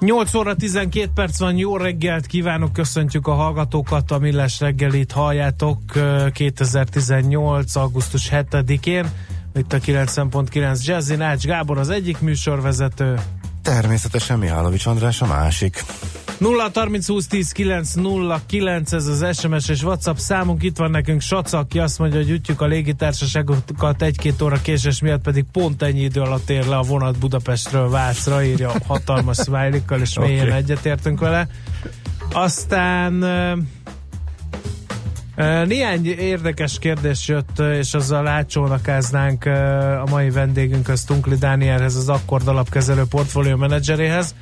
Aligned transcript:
8 0.00 0.34
óra 0.34 0.54
12 0.54 1.10
perc 1.14 1.38
van, 1.38 1.56
jó 1.56 1.76
reggelt 1.76 2.26
kívánok, 2.26 2.72
köszöntjük 2.72 3.26
a 3.26 3.32
hallgatókat, 3.32 4.10
a 4.10 4.18
Millás 4.18 4.60
reggelit 4.60 5.12
halljátok 5.12 5.78
2018. 6.32 7.76
augusztus 7.76 8.28
7-én, 8.32 9.10
itt 9.54 9.72
a 9.72 9.78
9.9 9.78 10.84
Jazzy 10.84 11.16
Nács 11.16 11.44
Gábor 11.44 11.78
az 11.78 11.90
egyik 11.90 12.20
műsorvezető. 12.20 13.18
Természetesen 13.70 14.38
Mihálovics 14.38 14.86
András 14.86 15.22
a 15.22 15.26
másik. 15.26 15.84
0 16.38 16.70
30 16.74 17.06
20 17.06 17.26
10 17.26 17.52
9 17.52 17.92
0 17.94 18.40
9 18.46 18.92
ez 18.92 19.06
az 19.06 19.38
SMS 19.38 19.68
és 19.68 19.82
WhatsApp 19.82 20.16
számunk, 20.16 20.62
itt 20.62 20.76
van 20.76 20.90
nekünk 20.90 21.20
Saca, 21.20 21.58
aki 21.58 21.78
azt 21.78 21.98
mondja, 21.98 22.18
hogy 22.18 22.30
ütjük 22.30 22.60
a 22.60 22.66
légitársaságokat 22.66 24.02
egy-két 24.02 24.42
óra 24.42 24.60
késés 24.62 25.00
miatt 25.00 25.22
pedig 25.22 25.44
pont 25.52 25.82
ennyi 25.82 26.00
idő 26.00 26.20
alatt 26.20 26.50
ér 26.50 26.66
le 26.66 26.76
a 26.76 26.82
vonat 26.82 27.18
Budapestről 27.18 27.88
Vászra, 27.88 28.44
írja 28.44 28.72
hatalmas 28.86 29.36
smiley 29.36 29.80
és 30.00 30.16
okay. 30.16 30.28
mélyen 30.28 30.52
egyetértünk 30.52 31.20
vele. 31.20 31.48
Aztán 32.32 33.24
néhány 35.66 36.06
érdekes 36.06 36.78
kérdés 36.78 37.28
jött, 37.28 37.58
és 37.58 37.94
azzal 37.94 38.26
átcsónakáznánk 38.26 39.44
a 40.04 40.06
mai 40.10 40.30
vendégünkhöz, 40.30 41.04
Tunkli 41.04 41.36
Dánielhez, 41.36 41.96
az 41.96 42.08
Akkord 42.08 42.48
alapkezelő 42.48 43.04
portfólió 43.04 43.56
menedzseréhez. 43.56 44.34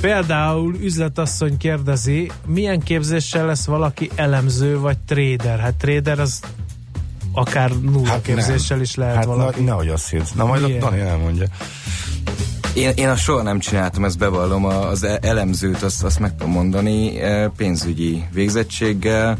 Például 0.00 0.74
üzletasszony 0.74 1.56
kérdezi, 1.56 2.30
milyen 2.46 2.80
képzéssel 2.80 3.46
lesz 3.46 3.66
valaki 3.66 4.10
elemző 4.14 4.78
vagy 4.78 4.98
trader? 4.98 5.58
Hát 5.58 5.74
trader 5.74 6.18
az 6.18 6.40
akár 7.32 7.70
nulla 7.70 8.08
hát 8.08 8.22
képzéssel 8.22 8.76
nem. 8.76 8.80
is 8.80 8.94
lehet 8.94 9.14
hát 9.14 9.24
valaki. 9.24 9.60
Na, 9.60 9.64
nehogy 9.66 9.88
azt 9.88 10.10
hidd. 10.10 10.22
Na 10.34 10.46
majd 10.46 10.62
Milyen? 10.62 10.82
a 10.82 10.84
Dani 10.84 11.00
elmondja. 11.00 11.46
Én, 12.74 12.92
én 12.94 13.08
azt 13.08 13.22
soha 13.22 13.42
nem 13.42 13.58
csináltam, 13.58 14.04
ezt 14.04 14.18
bevallom, 14.18 14.64
az 14.64 15.02
e- 15.02 15.18
elemzőt 15.22 15.82
azt, 15.82 16.04
azt 16.04 16.18
meg 16.18 16.36
tudom 16.36 16.52
mondani, 16.52 17.12
pénzügyi 17.56 18.24
végzettséggel, 18.32 19.38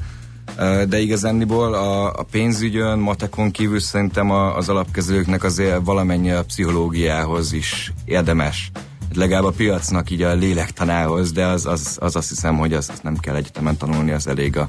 de 0.88 0.98
igazániból 0.98 1.74
a, 1.74 2.12
a 2.12 2.22
pénzügyön, 2.30 2.98
matekon 2.98 3.50
kívül 3.50 3.80
szerintem 3.80 4.30
a, 4.30 4.56
az 4.56 4.68
alapkezőknek 4.68 5.44
azért 5.44 5.84
valamennyi 5.84 6.30
a 6.30 6.44
pszichológiához 6.44 7.52
is 7.52 7.92
érdemes. 8.04 8.70
Legalább 9.14 9.44
a 9.44 9.50
piacnak 9.50 10.10
így 10.10 10.22
a 10.22 10.34
lélektanához, 10.34 11.32
de 11.32 11.46
az, 11.46 11.66
az, 11.66 11.96
az 12.00 12.16
azt 12.16 12.28
hiszem, 12.28 12.56
hogy 12.56 12.72
az, 12.72 12.88
az 12.92 13.00
nem 13.02 13.16
kell 13.16 13.34
egyetemen 13.34 13.76
tanulni, 13.76 14.10
az 14.10 14.26
elég 14.26 14.56
a 14.56 14.68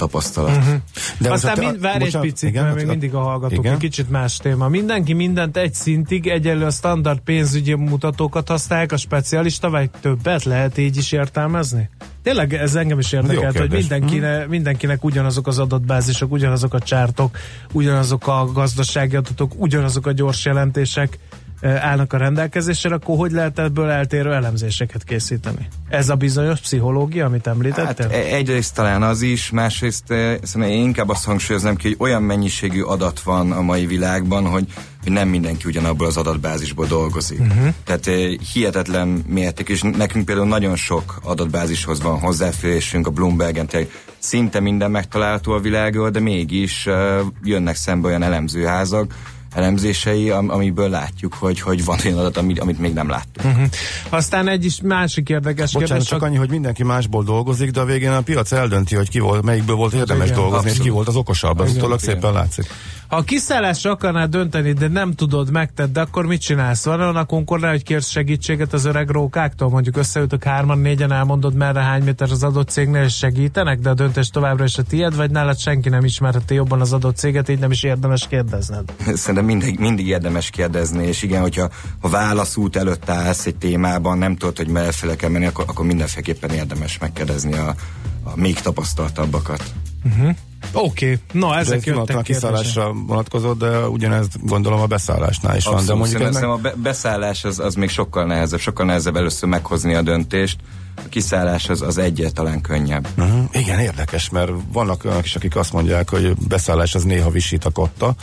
tapasztalat. 0.00 0.56
Uh-huh. 0.56 0.74
De 1.18 1.30
Aztán 1.30 1.58
mind, 1.58 1.80
várj 1.80 2.04
egy 2.04 2.18
picit, 2.18 2.48
igen, 2.48 2.64
mert 2.64 2.76
még 2.76 2.86
mindig 2.86 3.14
a 3.14 3.20
hallgatók, 3.20 3.58
igen? 3.58 3.72
egy 3.72 3.78
kicsit 3.78 4.10
más 4.10 4.36
téma. 4.36 4.68
Mindenki 4.68 5.12
mindent 5.12 5.56
egy 5.56 5.74
szintig, 5.74 6.26
egyenlő 6.26 6.64
a 6.64 6.70
standard 6.70 7.20
pénzügyi 7.20 7.74
mutatókat 7.74 8.48
használják, 8.48 8.92
a 8.92 8.96
specialista, 8.96 9.70
vagy 9.70 9.90
többet 10.00 10.44
lehet 10.44 10.78
így 10.78 10.96
is 10.96 11.12
értelmezni? 11.12 11.90
Tényleg 12.22 12.54
ez 12.54 12.74
engem 12.74 12.98
is 12.98 13.12
érdekelt, 13.12 13.58
hogy 13.58 13.70
mindenkinek, 13.70 14.40
hmm. 14.40 14.50
mindenkinek 14.50 15.04
ugyanazok 15.04 15.46
az 15.46 15.58
adatbázisok, 15.58 16.32
ugyanazok 16.32 16.74
a 16.74 16.78
csártok, 16.78 17.36
ugyanazok 17.72 18.26
a 18.26 18.48
gazdasági 18.52 19.16
adatok, 19.16 19.52
ugyanazok 19.56 20.06
a 20.06 20.12
gyors 20.12 20.44
jelentések, 20.44 21.18
állnak 21.62 22.12
a 22.12 22.16
rendelkezésre, 22.16 22.94
akkor 22.94 23.16
hogy 23.16 23.32
lehet 23.32 23.58
ebből 23.58 23.88
eltérő 23.88 24.32
elemzéseket 24.32 25.04
készíteni? 25.04 25.68
Ez 25.88 26.08
a 26.08 26.14
bizonyos 26.14 26.60
pszichológia, 26.60 27.26
amit 27.26 27.46
említettél? 27.46 28.08
Hát 28.08 28.16
egyrészt 28.16 28.74
talán 28.74 29.02
az 29.02 29.22
is, 29.22 29.50
másrészt 29.50 30.04
szerintem 30.06 30.62
én 30.62 30.82
inkább 30.82 31.08
azt 31.08 31.24
hangsúlyoznám 31.24 31.76
ki, 31.76 31.88
hogy 31.88 31.96
olyan 31.98 32.22
mennyiségű 32.22 32.82
adat 32.82 33.20
van 33.20 33.52
a 33.52 33.60
mai 33.60 33.86
világban, 33.86 34.46
hogy, 34.46 34.66
hogy 35.02 35.12
nem 35.12 35.28
mindenki 35.28 35.62
ugyanabból 35.66 36.06
az 36.06 36.16
adatbázisból 36.16 36.86
dolgozik. 36.86 37.40
Uh-huh. 37.40 37.74
Tehát 37.84 38.10
hihetetlen 38.52 39.08
mérték, 39.26 39.68
és 39.68 39.82
nekünk 39.82 40.24
például 40.24 40.48
nagyon 40.48 40.76
sok 40.76 41.20
adatbázishoz 41.22 42.02
van 42.02 42.18
hozzáférésünk 42.18 43.06
a 43.06 43.10
Bloombergen, 43.10 43.66
tehát 43.66 43.88
szinte 44.18 44.60
minden 44.60 44.90
megtalálható 44.90 45.52
a 45.52 45.60
világról, 45.60 46.10
de 46.10 46.20
mégis 46.20 46.86
uh, 46.86 47.20
jönnek 47.42 47.76
szembe 47.76 48.08
olyan 48.08 48.22
elemzőházak, 48.22 49.14
elemzései, 49.54 50.30
am, 50.30 50.50
amiből 50.50 50.88
látjuk, 50.88 51.34
hogy, 51.34 51.60
hogy 51.60 51.84
van 51.84 51.98
olyan 52.04 52.18
adat, 52.18 52.36
amit, 52.36 52.60
amit 52.60 52.78
még 52.78 52.92
nem 52.92 53.08
láttunk. 53.08 53.56
Uh-huh. 53.56 53.70
Aztán 54.08 54.48
egy 54.48 54.64
is 54.64 54.80
másik 54.82 55.28
érdekes 55.28 55.72
Bocsánat, 55.72 55.88
kérdés. 55.88 56.08
csak 56.08 56.22
annyi, 56.22 56.36
hogy 56.36 56.50
mindenki 56.50 56.84
másból 56.84 57.24
dolgozik, 57.24 57.70
de 57.70 57.80
a 57.80 57.84
végén 57.84 58.10
a 58.10 58.20
piac 58.20 58.52
eldönti, 58.52 58.94
hogy 58.94 59.08
ki 59.08 59.18
volt, 59.18 59.42
melyikből 59.42 59.76
volt 59.76 59.92
érdemes 59.92 60.24
Igen, 60.24 60.38
dolgozni, 60.38 60.56
abszolút. 60.56 60.78
és 60.78 60.84
ki 60.84 60.90
volt 60.90 61.08
az 61.08 61.16
okosabb. 61.16 61.60
Ez 61.60 61.76
utólag 61.76 62.00
szépen 62.00 62.32
látszik. 62.32 62.66
Ha 63.10 63.16
a 63.16 63.22
kiszállásra 63.22 63.90
akarnád 63.90 64.30
dönteni, 64.30 64.72
de 64.72 64.88
nem 64.88 65.14
tudod, 65.14 65.50
megtedd, 65.50 65.92
de 65.92 66.00
akkor 66.00 66.26
mit 66.26 66.40
csinálsz? 66.40 66.84
Van 66.84 67.00
olyan 67.00 67.26
konkorra, 67.26 67.70
hogy 67.70 67.82
kérsz 67.82 68.08
segítséget 68.08 68.72
az 68.72 68.84
öreg 68.84 69.08
rókáktól? 69.08 69.68
Mondjuk 69.68 69.96
összeütök 69.96 70.44
hárman, 70.44 70.78
négyen 70.78 71.12
elmondod, 71.12 71.54
merre 71.54 71.80
hány 71.80 72.02
méter 72.02 72.30
az 72.30 72.42
adott 72.42 72.68
cégnél, 72.68 73.02
és 73.02 73.16
segítenek, 73.16 73.78
de 73.78 73.90
a 73.90 73.94
döntés 73.94 74.28
továbbra 74.28 74.64
is 74.64 74.78
a 74.78 74.82
tiéd, 74.82 75.16
vagy 75.16 75.30
nálad 75.30 75.58
senki 75.58 75.88
nem 75.88 76.04
ismerheti 76.04 76.54
jobban 76.54 76.80
az 76.80 76.92
adott 76.92 77.16
céget, 77.16 77.48
így 77.48 77.58
nem 77.58 77.70
is 77.70 77.82
érdemes 77.82 78.26
kérdezned? 78.28 78.92
Szerintem 79.14 79.44
mindig, 79.44 79.78
mindig 79.78 80.06
érdemes 80.06 80.50
kérdezni, 80.50 81.06
és 81.06 81.22
igen, 81.22 81.40
hogyha 81.40 81.70
ha 82.00 82.08
válaszút 82.08 82.76
előtt 82.76 83.08
állsz 83.08 83.46
egy 83.46 83.56
témában, 83.56 84.18
nem 84.18 84.36
tudod, 84.36 84.56
hogy 84.56 84.68
merre 84.68 85.16
kell 85.16 85.30
menni, 85.30 85.46
akkor, 85.46 85.64
akkor 85.68 85.86
mindenféleképpen 85.86 86.50
érdemes 86.50 86.98
megkérdezni 86.98 87.52
a, 87.52 87.74
a 88.22 88.32
még 88.34 88.60
tapasztaltabbakat. 88.60 89.64
Uh-huh. 90.04 90.36
Oké, 90.72 91.12
okay. 91.12 91.40
na 91.40 91.58
ezek 91.58 91.76
ez 91.76 91.84
jöttek 91.84 92.16
a 92.16 92.22
kiszállásra 92.22 92.92
vonatkozott, 93.06 93.58
de 93.58 93.88
ugyanezt 93.88 94.46
gondolom 94.46 94.80
a 94.80 94.86
beszállásnál 94.86 95.56
is 95.56 95.64
Abszolút, 95.64 95.86
van. 95.86 95.96
De 95.96 96.00
mondjuk 96.00 96.36
ennek... 96.36 96.48
a 96.50 96.56
be- 96.56 96.74
beszállás 96.76 97.44
az, 97.44 97.58
az 97.58 97.74
még 97.74 97.88
sokkal 97.88 98.24
nehezebb, 98.24 98.60
sokkal 98.60 98.86
nehezebb 98.86 99.16
először 99.16 99.48
meghozni 99.48 99.94
a 99.94 100.02
döntést, 100.02 100.58
a 100.96 101.08
kiszállás 101.08 101.68
az, 101.68 101.82
az 101.82 101.98
egyáltalán 101.98 102.60
könnyebb. 102.60 103.08
Uh-huh. 103.18 103.44
Igen, 103.52 103.78
érdekes, 103.78 104.28
mert 104.28 104.50
vannak 104.72 105.04
olyanok 105.04 105.24
is, 105.24 105.36
akik 105.36 105.56
azt 105.56 105.72
mondják, 105.72 106.10
hogy 106.10 106.34
beszállás 106.48 106.94
az 106.94 107.04
néha 107.04 107.30
visít 107.30 107.64
a 107.64 107.70
kotta, 107.70 108.14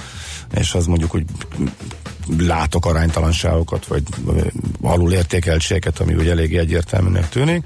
és 0.54 0.74
az 0.74 0.86
mondjuk 0.86 1.16
úgy 1.16 1.26
látok 2.38 2.86
aránytalanságokat, 2.86 3.86
vagy 3.86 4.04
alul 4.82 5.12
értékeltséget, 5.12 6.00
ami 6.00 6.16
úgy 6.16 6.28
elég 6.28 6.58
egyértelműnek 6.58 7.30
tűnik 7.30 7.66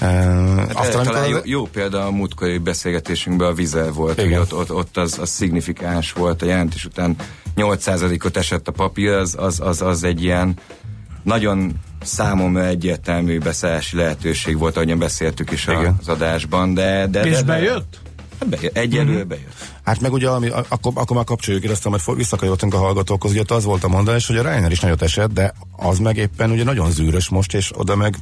hát 0.00 0.74
aztán, 0.74 1.04
talán 1.04 1.28
jó, 1.28 1.38
jó 1.44 1.64
példa 1.64 2.06
a 2.06 2.10
múltkori 2.10 2.58
beszélgetésünkben 2.58 3.48
a 3.48 3.52
vizel 3.52 3.92
volt, 3.92 4.18
igen. 4.18 4.38
hogy 4.38 4.38
ott, 4.38 4.54
ott, 4.54 4.72
ott 4.72 4.96
az, 4.96 5.18
az 5.18 5.30
szignifikáns 5.30 6.12
volt 6.12 6.42
a 6.42 6.46
jelentés 6.46 6.84
után 6.84 7.16
8%-ot 7.56 8.36
esett 8.36 8.68
a 8.68 8.72
papír, 8.72 9.10
az, 9.10 9.34
az, 9.38 9.60
az, 9.60 9.82
az 9.82 10.04
egy 10.04 10.22
ilyen 10.22 10.54
nagyon 11.22 11.72
számomra 12.02 12.66
egyértelmű 12.66 13.38
beszállási 13.38 13.96
lehetőség 13.96 14.58
volt, 14.58 14.76
ahogyan 14.76 14.98
beszéltük 14.98 15.50
is 15.50 15.66
Igen. 15.66 15.96
az 16.00 16.08
adásban, 16.08 16.74
de... 16.74 17.06
de 17.06 17.24
És 17.24 17.36
de, 17.36 17.42
bejött? 17.42 17.98
Hát 18.40 18.48
bejött, 18.48 18.76
egyelőre 18.76 19.18
mm-hmm. 19.18 19.28
bejött. 19.28 19.54
Hát 19.86 20.00
meg 20.00 20.12
ugye, 20.12 20.28
ami, 20.28 20.48
akkor, 20.48 20.92
akkor 20.94 21.16
már 21.16 21.24
kapcsoljuk 21.24 21.64
ide, 21.64 21.72
aztán 21.72 21.92
majd 21.92 22.18
visszakanyarodtunk 22.18 22.74
a 22.74 22.78
hallgatókhoz, 22.78 23.30
ugye 23.30 23.42
az 23.46 23.64
volt 23.64 23.84
a 23.84 23.88
mondás, 23.88 24.26
hogy 24.26 24.36
a 24.36 24.42
Reiner 24.42 24.70
is 24.70 24.80
nagyot 24.80 25.02
esett, 25.02 25.32
de 25.32 25.52
az 25.76 25.98
meg 25.98 26.16
éppen 26.16 26.50
ugye 26.50 26.64
nagyon 26.64 26.90
zűrös 26.90 27.28
most, 27.28 27.54
és 27.54 27.70
oda 27.74 27.96
meg 27.96 28.16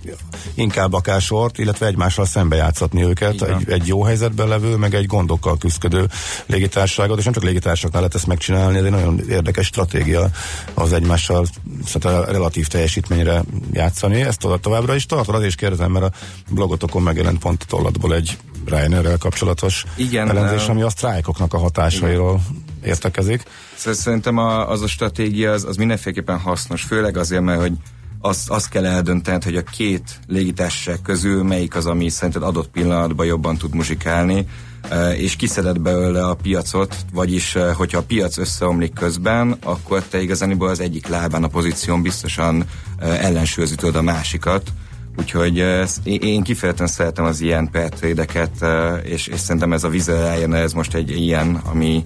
inkább 0.54 0.92
akár 0.92 1.20
sort, 1.20 1.58
illetve 1.58 1.86
egymással 1.86 2.26
szembe 2.26 2.56
játszatni 2.56 3.04
őket, 3.04 3.42
egy, 3.42 3.70
egy, 3.72 3.86
jó 3.86 4.02
helyzetben 4.02 4.48
levő, 4.48 4.76
meg 4.76 4.94
egy 4.94 5.06
gondokkal 5.06 5.58
küzdő 5.58 6.08
légitársaságot, 6.46 7.18
és 7.18 7.24
nem 7.24 7.32
csak 7.32 7.42
légitársaságnál 7.42 8.00
lehet 8.00 8.14
ezt 8.14 8.26
megcsinálni, 8.26 8.78
ez 8.78 8.84
egy 8.84 8.90
nagyon 8.90 9.20
érdekes 9.28 9.66
stratégia 9.66 10.30
az 10.74 10.92
egymással 10.92 11.46
szóval 11.86 12.22
a 12.22 12.32
relatív 12.32 12.66
teljesítményre 12.66 13.42
játszani. 13.72 14.22
Ezt 14.22 14.44
oda 14.44 14.56
továbbra 14.56 14.94
is 14.94 15.06
tartod, 15.06 15.34
azért 15.34 15.50
is 15.50 15.56
kérdezem, 15.56 15.90
mert 15.90 16.04
a 16.04 16.10
blogotokon 16.48 17.02
megjelent 17.02 17.38
pont 17.38 17.66
tollatból 17.66 18.14
egy 18.14 18.38
Reinerrel 18.66 19.18
kapcsolatos 19.18 19.84
Igen, 19.96 20.28
ellenzés, 20.28 20.68
ami 20.68 20.82
a 20.82 20.90
sztrájkoknak 20.90 21.53
a 21.54 21.58
hatásairól 21.58 22.40
Igen. 22.50 22.64
értekezik. 22.84 23.42
Szóval 23.74 23.94
szerintem 23.94 24.38
a, 24.38 24.70
az 24.70 24.82
a 24.82 24.86
stratégia 24.86 25.52
az, 25.52 25.64
az 25.64 25.76
mindenféleképpen 25.76 26.38
hasznos, 26.38 26.82
főleg 26.82 27.16
azért, 27.16 27.42
mert 27.42 27.60
hogy 27.60 27.72
azt, 28.20 28.50
azt 28.50 28.68
kell 28.68 28.86
eldöntened, 28.86 29.44
hogy 29.44 29.56
a 29.56 29.62
két 29.62 30.20
légitársaság 30.26 30.98
közül 31.02 31.42
melyik 31.42 31.76
az, 31.76 31.86
ami 31.86 32.08
szerinted 32.08 32.42
adott 32.42 32.68
pillanatban 32.68 33.26
jobban 33.26 33.56
tud 33.56 33.74
muzsikálni, 33.74 34.46
e, 34.88 35.16
és 35.16 35.36
kiszeded 35.36 35.80
belőle 35.80 36.26
a 36.26 36.34
piacot, 36.34 36.96
vagyis 37.12 37.54
e, 37.54 37.72
hogyha 37.72 37.98
a 37.98 38.02
piac 38.02 38.36
összeomlik 38.36 38.92
közben, 38.92 39.56
akkor 39.62 40.02
te 40.02 40.22
igazániból 40.22 40.68
az 40.68 40.80
egyik 40.80 41.06
lábán 41.06 41.44
a 41.44 41.48
pozíción 41.48 42.02
biztosan 42.02 42.64
e, 42.98 43.06
ellensúlyozítod 43.06 43.96
a 43.96 44.02
másikat, 44.02 44.72
Úgyhogy 45.18 45.64
én 46.04 46.42
kifejezetten 46.42 46.86
szeretem 46.86 47.24
az 47.24 47.40
ilyen 47.40 47.70
pertrédeket, 47.70 48.64
és, 49.02 49.26
és 49.26 49.40
szerintem 49.40 49.72
ez 49.72 49.84
a 49.84 49.88
Vizel 49.88 50.54
ez 50.54 50.72
most 50.72 50.94
egy 50.94 51.10
ilyen, 51.10 51.54
ami, 51.54 52.02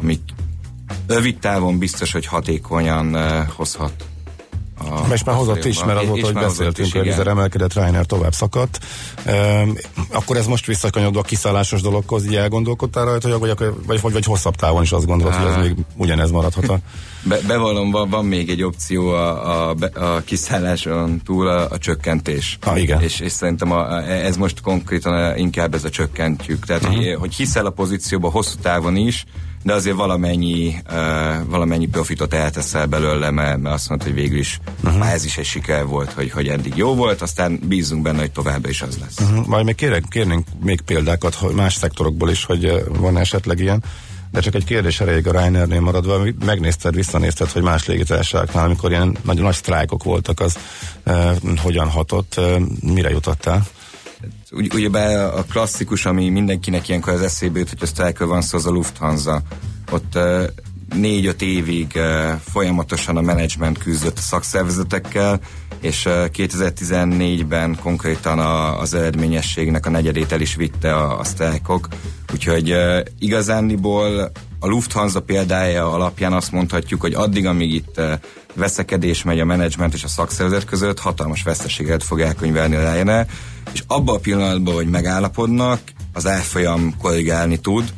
ami 0.00 0.20
rövid 1.06 1.38
távon 1.38 1.78
biztos, 1.78 2.12
hogy 2.12 2.26
hatékonyan 2.26 3.16
hozhat 3.56 4.04
a, 4.78 5.12
és 5.12 5.24
már 5.24 5.36
hozott 5.36 5.64
is, 5.64 5.84
mert 5.84 6.02
azóta, 6.02 6.24
hogy 6.24 6.34
beszéltünk, 6.34 6.92
hogy 6.92 7.08
ez 7.08 7.18
emelkedett, 7.18 7.72
Reiner 7.72 8.06
tovább 8.06 8.32
szakadt. 8.32 8.78
E, 9.24 9.64
akkor 10.12 10.36
ez 10.36 10.46
most 10.46 10.66
visszakanyodva 10.66 11.20
a 11.20 11.22
kiszállásos 11.22 11.80
dologhoz, 11.80 12.24
így 12.24 12.34
elgondolkodtál 12.34 13.04
rajta, 13.04 13.38
vagy, 13.38 13.54
vagy, 13.86 14.00
vagy, 14.02 14.12
vagy 14.12 14.24
hosszabb 14.24 14.54
távon 14.54 14.82
is 14.82 14.92
azt 14.92 15.06
gondolod, 15.06 15.34
hogy 15.34 15.46
ez 15.46 15.56
még 15.56 15.74
ugyanez 15.96 16.30
maradhat 16.30 16.68
a... 16.68 16.78
Be, 17.22 17.38
bevallom, 17.46 17.90
van, 17.90 18.10
van 18.10 18.24
még 18.24 18.48
egy 18.48 18.62
opció 18.62 19.08
a, 19.08 19.70
a, 19.70 19.76
a 19.94 20.22
kiszálláson 20.24 21.20
túl 21.24 21.48
a, 21.48 21.70
a 21.70 21.78
csökkentés. 21.78 22.58
Ha, 22.60 22.78
igen. 22.78 23.02
És, 23.02 23.20
és 23.20 23.32
szerintem 23.32 23.72
a, 23.72 24.02
ez 24.08 24.36
most 24.36 24.60
konkrétan 24.60 25.36
inkább 25.36 25.74
ez 25.74 25.84
a 25.84 25.90
csökkentjük. 25.90 26.64
Tehát, 26.66 26.82
uh-huh. 26.82 26.96
hogy, 26.96 27.14
hogy 27.14 27.34
hiszel 27.34 27.66
a 27.66 27.70
pozícióba 27.70 28.30
hosszú 28.30 28.56
távon 28.62 28.96
is, 28.96 29.24
de 29.62 29.72
azért 29.72 29.96
valamennyi, 29.96 30.74
uh, 30.90 31.46
valamennyi 31.46 31.86
profitot 31.86 32.34
elteszel 32.34 32.86
belőle, 32.86 33.30
mert, 33.30 33.58
mert 33.58 33.74
azt 33.74 33.88
mondta, 33.88 34.06
hogy 34.06 34.16
végül 34.16 34.38
is 34.38 34.60
uh-huh. 34.84 34.98
már 34.98 35.14
ez 35.14 35.24
is 35.24 35.38
egy 35.38 35.44
siker 35.44 35.86
volt, 35.86 36.12
hogy, 36.12 36.30
hogy 36.30 36.48
eddig 36.48 36.76
jó 36.76 36.94
volt, 36.94 37.22
aztán 37.22 37.60
bízunk 37.64 38.02
benne, 38.02 38.18
hogy 38.18 38.32
továbbra 38.32 38.68
is 38.68 38.82
az 38.82 38.98
lesz. 39.00 39.18
Uh-huh. 39.20 39.46
Majd 39.46 39.64
még 39.64 39.74
kérek, 39.74 40.04
kérnénk 40.08 40.46
még 40.62 40.80
példákat 40.80 41.34
hogy 41.34 41.54
más 41.54 41.74
szektorokból 41.74 42.30
is, 42.30 42.44
hogy 42.44 42.84
van 42.88 43.16
esetleg 43.18 43.58
ilyen. 43.58 43.84
De 44.30 44.40
csak 44.40 44.54
egy 44.54 44.64
kérdés 44.64 45.00
erejéig 45.00 45.26
a 45.26 45.32
Reinernél 45.32 45.80
maradva, 45.80 46.22
megnézted, 46.44 46.94
visszanézted, 46.94 47.50
hogy 47.50 47.62
más 47.62 47.86
légitársaságnál, 47.86 48.64
amikor 48.64 48.90
ilyen 48.90 49.16
nagyon 49.22 49.44
nagy 49.44 49.54
sztrájkok 49.54 50.04
voltak, 50.04 50.40
az 50.40 50.58
eh, 51.04 51.36
hogyan 51.62 51.88
hatott, 51.88 52.34
eh, 52.36 52.56
mire 52.80 53.10
jutottál? 53.10 53.66
Ugy, 54.50 54.74
ugye 54.74 55.08
a 55.26 55.42
klasszikus, 55.42 56.06
ami 56.06 56.28
mindenkinek 56.28 56.88
ilyenkor 56.88 57.12
az 57.12 57.22
eszébe 57.22 57.58
jut, 57.58 57.68
hogy 57.68 57.82
a 57.82 57.86
sztrájkról 57.86 58.28
van 58.28 58.40
szó, 58.40 58.56
az 58.56 58.66
a 58.66 58.70
Lufthansa. 58.70 59.42
Ott 59.90 60.14
uh, 60.14 60.42
négy-öt 60.94 61.42
évig 61.42 61.92
uh, 61.94 62.30
folyamatosan 62.50 63.16
a 63.16 63.20
menedzsment 63.20 63.78
küzdött 63.78 64.18
a 64.18 64.20
szakszervezetekkel, 64.20 65.40
és 65.80 66.04
uh, 66.04 66.12
2014-ben 66.12 67.78
konkrétan 67.82 68.38
a, 68.38 68.80
az 68.80 68.94
eredményességnek 68.94 69.86
a 69.86 69.90
negyedét 69.90 70.32
el 70.32 70.40
is 70.40 70.54
vitte 70.54 70.94
a, 70.94 71.18
a 71.18 71.24
sztrájkok. 71.24 71.88
Úgyhogy 72.32 72.72
uh, 72.72 73.00
igazániból 73.18 74.30
a 74.60 74.66
Lufthansa 74.66 75.20
példája 75.20 75.92
alapján 75.92 76.32
azt 76.32 76.52
mondhatjuk, 76.52 77.00
hogy 77.00 77.14
addig, 77.14 77.46
amíg 77.46 77.74
itt 77.74 77.98
uh, 77.98 78.12
veszekedés 78.54 79.22
megy 79.22 79.40
a 79.40 79.44
menedzsment 79.44 79.94
és 79.94 80.04
a 80.04 80.08
szakszervezet 80.08 80.64
között, 80.64 81.00
hatalmas 81.00 81.42
veszteséget 81.42 82.02
fog 82.02 82.20
elkönyvelni 82.20 82.74
a 82.74 82.92
Ryanair, 82.92 83.26
és 83.72 83.82
abban 83.86 84.14
a 84.14 84.18
pillanatban, 84.18 84.74
hogy 84.74 84.88
megállapodnak, 84.88 85.80
az 86.12 86.26
árfolyam 86.26 86.94
korrigálni 86.98 87.56
tud, 87.56 87.92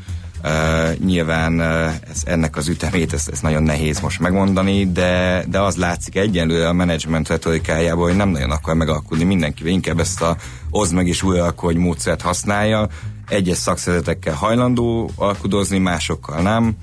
Uh, 0.45 0.99
nyilván 1.05 1.61
uh, 1.61 1.85
ez, 2.11 2.23
ennek 2.25 2.57
az 2.57 2.69
ütemét, 2.69 3.13
ez, 3.13 3.29
ez 3.33 3.41
nagyon 3.41 3.63
nehéz 3.63 4.01
most 4.01 4.21
megmondani, 4.21 4.93
de, 4.93 5.45
de 5.49 5.61
az 5.61 5.77
látszik 5.77 6.17
egyenlőre 6.17 6.69
a 6.69 6.73
menedzsment 6.73 7.29
retorikájából, 7.29 8.07
hogy 8.07 8.17
nem 8.17 8.29
nagyon 8.29 8.51
akar 8.51 8.75
megalkudni 8.75 9.25
mindenkivel, 9.25 9.73
inkább 9.73 10.01
ezt 10.01 10.23
a 10.23 10.37
oszd 10.71 10.95
meg 10.95 11.07
és 11.07 11.23
újraalkodj 11.23 11.79
módszert 11.79 12.23
használja. 12.23 12.89
Egyes 13.31 13.57
szakszervezetekkel 13.57 14.35
hajlandó 14.35 15.11
alkudozni, 15.17 15.79
másokkal 15.79 16.43
nem 16.43 16.77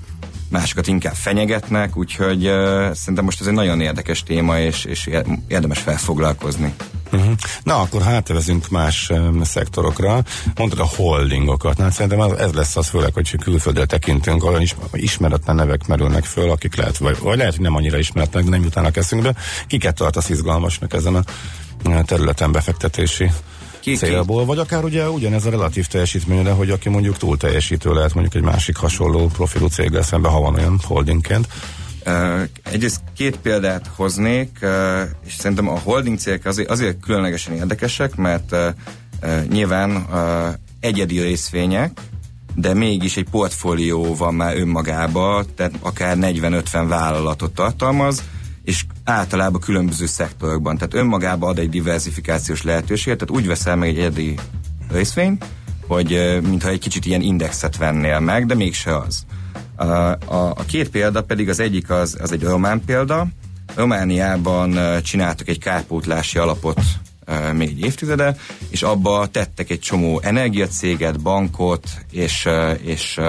másokat 0.50 0.86
inkább 0.86 1.14
fenyegetnek, 1.14 1.96
úgyhogy 1.96 2.46
uh, 2.46 2.92
szerintem 2.92 3.24
most 3.24 3.40
ez 3.40 3.46
egy 3.46 3.52
nagyon 3.52 3.80
érdekes 3.80 4.22
téma, 4.22 4.58
és, 4.58 4.84
és 4.84 5.10
érdemes 5.48 5.78
felfoglalkozni. 5.78 6.74
Uh-huh. 7.12 7.32
Na, 7.62 7.80
akkor 7.80 8.02
hátevezünk 8.02 8.68
más 8.68 9.10
um, 9.10 9.42
szektorokra. 9.42 10.22
Mondtad 10.54 10.78
a 10.78 10.88
holdingokat. 10.96 11.76
Na, 11.76 11.90
szerintem 11.90 12.20
ez 12.20 12.52
lesz 12.52 12.76
az 12.76 12.88
főleg, 12.88 13.14
hogy 13.14 13.38
külföldre 13.38 13.84
tekintünk, 13.84 14.44
olyan 14.44 14.60
is, 14.60 14.76
ismeretlen 14.92 15.56
nevek 15.56 15.86
merülnek 15.86 16.24
föl, 16.24 16.50
akik 16.50 16.76
lehet, 16.76 16.96
vagy, 16.96 17.18
vagy 17.22 17.38
lehet, 17.38 17.52
hogy 17.52 17.62
nem 17.62 17.74
annyira 17.74 17.98
ismeretlenek, 17.98 18.48
de 18.48 18.56
nem 18.56 18.64
jutának 18.64 18.96
eszünkbe. 18.96 19.34
Kiket 19.66 19.94
tartasz 19.94 20.28
izgalmasnak 20.28 20.92
ezen 20.92 21.14
a 21.14 21.22
területen 22.04 22.52
befektetési 22.52 23.30
ki, 23.88 23.96
célból, 23.96 24.44
vagy 24.44 24.58
akár 24.58 24.84
ugye 24.84 25.10
ugyanez 25.10 25.44
a 25.44 25.50
relatív 25.50 25.86
teljesítmény, 25.86 26.42
de 26.42 26.50
hogy 26.50 26.70
aki 26.70 26.88
mondjuk 26.88 27.16
túl 27.16 27.36
teljesítő 27.36 27.92
lehet 27.92 28.14
mondjuk 28.14 28.34
egy 28.34 28.42
másik 28.42 28.76
hasonló 28.76 29.26
profilú 29.26 29.66
céggel 29.66 30.02
szemben, 30.02 30.30
ha 30.30 30.40
van 30.40 30.54
olyan 30.54 30.80
holdingként. 30.82 31.46
Uh, 32.06 32.40
egyrészt 32.62 33.00
két 33.16 33.36
példát 33.36 33.90
hoznék, 33.96 34.58
uh, 34.62 35.00
és 35.26 35.34
szerintem 35.34 35.68
a 35.68 35.78
holding 35.78 36.18
cégek 36.18 36.44
azért, 36.44 36.70
azért 36.70 37.00
különlegesen 37.00 37.54
érdekesek, 37.54 38.16
mert 38.16 38.52
uh, 38.52 38.66
uh, 39.22 39.44
nyilván 39.44 39.96
uh, 39.96 40.54
egyedi 40.80 41.20
részvények, 41.20 42.00
de 42.54 42.74
mégis 42.74 43.16
egy 43.16 43.28
portfólió 43.30 44.14
van 44.14 44.34
már 44.34 44.56
önmagába, 44.56 45.44
tehát 45.56 45.72
akár 45.80 46.16
40-50 46.20 46.84
vállalatot 46.88 47.54
tartalmaz, 47.54 48.22
és 48.68 48.84
általában 49.04 49.60
különböző 49.60 50.06
szektorokban. 50.06 50.76
Tehát 50.76 50.94
önmagában 50.94 51.50
ad 51.50 51.58
egy 51.58 51.68
diversifikációs 51.68 52.62
lehetőséget, 52.62 53.18
tehát 53.18 53.40
úgy 53.40 53.46
veszel 53.46 53.76
meg 53.76 53.88
egy 53.88 53.98
egyedi 53.98 54.34
részvényt, 54.90 55.44
hogy 55.86 56.38
mintha 56.42 56.68
egy 56.68 56.78
kicsit 56.78 57.06
ilyen 57.06 57.20
indexet 57.20 57.76
vennél 57.76 58.20
meg, 58.20 58.46
de 58.46 58.54
mégse 58.54 58.96
az. 58.96 59.24
A, 59.76 59.84
a, 59.84 60.16
a 60.56 60.64
két 60.66 60.88
példa 60.88 61.22
pedig 61.22 61.48
az 61.48 61.60
egyik 61.60 61.90
az, 61.90 62.16
az 62.20 62.32
egy 62.32 62.42
román 62.42 62.84
példa. 62.84 63.26
Romániában 63.74 64.78
csináltak 65.02 65.48
egy 65.48 65.58
kárpótlási 65.58 66.38
alapot 66.38 66.80
még 67.52 67.68
egy 67.68 67.80
évtizede, 67.80 68.36
és 68.68 68.82
abba 68.82 69.26
tettek 69.26 69.70
egy 69.70 69.80
csomó 69.80 70.20
energiacéget, 70.24 71.20
bankot 71.20 71.88
és, 72.10 72.48
és 72.82 73.20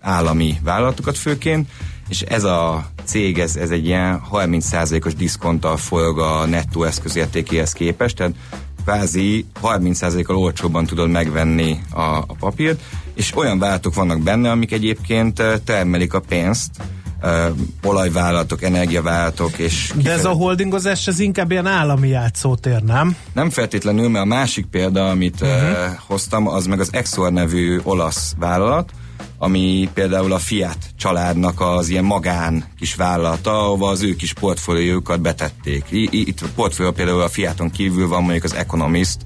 állami 0.00 0.58
vállalatokat 0.62 1.18
főként, 1.18 1.68
és 2.08 2.20
ez 2.20 2.44
a 2.44 2.86
cég, 3.04 3.38
ez, 3.38 3.56
ez 3.56 3.70
egy 3.70 3.86
ilyen 3.86 4.22
30%-os 4.32 5.14
diszkonttal 5.14 5.76
folyog 5.76 6.18
a 6.18 6.46
nettó 6.46 6.84
eszközértékéhez 6.84 7.72
képest, 7.72 8.16
tehát 8.16 8.34
kvázi 8.84 9.46
30%-kal 9.62 10.36
olcsóbban 10.36 10.86
tudod 10.86 11.10
megvenni 11.10 11.80
a, 11.90 12.00
a 12.00 12.34
papírt, 12.38 12.80
és 13.14 13.36
olyan 13.36 13.58
vállalatok 13.58 13.94
vannak 13.94 14.22
benne, 14.22 14.50
amik 14.50 14.72
egyébként 14.72 15.42
termelik 15.64 16.14
a 16.14 16.20
pénzt, 16.20 16.70
uh, 17.22 17.56
olajvállalatok, 17.82 18.62
energiavállalatok 18.62 19.58
és... 19.58 19.86
Kifeje... 19.86 20.02
De 20.02 20.10
ez 20.12 20.24
a 20.24 20.30
holdingozás, 20.30 21.06
ez 21.06 21.18
inkább 21.18 21.50
ilyen 21.50 21.66
állami 21.66 22.08
játszótér, 22.08 22.82
nem? 22.82 23.16
Nem 23.32 23.50
feltétlenül, 23.50 24.08
mert 24.08 24.24
a 24.24 24.28
másik 24.28 24.66
példa, 24.66 25.08
amit 25.08 25.40
uh-huh. 25.40 25.70
uh, 25.70 25.76
hoztam, 26.06 26.48
az 26.48 26.66
meg 26.66 26.80
az 26.80 26.88
Exor 26.92 27.32
nevű 27.32 27.80
olasz 27.82 28.34
vállalat, 28.38 28.90
ami 29.38 29.88
például 29.94 30.32
a 30.32 30.38
Fiat 30.38 30.78
családnak 30.96 31.60
az 31.60 31.88
ilyen 31.88 32.04
magán 32.04 32.64
kis 32.78 32.94
vállalata, 32.94 33.50
ahova 33.50 33.88
az 33.88 34.02
ő 34.02 34.14
kis 34.16 34.32
portfóliójukat 34.32 35.20
betették. 35.20 35.84
Itt 36.10 36.40
a 36.40 36.46
portfólió 36.54 36.92
például 36.92 37.20
a 37.20 37.28
Fiaton 37.28 37.70
kívül 37.70 38.08
van 38.08 38.22
mondjuk 38.22 38.44
az 38.44 38.54
Economist, 38.54 39.20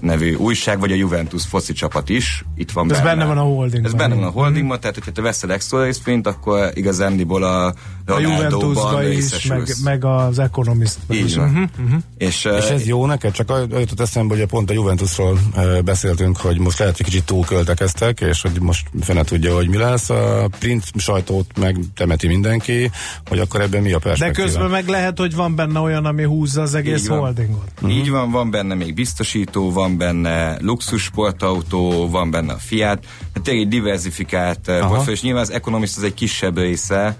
nevű 0.00 0.34
újság, 0.34 0.80
vagy 0.80 0.92
a 0.92 0.94
Juventus 0.94 1.46
foci 1.46 1.72
csapat 1.72 2.08
is. 2.08 2.44
Itt 2.56 2.70
van 2.70 2.90
Ez 2.90 2.96
benne. 2.96 3.08
benne 3.08 3.24
van 3.24 3.38
a 3.38 3.42
holdingban. 3.42 3.92
Ez 3.92 3.98
benne 3.98 4.14
van 4.14 4.24
a 4.24 4.30
holdingban, 4.30 4.76
mm. 4.76 4.80
tehát 4.80 4.94
hogyha 4.94 5.12
te 5.12 5.22
veszel 5.22 5.52
extra 5.52 5.84
részvényt, 5.84 6.26
akkor 6.26 6.70
igazándiból 6.74 7.42
a 7.42 7.74
a 8.08 8.20
Juventusban 8.20 9.12
is, 9.12 9.46
meg, 9.46 9.62
meg 9.84 10.04
az 10.04 10.38
Economist. 10.38 10.98
Így 11.10 11.36
van. 11.36 11.48
Uh-huh, 11.48 11.68
uh-huh. 11.84 12.00
És, 12.18 12.44
és 12.44 12.64
ez 12.64 12.86
jó 12.86 13.06
neked? 13.06 13.32
Csak 13.32 13.52
jutott 13.70 14.00
eszembe, 14.00 14.36
hogy 14.36 14.46
pont 14.46 14.70
a 14.70 14.72
Juventusról 14.72 15.38
uh, 15.56 15.82
beszéltünk, 15.82 16.36
hogy 16.36 16.58
most 16.58 16.78
lehet, 16.78 16.96
hogy 16.96 17.06
kicsit 17.06 17.24
túlköltekeztek, 17.24 18.20
és 18.20 18.42
hogy 18.42 18.60
most 18.60 18.88
fene 19.00 19.24
tudja, 19.24 19.54
hogy 19.54 19.68
mi 19.68 19.76
lesz. 19.76 20.10
A 20.10 20.48
print 20.58 20.84
sajtót 20.96 21.58
meg 21.58 21.76
temeti 21.94 22.26
mindenki, 22.26 22.90
hogy 23.28 23.38
akkor 23.38 23.60
ebben 23.60 23.82
mi 23.82 23.92
a 23.92 23.98
perspektíva. 23.98 24.46
De 24.46 24.52
közben 24.52 24.70
meg 24.70 24.88
lehet, 24.88 25.18
hogy 25.18 25.34
van 25.34 25.54
benne 25.54 25.80
olyan, 25.80 26.04
ami 26.04 26.22
húzza 26.22 26.62
az 26.62 26.74
egész 26.74 27.02
Így 27.02 27.08
holdingot. 27.08 27.70
Uh-huh. 27.74 27.96
Így 27.96 28.10
van, 28.10 28.30
van 28.30 28.50
benne 28.50 28.74
még 28.74 28.94
biztosító, 28.94 29.72
van 29.72 29.87
benne 29.96 30.56
luxus 30.60 31.02
sportautó, 31.02 32.10
van 32.10 32.30
benne 32.30 32.52
a 32.52 32.58
Fiat, 32.58 33.06
tehát 33.32 33.48
egy 33.60 33.68
diversifikált 33.68 34.60
portfólió, 34.64 35.12
és 35.12 35.22
nyilván 35.22 35.42
az 35.42 35.52
Economist 35.52 35.96
az 35.96 36.02
egy 36.02 36.14
kisebb 36.14 36.58
része, 36.58 37.16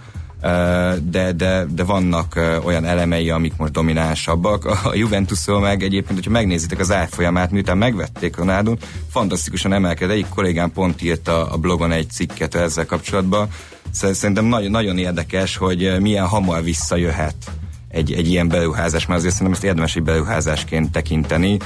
de, 1.03 1.33
de, 1.37 1.65
de 1.75 1.85
vannak 1.85 2.41
olyan 2.65 2.85
elemei, 2.85 3.31
amik 3.31 3.57
most 3.57 3.73
dominánsabbak. 3.73 4.65
A 4.65 4.95
Juventusról 4.95 5.61
meg 5.61 5.83
egyébként, 5.83 6.15
hogyha 6.15 6.31
megnézitek 6.31 6.79
az 6.79 6.93
árfolyamát, 6.93 7.51
miután 7.51 7.79
megvették 7.79 8.37
ronaldo 8.37 8.77
fantasztikusan 9.11 9.73
emelkedett. 9.73 10.15
Egyik 10.15 10.29
kollégám 10.29 10.73
pont 10.73 11.03
írta 11.03 11.47
a 11.51 11.57
blogon 11.57 11.93
egy 11.93 12.11
cikket 12.11 12.55
ezzel 12.55 12.87
kapcsolatban. 12.87 13.49
Szerintem 13.91 14.45
nagyon, 14.45 14.71
nagyon 14.71 14.99
érdekes, 14.99 15.57
hogy 15.57 15.97
milyen 16.01 16.27
hamar 16.27 16.63
visszajöhet 16.63 17.51
egy, 17.89 18.13
egy 18.13 18.29
ilyen 18.29 18.49
beruházás, 18.49 19.07
mert 19.07 19.19
azért 19.19 19.35
szerintem 19.35 19.57
ezt 19.57 19.65
érdemes 19.65 19.97
egy 19.97 20.03
beruházásként 20.03 20.93
tekinteni, 20.93 21.57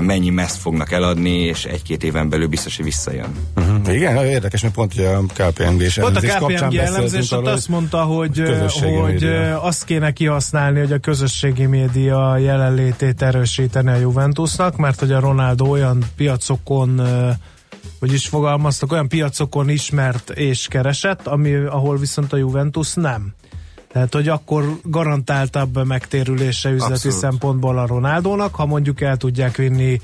mennyi 0.00 0.30
meszt 0.30 0.56
fognak 0.56 0.92
eladni, 0.92 1.38
és 1.38 1.64
egy-két 1.64 2.04
éven 2.04 2.28
belül 2.28 2.46
biztos, 2.48 2.76
hogy 2.76 2.84
visszajön. 2.84 3.32
Uh-huh. 3.56 3.94
Igen, 3.94 4.24
érdekes, 4.26 4.62
mert 4.62 4.74
pont 4.74 4.94
ugye 4.94 5.08
a 5.08 5.22
KPMG 5.22 5.80
és 5.80 5.94
Pont 5.94 6.16
a 6.16 6.20
KPMG 6.20 6.76
elemzés 6.76 7.32
arról, 7.32 7.46
azt 7.46 7.68
mondta, 7.68 8.02
hogy, 8.02 8.42
hogy 8.80 9.24
azt 9.60 9.84
kéne 9.84 10.12
kihasználni, 10.12 10.78
hogy 10.78 10.92
a 10.92 10.98
közösségi 10.98 11.66
média 11.66 12.36
jelenlétét 12.36 13.22
erősíteni 13.22 13.90
a 13.90 13.96
Juventusnak, 13.96 14.76
mert 14.76 15.00
hogy 15.00 15.12
a 15.12 15.20
Ronaldo 15.20 15.66
olyan 15.66 16.04
piacokon 16.16 17.02
hogy 17.98 18.12
is 18.12 18.28
fogalmaztak, 18.28 18.92
olyan 18.92 19.08
piacokon 19.08 19.68
ismert 19.68 20.30
és 20.30 20.66
keresett, 20.68 21.26
ami, 21.26 21.54
ahol 21.54 21.96
viszont 21.96 22.32
a 22.32 22.36
Juventus 22.36 22.94
nem. 22.94 23.34
Tehát, 23.94 24.14
hogy 24.14 24.28
akkor 24.28 24.78
garantáltabb 24.82 25.86
megtérülése 25.86 26.70
üzleti 26.70 26.92
Abszolút. 26.92 27.18
szempontból 27.18 27.78
a 27.78 27.86
Ronaldónak, 27.86 28.54
ha 28.54 28.66
mondjuk 28.66 29.00
el 29.00 29.16
tudják 29.16 29.56
vinni 29.56 30.00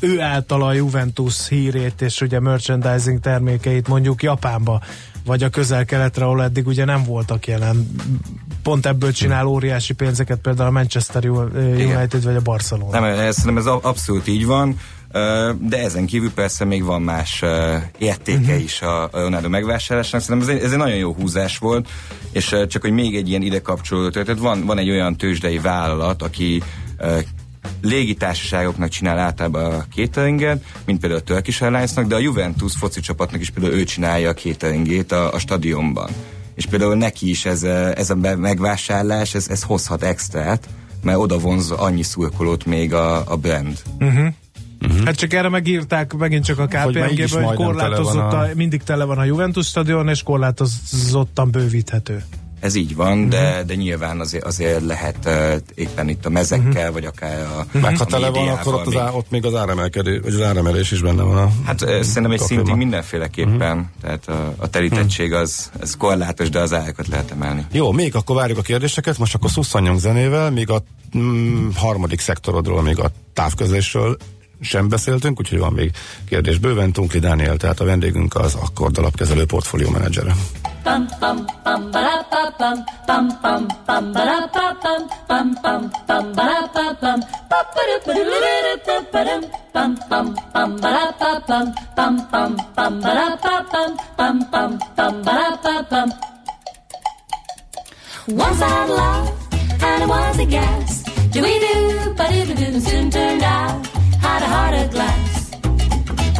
ő 0.00 0.20
által 0.20 0.62
a 0.62 0.72
Juventus 0.72 1.48
hírét 1.48 2.02
és 2.02 2.20
ugye 2.20 2.40
merchandising 2.40 3.20
termékeit 3.20 3.88
mondjuk 3.88 4.22
Japánba, 4.22 4.80
vagy 5.24 5.42
a 5.42 5.48
közel-keletre, 5.48 6.24
ahol 6.24 6.42
eddig 6.42 6.66
ugye 6.66 6.84
nem 6.84 7.04
voltak 7.04 7.46
jelen. 7.46 7.96
Pont 8.62 8.86
ebből 8.86 9.12
csinál 9.12 9.46
óriási 9.46 9.92
pénzeket 9.92 10.38
például 10.38 10.68
a 10.68 10.72
Manchester 10.72 11.28
United 11.28 11.78
Igen. 11.78 12.20
vagy 12.22 12.36
a 12.36 12.40
Barcelona. 12.40 13.00
Nem, 13.00 13.04
ez, 13.04 13.36
szerintem 13.36 13.56
ez 13.56 13.80
abszolút 13.82 14.28
így 14.28 14.46
van 14.46 14.76
de 15.58 15.78
ezen 15.78 16.06
kívül 16.06 16.32
persze 16.32 16.64
még 16.64 16.84
van 16.84 17.02
más 17.02 17.42
értéke 17.98 18.40
uh-huh. 18.40 18.62
is 18.62 18.82
a 18.82 19.08
Ronaldo 19.12 19.48
megvásárlásnak. 19.48 20.20
Szerintem 20.20 20.48
ez 20.48 20.56
egy, 20.56 20.64
ez 20.64 20.72
egy 20.72 20.78
nagyon 20.78 20.96
jó 20.96 21.12
húzás 21.12 21.58
volt, 21.58 21.88
és 22.32 22.56
csak 22.68 22.82
hogy 22.82 22.92
még 22.92 23.16
egy 23.16 23.28
ilyen 23.28 23.42
ide 23.42 23.60
kapcsolódó 23.60 24.10
történet, 24.10 24.40
van, 24.40 24.64
van 24.66 24.78
egy 24.78 24.90
olyan 24.90 25.16
tőzsdei 25.16 25.58
vállalat, 25.58 26.22
aki 26.22 26.62
légitársaságoknak 27.82 28.88
csinál 28.88 29.18
általában 29.18 29.72
a 29.72 29.84
cateringet, 29.94 30.64
mint 30.86 31.00
például 31.00 31.20
a 31.20 31.24
Turkish 31.24 31.62
Airlines-nak, 31.62 32.06
de 32.06 32.14
a 32.14 32.18
Juventus 32.18 32.72
foci 32.76 33.00
csapatnak 33.00 33.40
is 33.40 33.50
például 33.50 33.74
ő 33.74 33.84
csinálja 33.84 34.28
a 34.28 34.34
cateringét 34.34 35.12
a, 35.12 35.32
a 35.32 35.38
stadionban. 35.38 36.10
És 36.54 36.66
például 36.66 36.94
neki 36.94 37.28
is 37.28 37.44
ez, 37.44 37.62
ez 37.62 38.10
a 38.10 38.14
megvásárlás, 38.36 39.34
ez, 39.34 39.48
ez 39.48 39.62
hozhat 39.62 40.02
extrát, 40.02 40.68
mert 41.02 41.18
oda 41.18 41.38
vonz 41.38 41.70
annyi 41.70 42.02
szurkolót 42.02 42.64
még 42.64 42.94
a, 42.94 43.30
a 43.32 43.36
brand. 43.36 43.78
Uh-huh. 44.00 44.26
Uh-huh. 44.84 45.04
Hát 45.04 45.14
csak 45.16 45.32
erre 45.32 45.48
megírták 45.48 46.12
megint 46.12 46.44
csak 46.44 46.58
a 46.58 46.66
KPMG-ből, 46.66 47.42
hogy, 47.42 47.44
hogy 47.44 47.56
korlátozott 47.56 48.30
tele 48.30 48.50
a... 48.50 48.54
mindig 48.54 48.82
tele 48.82 49.04
van 49.04 49.18
a 49.18 49.24
Juventus 49.24 49.66
stadion, 49.66 50.08
és 50.08 50.22
korlátozottan 50.22 51.50
bővíthető. 51.50 52.24
Ez 52.64 52.74
így 52.74 52.94
van, 52.94 53.18
uh-huh. 53.18 53.28
de, 53.28 53.62
de 53.66 53.74
nyilván 53.74 54.20
azért, 54.20 54.44
azért 54.44 54.82
lehet 54.82 55.16
uh, 55.24 55.54
éppen 55.74 56.08
itt 56.08 56.26
a 56.26 56.30
mezekkel, 56.30 56.68
uh-huh. 56.70 56.92
vagy 56.92 57.04
akár 57.04 57.40
a 57.40 57.64
uh-huh. 57.66 57.82
Meg 57.82 57.96
ha 57.96 58.04
tele 58.04 58.30
van, 58.30 58.48
akkor 58.48 58.74
ott, 58.74 58.86
az, 58.86 58.96
á, 58.96 59.10
ott 59.10 59.30
még 59.30 59.44
az 59.44 59.54
áremelkedés, 59.54 60.20
vagy 60.22 60.34
az 60.34 60.40
áremelés 60.40 60.90
is 60.90 61.00
benne 61.00 61.22
van. 61.22 61.36
A 61.36 61.50
hát 61.64 61.82
uh, 61.82 61.88
szerintem 61.88 62.30
egy 62.30 62.40
szintig 62.40 62.74
mindenféleképpen, 62.74 63.76
uh-huh. 63.76 63.86
tehát 64.00 64.28
a, 64.28 64.54
a 64.56 64.68
terítettség 64.68 65.32
az, 65.32 65.70
az 65.80 65.96
korlátos, 65.98 66.50
de 66.50 66.58
az 66.58 66.72
árakat 66.72 67.08
lehet 67.08 67.30
emelni. 67.30 67.66
Jó, 67.72 67.92
még 67.92 68.14
akkor 68.14 68.36
várjuk 68.36 68.58
a 68.58 68.62
kérdéseket, 68.62 69.18
most 69.18 69.34
akkor 69.34 69.50
szusszanjunk 69.50 70.00
zenével, 70.00 70.50
még 70.50 70.70
a 70.70 70.82
mm, 71.16 71.68
harmadik 71.74 72.20
szektorodról, 72.20 72.82
még 72.82 72.98
a 72.98 73.10
távközlésről 73.32 74.16
sem 74.60 74.88
beszéltünk, 74.88 75.38
úgyhogy 75.38 75.58
van 75.58 75.72
még 75.72 75.90
kérdés. 76.28 76.58
Bőven. 76.58 76.92
Tunkli 76.92 77.18
Dániel, 77.18 77.56
tehát 77.56 77.80
a 77.80 77.84
vendégünk 77.84 78.34
az 78.34 78.54
Akkord 78.54 78.98
alapkezelő 78.98 79.44
portfólió 79.44 79.90
menedzsere. 79.90 80.34
Once 98.26 98.62
I 98.62 98.86
love 98.86 99.28
and 99.82 100.02
it 100.02 100.08
was 100.08 100.38
a 100.38 100.46
guess. 100.46 101.02
Do 101.30 101.42
we 101.42 101.58
do, 101.58 102.14
but 102.16 102.30
it 102.32 102.82
soon 102.82 103.10
turned 103.10 103.42
out 103.42 103.93
had 104.24 104.42
a 104.42 104.50
heart 104.56 104.74
of 104.80 104.86
glass. 104.94 105.32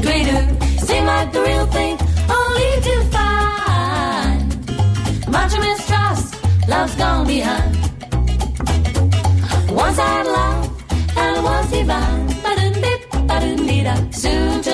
Greater 0.04 0.42
seemed 0.86 1.06
like 1.06 1.30
the 1.36 1.42
real 1.48 1.66
thing, 1.76 1.94
only 2.40 2.70
to 2.86 2.94
find 3.14 4.48
much 5.36 5.52
mistrust, 5.66 6.26
love's 6.72 6.94
gone 6.96 7.26
behind. 7.26 7.72
Once 9.82 9.98
I 10.06 10.08
had 10.16 10.26
love, 10.38 10.64
and 11.22 11.36
was 11.46 11.70
divine. 11.70 12.26
Ba-dum-dip, 12.44 13.00
ba-dum-dee-da. 13.28 13.94
Soon 14.22 14.62
turned 14.62 14.73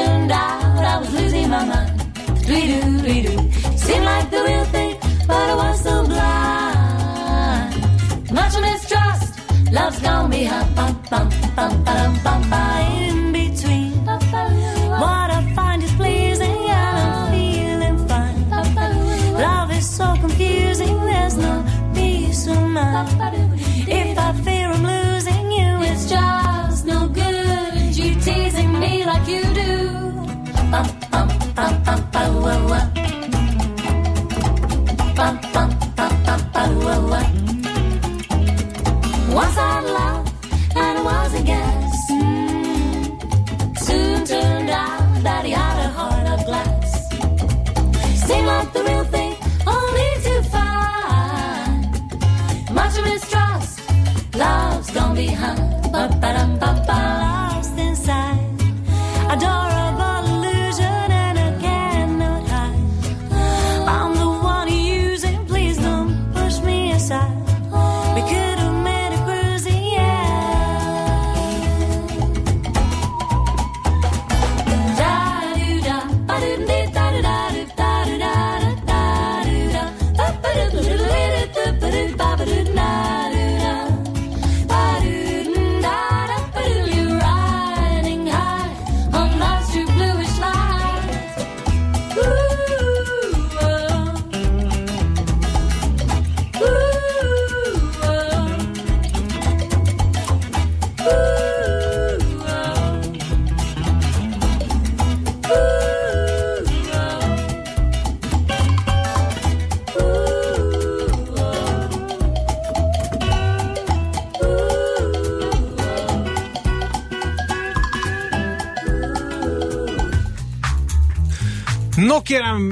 No 122.21 122.27
kérem, 122.27 122.69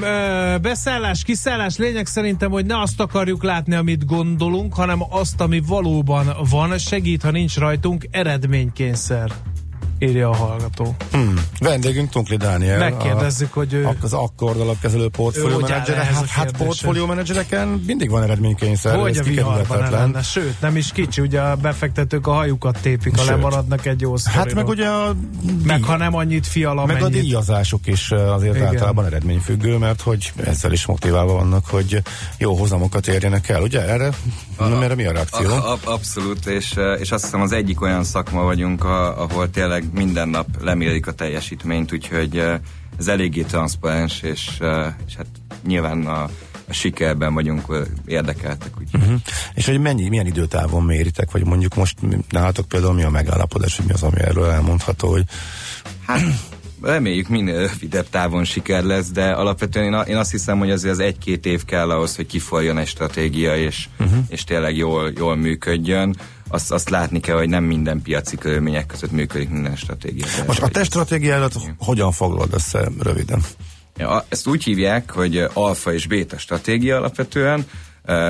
beszállás, 0.61 1.23
kiszállás, 1.23 1.77
lényeg 1.77 2.05
szerintem, 2.05 2.51
hogy 2.51 2.65
ne 2.65 2.81
azt 2.81 2.99
akarjuk 2.99 3.43
látni, 3.43 3.75
amit 3.75 4.05
gondolunk, 4.05 4.73
hanem 4.73 4.99
azt, 5.09 5.41
ami 5.41 5.61
valóban 5.67 6.35
van, 6.49 6.77
segít, 6.77 7.21
ha 7.21 7.31
nincs 7.31 7.57
rajtunk, 7.57 8.07
eredménykényszer. 8.11 9.31
Írja 9.99 10.29
a 10.29 10.35
hallgató. 10.35 10.95
Hmm. 11.11 11.33
Vendégünk 11.59 12.09
Tunkli 12.09 12.37
Dániel. 12.37 12.77
Megkérdezzük, 12.77 13.55
a, 13.55 13.59
hogy 13.59 13.73
ő... 13.73 13.89
Az 14.01 14.13
Akkord 14.13 14.59
alapkezelő 14.59 15.09
portfólió 15.09 15.59
menedzser. 15.59 15.95
Hát, 15.95 16.27
hát 16.27 16.51
portfólió 16.57 17.05
menedzsereken 17.05 17.67
mindig 17.67 18.09
van 18.09 18.23
eredménykényszer. 18.23 18.95
Hogy 18.95 19.17
a 19.17 19.23
viharban 19.23 19.89
lenne. 19.89 20.21
Sőt, 20.21 20.61
nem 20.61 20.75
is 20.75 20.91
kicsi, 20.91 21.21
ugye 21.21 21.41
a 21.41 21.55
befektetők 21.55 22.27
a 22.27 22.31
hajukat 22.31 22.79
tépik, 22.81 23.17
ha 23.17 23.23
lemaradnak 23.23 23.85
egy 23.85 24.01
jó 24.01 24.17
sztoriról. 24.17 24.45
Hát 24.45 24.53
meg 24.53 24.67
ugye 24.67 24.87
a... 24.87 25.15
Meg 25.63 25.83
ha 25.83 25.97
nem 25.97 26.15
annyit 26.15 26.47
fiala, 26.47 26.85
Meg 26.85 27.01
mennyit. 27.01 27.17
a 27.17 27.21
díjazások 27.21 27.87
is 27.87 28.11
azért 28.11 28.55
Igen. 28.55 28.67
általában 28.67 29.05
eredményfüggő, 29.05 29.77
mert 29.77 30.01
hogy 30.01 30.31
ezzel 30.43 30.71
is 30.71 30.85
motiválva 30.85 31.33
vannak, 31.33 31.65
hogy 31.65 32.01
jó 32.37 32.55
hozamokat 32.55 33.07
érjenek 33.07 33.49
el. 33.49 33.61
Ugye 33.61 33.87
erre, 33.87 34.09
a, 34.55 34.65
nem 34.65 34.81
erre 34.81 34.95
mi 34.95 35.05
a 35.05 35.11
reakció? 35.11 35.49
A, 35.49 35.71
a, 35.71 35.77
abszolút, 35.83 36.45
és, 36.45 36.75
és 36.99 37.11
azt 37.11 37.23
hiszem 37.23 37.41
az 37.41 37.51
egyik 37.51 37.81
olyan 37.81 38.03
szakma 38.03 38.43
vagyunk, 38.43 38.83
ahol 38.83 39.49
tényleg 39.49 39.83
minden 39.93 40.29
nap 40.29 40.47
lemérik 40.61 41.07
a 41.07 41.11
teljesítményt, 41.11 41.93
úgyhogy 41.93 42.43
ez 42.99 43.07
eléggé 43.07 43.41
transzparens, 43.41 44.21
és, 44.21 44.59
és 45.07 45.15
hát 45.15 45.27
nyilván 45.67 46.05
a, 46.05 46.21
a 46.67 46.73
sikerben 46.73 47.33
vagyunk 47.33 47.87
érdekeltek. 48.05 48.71
Uh-huh. 48.93 49.13
És 49.53 49.65
hogy 49.65 49.79
mennyi, 49.79 50.09
milyen 50.09 50.25
időtávon 50.25 50.83
méritek, 50.83 51.31
vagy 51.31 51.45
mondjuk 51.45 51.75
most 51.75 51.97
nálatok 52.29 52.67
például 52.67 52.93
mi 52.93 53.03
a 53.03 53.09
megállapodás, 53.09 53.77
hogy 53.77 53.85
mi 53.85 53.93
az, 53.93 54.03
ami 54.03 54.19
erről 54.19 54.45
elmondható, 54.45 55.09
hogy... 55.09 55.23
Hát 56.05 56.21
reméljük 56.81 57.27
minél 57.27 57.59
rövidebb 57.59 58.09
távon 58.09 58.43
siker 58.43 58.83
lesz, 58.83 59.11
de 59.11 59.31
alapvetően 59.31 59.93
én, 59.93 60.01
én 60.07 60.17
azt 60.17 60.31
hiszem, 60.31 60.57
hogy 60.57 60.71
azért 60.71 60.93
az 60.93 60.99
egy-két 60.99 61.45
év 61.45 61.65
kell 61.65 61.89
ahhoz, 61.89 62.15
hogy 62.15 62.25
kiforjon 62.25 62.77
egy 62.77 62.87
stratégia, 62.87 63.57
és, 63.57 63.87
uh-huh. 63.99 64.17
és 64.27 64.43
tényleg 64.43 64.75
jól, 64.75 65.11
jól 65.17 65.35
működjön 65.35 66.15
azt, 66.49 66.71
azt 66.71 66.89
látni 66.89 67.19
kell, 67.19 67.35
hogy 67.35 67.49
nem 67.49 67.63
minden 67.63 68.01
piaci 68.01 68.37
körülmények 68.37 68.85
között 68.85 69.11
működik 69.11 69.49
minden 69.49 69.75
stratégia. 69.75 70.25
Most 70.47 70.61
a 70.61 70.67
te 70.67 70.83
stratégiádat 70.83 71.53
hogyan 71.77 72.11
foglalod 72.11 72.53
össze 72.53 72.89
röviden? 72.99 73.41
Ja, 73.97 74.25
ezt 74.29 74.47
úgy 74.47 74.63
hívják, 74.63 75.11
hogy 75.11 75.45
alfa 75.53 75.93
és 75.93 76.07
béta 76.07 76.37
stratégia 76.37 76.97
alapvetően. 76.97 77.65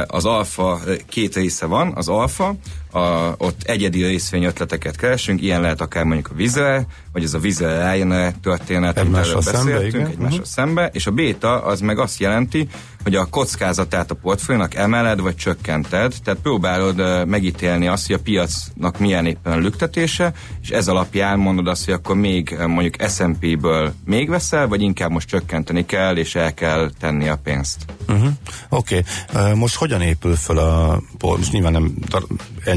Az 0.07 0.25
alfa 0.25 0.79
két 1.09 1.35
része 1.35 1.65
van, 1.65 1.93
az 1.95 2.07
alfa, 2.07 2.55
a, 2.91 3.33
ott 3.37 3.63
egyedi 3.63 4.03
részvényötleteket 4.03 4.95
keresünk, 4.95 5.41
ilyen 5.41 5.61
lehet 5.61 5.81
akár 5.81 6.03
mondjuk 6.03 6.29
a 6.31 6.35
Vizel, 6.35 6.85
vagy 7.13 7.23
ez 7.23 7.33
a 7.33 7.39
Vizel 7.39 7.93
Ryanair 7.93 8.33
történet, 8.41 8.99
amit 8.99 9.15
erről 9.15 9.35
beszéltünk, 9.35 9.91
szembe, 9.91 10.09
egymással 10.09 10.29
uh-huh. 10.29 10.45
szembe, 10.45 10.89
és 10.93 11.07
a 11.07 11.11
béta 11.11 11.63
az 11.63 11.79
meg 11.79 11.99
azt 11.99 12.19
jelenti, 12.19 12.67
hogy 13.03 13.15
a 13.15 13.25
kockázatát 13.25 14.11
a 14.11 14.15
portfóliónak 14.15 14.75
emeled 14.75 15.19
vagy 15.19 15.35
csökkented, 15.35 16.13
tehát 16.23 16.39
próbálod 16.41 16.99
uh, 16.99 17.25
megítélni 17.25 17.87
azt, 17.87 18.07
hogy 18.07 18.15
a 18.15 18.21
piacnak 18.21 18.99
milyen 18.99 19.25
éppen 19.25 19.59
lüktetése, 19.59 20.33
és 20.61 20.69
ez 20.69 20.87
alapján 20.87 21.39
mondod 21.39 21.67
azt, 21.67 21.85
hogy 21.85 21.93
akkor 21.93 22.15
még 22.15 22.55
uh, 22.59 22.65
mondjuk 22.65 23.09
S&P-ből 23.09 23.93
még 24.05 24.29
veszel, 24.29 24.67
vagy 24.67 24.81
inkább 24.81 25.11
most 25.11 25.27
csökkenteni 25.27 25.85
kell, 25.85 26.17
és 26.17 26.35
el 26.35 26.53
kell 26.53 26.91
tenni 26.99 27.27
a 27.27 27.39
pénzt. 27.43 27.85
Uh-huh. 28.07 28.29
Oké, 28.69 29.03
okay. 29.29 29.51
uh, 29.51 29.57
most 29.57 29.75
hogyan 29.75 30.01
épül 30.01 30.35
fel 30.35 30.57
a 30.57 31.01
most 31.19 31.51
nyilván 31.51 31.71
nem 31.71 31.93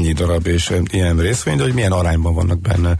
ennyi 0.03 0.13
darab 0.13 0.47
és 0.47 0.73
ilyen 0.91 1.17
részvény, 1.17 1.57
de 1.57 1.63
hogy 1.63 1.73
milyen 1.73 1.91
arányban 1.91 2.33
vannak 2.33 2.59
benne 2.59 2.97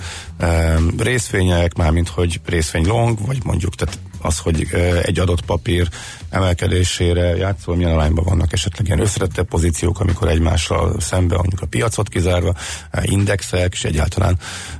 részvények, 0.97 1.73
mármint 1.73 2.07
hogy 2.07 2.41
részvény 2.45 2.85
long, 2.85 3.17
vagy 3.25 3.37
mondjuk 3.43 3.75
tehát 3.75 3.99
az, 4.23 4.39
hogy 4.39 4.67
egy 5.03 5.19
adott 5.19 5.45
papír 5.45 5.89
emelkedésére 6.29 7.35
játszol, 7.35 7.75
milyen 7.75 7.91
arányban 7.91 8.25
vannak 8.25 8.53
esetleg 8.53 8.87
ilyen 8.87 8.99
összetettebb 8.99 9.47
pozíciók, 9.47 9.99
amikor 9.99 10.27
egymással 10.27 10.99
szembe 10.99 11.35
mondjuk 11.35 11.61
a 11.61 11.65
piacot 11.65 12.09
kizárva, 12.09 12.53
indexek, 13.01 13.73
és 13.73 13.83
egyáltalán 13.83 14.39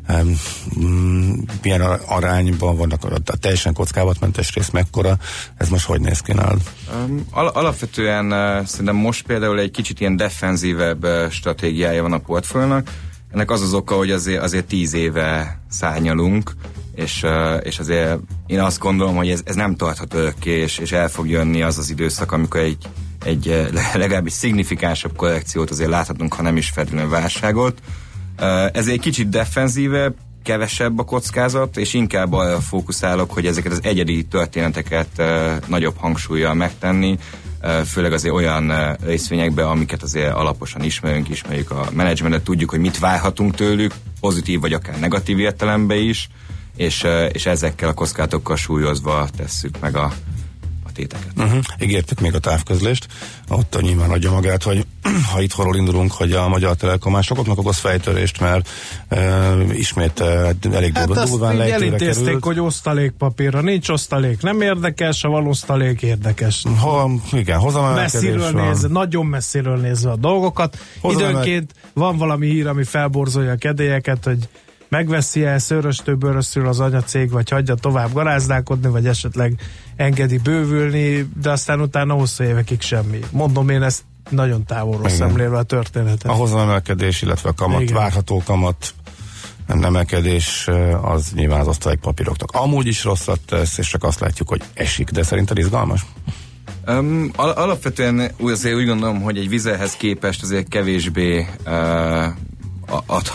um, 0.09 1.43
milyen 1.61 1.81
arányban 2.05 2.77
vannak 2.77 3.03
a 3.03 3.35
teljesen 3.39 3.73
kockávatmentes 3.73 4.53
rész 4.53 4.69
mekkora, 4.69 5.17
ez 5.57 5.69
most 5.69 5.85
hogy 5.85 6.01
néz 6.01 6.19
ki 6.19 6.33
nálad? 6.33 6.61
Al- 7.31 7.55
alapvetően 7.55 8.25
uh, 8.25 8.65
szerintem 8.65 8.95
most 8.95 9.25
például 9.25 9.59
egy 9.59 9.71
kicsit 9.71 9.99
ilyen 9.99 10.15
defenzívebb 10.15 11.05
stratégiája 11.29 12.01
van 12.01 12.13
a 12.13 12.17
portfóliónak, 12.17 12.89
ennek 13.33 13.51
az 13.51 13.61
az 13.61 13.73
oka, 13.73 13.95
hogy 13.95 14.11
azért, 14.11 14.41
azért 14.41 14.65
tíz 14.65 14.93
éve 14.93 15.59
szányalunk, 15.69 16.51
és, 16.95 17.25
és 17.61 17.79
azért 17.79 18.19
én 18.47 18.59
azt 18.59 18.79
gondolom, 18.79 19.15
hogy 19.15 19.29
ez, 19.29 19.41
ez 19.45 19.55
nem 19.55 19.75
tarthat 19.75 20.13
örökké, 20.13 20.51
és, 20.51 20.77
és 20.77 20.91
el 20.91 21.09
fog 21.09 21.29
jönni 21.29 21.61
az 21.61 21.77
az 21.77 21.89
időszak, 21.89 22.31
amikor 22.31 22.59
egy, 22.59 22.87
egy 23.25 23.69
legalábbis 23.93 24.33
szignifikánsabb 24.33 25.15
korrekciót 25.15 25.69
azért 25.69 25.89
láthatunk, 25.89 26.33
ha 26.33 26.41
nem 26.41 26.57
is 26.57 26.69
feltétlenül 26.69 27.09
válságot. 27.09 27.81
Ez 28.71 28.87
egy 28.87 28.99
kicsit 28.99 29.29
defenzívebb, 29.29 30.15
kevesebb 30.43 30.99
a 30.99 31.03
kockázat, 31.03 31.77
és 31.77 31.93
inkább 31.93 32.33
arra 32.33 32.59
fókuszálok, 32.59 33.31
hogy 33.31 33.45
ezeket 33.45 33.71
az 33.71 33.79
egyedi 33.83 34.23
történeteket 34.25 35.23
nagyobb 35.67 35.97
hangsúlyjal 35.97 36.53
megtenni, 36.53 37.17
főleg 37.85 38.13
azért 38.13 38.33
olyan 38.33 38.95
részvényekbe, 39.05 39.67
amiket 39.67 40.03
azért 40.03 40.33
alaposan 40.33 40.83
ismerünk, 40.83 41.29
ismerjük 41.29 41.71
a 41.71 41.89
menedzsmentet, 41.93 42.43
tudjuk, 42.43 42.69
hogy 42.69 42.79
mit 42.79 42.99
várhatunk 42.99 43.55
tőlük, 43.55 43.93
pozitív 44.19 44.59
vagy 44.59 44.73
akár 44.73 44.99
negatív 44.99 45.39
értelemben 45.39 45.97
is, 45.97 46.29
és, 46.75 47.07
és 47.31 47.45
ezekkel 47.45 47.89
a 47.89 47.93
kockázatokkal 47.93 48.55
súlyozva 48.55 49.27
tesszük 49.37 49.79
meg 49.79 49.95
a 49.95 50.13
téteket. 50.93 51.31
Uh-huh. 51.37 52.19
Még 52.21 52.35
a 52.35 52.39
távközlést, 52.39 53.07
ott 53.49 53.81
nyilván 53.81 54.09
adja 54.09 54.31
magát, 54.31 54.63
hogy 54.63 54.85
ha 55.31 55.41
itt 55.41 55.51
horról 55.51 55.75
indulunk, 55.75 56.11
hogy 56.11 56.31
a 56.31 56.47
Magyar 56.47 56.75
Telekom 56.75 57.21
sokaknak 57.21 57.57
okoz 57.57 57.77
fejtörést, 57.77 58.39
mert 58.39 58.69
uh, 59.11 59.77
ismét 59.77 60.19
uh, 60.19 60.49
elég 60.71 60.93
hát 60.93 61.07
durva, 61.07 61.25
durván 61.25 61.61
elintézték, 61.61 62.23
került. 62.23 62.43
hogy 62.43 62.59
osztalékpapírra 62.59 63.61
nincs 63.61 63.89
osztalék, 63.89 64.41
nem 64.41 64.61
érdekes, 64.61 65.21
ha 65.21 65.29
van 65.29 65.47
osztalék 65.47 66.01
érdekes. 66.01 66.63
Ha, 66.79 67.09
igen, 67.31 67.61
Messziről 67.93 68.51
nézve, 68.51 68.87
nagyon 68.87 69.25
messziről 69.25 69.77
nézve 69.77 70.11
a 70.11 70.15
dolgokat. 70.15 70.77
Időnként 71.03 71.73
van 71.93 72.17
valami 72.17 72.47
hír, 72.47 72.67
ami 72.67 72.83
felborzolja 72.83 73.51
a 73.51 73.55
kedélyeket, 73.55 74.23
hogy 74.23 74.47
megveszi 74.93 75.43
el 75.43 75.59
szöröstől 75.59 76.15
bőröszül 76.15 76.67
az 76.67 76.79
anyacég, 76.79 77.31
vagy 77.31 77.49
hagyja 77.49 77.75
tovább 77.75 78.13
garázdálkodni, 78.13 78.89
vagy 78.89 79.07
esetleg 79.07 79.59
engedi 79.95 80.37
bővülni, 80.37 81.29
de 81.41 81.51
aztán 81.51 81.81
utána 81.81 82.13
hosszú 82.13 82.43
évekig 82.43 82.81
semmi. 82.81 83.19
Mondom 83.31 83.69
én 83.69 83.81
ezt 83.81 84.03
nagyon 84.29 84.65
távolról 84.65 85.05
Igen. 85.05 85.17
szemlélve 85.17 85.57
a 85.57 85.63
történetet. 85.63 86.31
A 86.31 86.33
hozamemelkedés, 86.33 87.21
illetve 87.21 87.49
a 87.49 87.53
kamat, 87.53 87.81
Igen. 87.81 87.93
várható 87.93 88.41
kamat 88.45 88.93
emelkedés 89.67 90.69
az 91.01 91.31
nyilván 91.35 91.59
az 91.59 91.67
osztalék 91.67 91.99
papíroknak. 91.99 92.51
Amúgy 92.51 92.87
is 92.87 93.03
rosszat 93.03 93.39
tesz, 93.45 93.77
és 93.77 93.87
csak 93.87 94.03
azt 94.03 94.19
látjuk, 94.19 94.49
hogy 94.49 94.61
esik, 94.73 95.09
de 95.09 95.23
szerinted 95.23 95.57
izgalmas? 95.57 96.05
Um, 96.87 97.31
al- 97.35 97.57
alapvetően 97.57 98.31
azért 98.39 98.75
úgy 98.75 98.85
gondolom, 98.85 99.21
hogy 99.21 99.37
egy 99.37 99.49
vizehez 99.49 99.93
képest 99.93 100.43
azért 100.43 100.67
kevésbé 100.67 101.47
uh, 101.65 102.25
ad, 103.05 103.31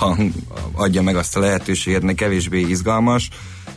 adja 0.72 1.02
meg 1.02 1.16
azt 1.16 1.36
a 1.36 1.40
lehetőséget, 1.40 2.02
ne 2.02 2.12
kevésbé 2.12 2.60
izgalmas, 2.60 3.28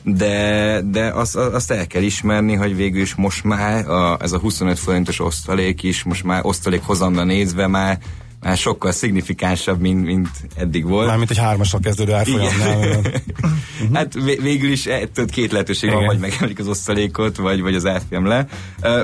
de, 0.04 0.82
de 0.86 1.06
azt, 1.06 1.36
azt 1.36 1.72
el 1.72 1.88
kell 1.88 2.02
ismerni, 2.02 2.54
hogy 2.54 2.76
végül 2.76 3.02
is 3.02 3.16
most 3.16 3.44
már 3.44 3.90
a, 3.90 4.18
ez 4.22 4.32
a 4.32 4.40
25 4.40 4.80
forintos 4.80 5.20
osztalék 5.20 5.84
is, 5.84 6.04
most 6.04 6.24
már 6.24 6.46
osztalék 6.46 6.82
hozamra 6.82 7.24
nézve 7.24 7.68
már 7.68 8.00
már 8.42 8.58
sokkal 8.58 8.92
szignifikánsabb, 8.92 9.80
mint, 9.80 10.06
mint 10.06 10.30
eddig 10.56 10.86
volt. 10.86 11.08
Mármint 11.08 11.30
egy 11.30 11.38
hármasra 11.38 11.80
kezdődő 11.80 12.14
árfolyamnál. 12.14 13.02
hát 13.94 14.14
végül 14.42 14.72
is 14.72 14.86
e, 14.86 15.08
tudod, 15.14 15.30
két 15.30 15.52
lehetőség 15.52 15.90
Igen. 15.90 15.96
van, 15.96 16.08
vagy 16.08 16.20
megemelik 16.20 16.60
az 16.60 16.68
osztalékot, 16.68 17.38
vagy, 17.38 17.62
vagy 17.62 17.76
az 17.76 17.86
árfolyam 17.86 18.26
le. 18.26 18.48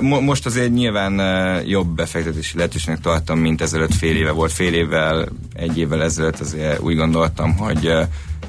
Most 0.02 0.46
azért 0.46 0.74
nyilván 0.74 1.22
jobb 1.66 1.88
befektetési 1.88 2.58
lehetőségnek 2.58 3.02
tartom, 3.02 3.40
mint 3.40 3.62
ezelőtt 3.62 3.94
fél 3.94 4.16
éve 4.16 4.32
volt. 4.32 4.52
Fél 4.52 4.74
évvel, 4.74 5.28
egy 5.54 5.78
évvel 5.78 6.04
ezelőtt 6.04 6.40
azért 6.40 6.80
úgy 6.80 6.96
gondoltam, 6.96 7.56
hogy 7.56 7.92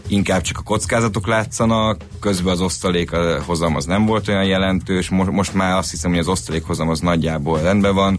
inkább 0.09 0.41
csak 0.41 0.59
a 0.59 0.63
kockázatok 0.63 1.27
látszanak, 1.27 2.01
közben 2.21 2.53
az 2.53 2.61
osztalék 2.61 3.11
hozam 3.47 3.77
az 3.77 3.85
nem 3.85 4.07
volt 4.07 4.29
olyan 4.29 4.45
jelentős, 4.45 5.09
most, 5.09 5.31
most 5.31 5.55
már 5.55 5.77
azt 5.77 5.91
hiszem, 5.91 6.11
hogy 6.11 6.19
az 6.19 6.29
osztalék 6.29 6.65
hozam 6.65 6.89
az 6.89 7.01
nagyjából 7.01 7.61
rendben 7.61 7.95
van, 7.95 8.19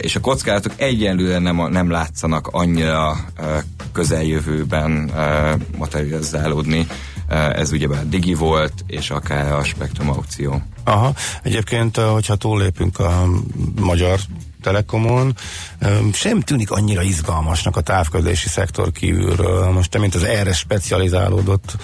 és 0.00 0.16
a 0.16 0.20
kockázatok 0.20 0.72
egyenlően 0.76 1.42
nem, 1.42 1.70
nem 1.70 1.90
látszanak 1.90 2.48
annyira 2.50 3.16
közeljövőben 3.92 5.10
materializálódni. 5.78 6.86
Ez 7.52 7.72
ugyebár 7.72 8.08
Digi 8.08 8.34
volt, 8.34 8.72
és 8.86 9.10
akár 9.10 9.52
a 9.52 9.64
Spektrum 9.64 10.10
aukció. 10.10 10.62
Aha, 10.84 11.12
egyébként, 11.42 11.96
hogyha 11.96 12.36
túllépünk 12.36 12.98
a 12.98 13.24
magyar 13.80 14.18
Telekomon 14.66 15.36
sem 16.12 16.40
tűnik 16.40 16.70
annyira 16.70 17.02
izgalmasnak 17.02 17.76
a 17.76 17.80
távközlési 17.80 18.48
szektor 18.48 18.92
kívülről. 18.92 19.70
Most 19.70 19.90
te, 19.90 19.98
mint 19.98 20.14
az 20.14 20.22
erre 20.22 20.52
specializálódott 20.52 21.76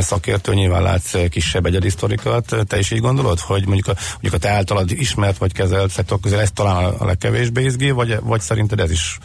szakértő, 0.00 0.54
nyilván 0.54 0.82
látsz 0.82 1.28
kisebb 1.28 1.66
egyedi 1.66 1.88
sztorikat. 1.88 2.56
Te 2.66 2.78
is 2.78 2.90
így 2.90 3.00
gondolod, 3.00 3.40
hogy 3.40 3.66
mondjuk 3.66 3.86
a, 3.86 4.00
mondjuk 4.12 4.34
a 4.34 4.38
te 4.38 4.48
általad 4.48 4.90
ismert 4.90 5.38
vagy 5.38 5.52
kezelt 5.52 5.90
szektor 5.90 6.20
közül 6.20 6.38
ez 6.38 6.50
talán 6.50 6.84
a 6.84 7.04
legkevésbé 7.04 7.64
izgé, 7.64 7.90
vagy, 7.90 8.18
vagy 8.22 8.40
szerinted 8.40 8.80
ez 8.80 8.90
is 8.90 9.18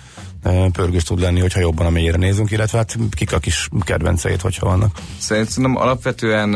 pörgős 0.71 1.03
tud 1.03 1.19
lenni, 1.19 1.39
hogyha 1.39 1.59
jobban 1.59 1.85
a 1.85 1.89
mélyre 1.89 2.17
nézünk, 2.17 2.51
illetve 2.51 2.77
hát 2.77 2.97
kik 3.11 3.33
a 3.33 3.39
kis 3.39 3.67
kedvenceit, 3.79 4.41
hogyha 4.41 4.65
vannak. 4.65 4.97
Szerintem 5.17 5.75
alapvetően 5.75 6.55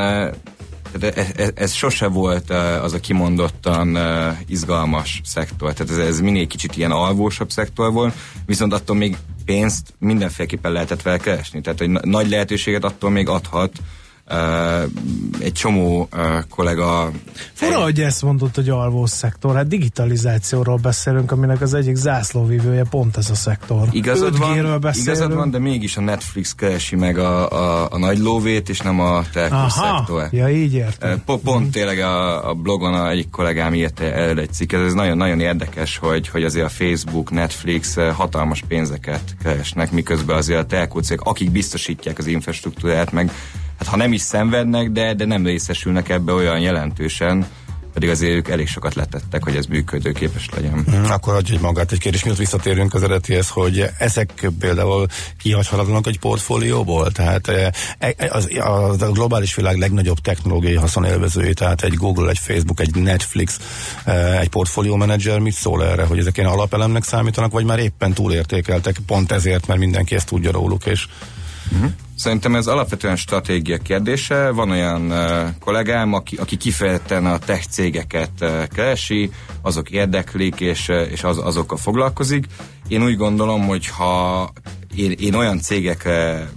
de 0.97 1.11
ez, 1.11 1.27
ez, 1.35 1.49
ez 1.55 1.73
sose 1.73 2.07
volt 2.07 2.49
az 2.81 2.93
a 2.93 2.99
kimondottan 2.99 3.97
izgalmas 4.47 5.21
szektor. 5.23 5.73
Tehát 5.73 5.91
ez, 5.91 6.07
ez 6.07 6.19
minél 6.19 6.47
kicsit 6.47 6.77
ilyen 6.77 6.91
alvósabb 6.91 7.51
szektor 7.51 7.91
volt, 7.93 8.13
viszont 8.45 8.73
attól 8.73 8.95
még 8.95 9.17
pénzt 9.45 9.93
mindenféleképpen 9.99 10.71
lehetett 10.71 11.01
vele 11.01 11.17
keresni. 11.17 11.61
Tehát 11.61 11.81
egy 11.81 11.89
nagy 11.89 12.29
lehetőséget 12.29 12.83
attól 12.83 13.09
még 13.09 13.27
adhat, 13.27 13.71
egy 15.39 15.51
csomó 15.53 16.09
kollega... 16.49 17.11
Fura, 17.53 17.83
hogy 17.83 18.01
ezt 18.01 18.21
mondott, 18.21 18.55
hogy 18.55 18.69
alvó 18.69 19.05
szektor. 19.05 19.55
Hát 19.55 19.67
digitalizációról 19.67 20.77
beszélünk, 20.77 21.31
aminek 21.31 21.61
az 21.61 21.73
egyik 21.73 21.95
zászlóvivője 21.95 22.83
pont 22.89 23.17
ez 23.17 23.29
a 23.29 23.35
szektor. 23.35 23.87
Igazad 23.91 24.37
van, 24.37 24.81
igazad 24.93 25.33
van, 25.33 25.51
de 25.51 25.59
mégis 25.59 25.97
a 25.97 26.01
Netflix 26.01 26.53
keresi 26.53 26.95
meg 26.95 27.17
a, 27.17 27.51
a, 27.51 27.87
a 27.91 27.97
nagy 27.97 28.17
lóvét, 28.17 28.69
és 28.69 28.79
nem 28.79 28.99
a 28.99 29.23
telkó 29.33 29.69
szektor. 29.69 30.27
Ja, 30.31 30.49
így 30.49 30.73
értem. 30.73 31.23
Pont, 31.25 31.65
mm. 31.67 31.69
tényleg 31.69 31.99
a, 31.99 32.49
a 32.49 32.53
blogon 32.53 32.93
a 32.93 33.09
egyik 33.09 33.29
kollégám 33.29 33.73
írta 33.73 34.03
el 34.03 34.39
egy 34.39 34.53
cikket, 34.53 34.81
ez 34.81 34.93
nagyon-nagyon 34.93 35.39
érdekes, 35.39 35.97
hogy, 35.97 36.27
hogy 36.27 36.43
azért 36.43 36.65
a 36.65 36.69
Facebook, 36.69 37.31
Netflix 37.31 37.95
hatalmas 37.95 38.63
pénzeket 38.67 39.35
keresnek, 39.43 39.91
miközben 39.91 40.37
azért 40.37 40.59
a 40.59 40.65
telkó 40.65 40.99
cég, 40.99 41.19
akik 41.23 41.51
biztosítják 41.51 42.17
az 42.17 42.27
infrastruktúrát, 42.27 43.11
meg 43.11 43.31
hát 43.77 43.87
ha 43.87 43.95
nem 43.95 44.13
is 44.13 44.21
szenvednek, 44.21 44.89
de, 44.89 45.13
de 45.13 45.25
nem 45.25 45.45
részesülnek 45.45 46.09
ebbe 46.09 46.31
olyan 46.31 46.59
jelentősen, 46.59 47.45
pedig 47.95 48.09
azért 48.09 48.33
ők 48.33 48.49
elég 48.49 48.67
sokat 48.67 48.95
letettek, 48.95 49.43
hogy 49.43 49.55
ez 49.55 49.65
működőképes 49.65 50.49
legyen. 50.55 50.83
Hmm, 50.85 51.11
akkor 51.11 51.33
adj 51.33 51.53
egy 51.53 51.59
magát 51.59 51.91
egy 51.91 51.99
kérdés, 51.99 52.23
miatt 52.23 52.37
visszatérünk 52.37 52.93
az 52.93 53.03
eredetihez, 53.03 53.49
hogy 53.49 53.85
ezek 53.97 54.49
például 54.59 55.05
kihagyhatatlanak 55.39 56.07
egy 56.07 56.19
portfólióból, 56.19 57.11
tehát 57.11 57.47
e, 57.47 57.71
e, 57.97 58.15
az, 58.31 58.49
az, 58.59 59.01
a 59.01 59.11
globális 59.11 59.55
világ 59.55 59.77
legnagyobb 59.77 60.19
technológiai 60.19 60.75
haszonélvezői, 60.75 61.53
tehát 61.53 61.83
egy 61.83 61.93
Google, 61.93 62.29
egy 62.29 62.39
Facebook, 62.39 62.79
egy 62.79 62.95
Netflix, 62.95 63.59
e, 64.03 64.39
egy 64.39 64.49
portfólió 64.49 64.95
menedzser, 64.95 65.39
mit 65.39 65.53
szól 65.53 65.85
erre, 65.85 66.03
hogy 66.05 66.17
ezek 66.17 66.37
ilyen 66.37 66.49
alapelemnek 66.49 67.03
számítanak, 67.03 67.51
vagy 67.51 67.65
már 67.65 67.79
éppen 67.79 68.13
túlértékeltek, 68.13 68.97
pont 69.05 69.31
ezért, 69.31 69.67
mert 69.67 69.79
mindenki 69.79 70.15
ezt 70.15 70.27
tudja 70.27 70.51
róluk, 70.51 70.85
és 70.85 71.07
Uh-huh. 71.71 71.91
Szerintem 72.15 72.55
ez 72.55 72.67
alapvetően 72.67 73.15
stratégia 73.15 73.77
kérdése. 73.77 74.49
Van 74.49 74.69
olyan 74.69 75.11
uh, 75.11 75.49
kollégám, 75.59 76.13
aki, 76.13 76.35
aki 76.35 76.57
kifejezetten 76.57 77.25
a 77.25 77.37
tech 77.37 77.67
cégeket 77.69 78.31
uh, 78.41 78.63
keresi, 78.67 79.29
azok 79.61 79.89
érdeklik, 79.89 80.59
és, 80.59 80.87
uh, 80.89 81.11
és 81.11 81.23
az, 81.23 81.37
azokkal 81.37 81.77
foglalkozik. 81.77 82.45
Én 82.87 83.03
úgy 83.03 83.17
gondolom, 83.17 83.67
hogy 83.67 83.87
ha 83.87 84.49
én, 84.95 85.11
én 85.11 85.33
olyan 85.33 85.59
cégekre 85.59 86.49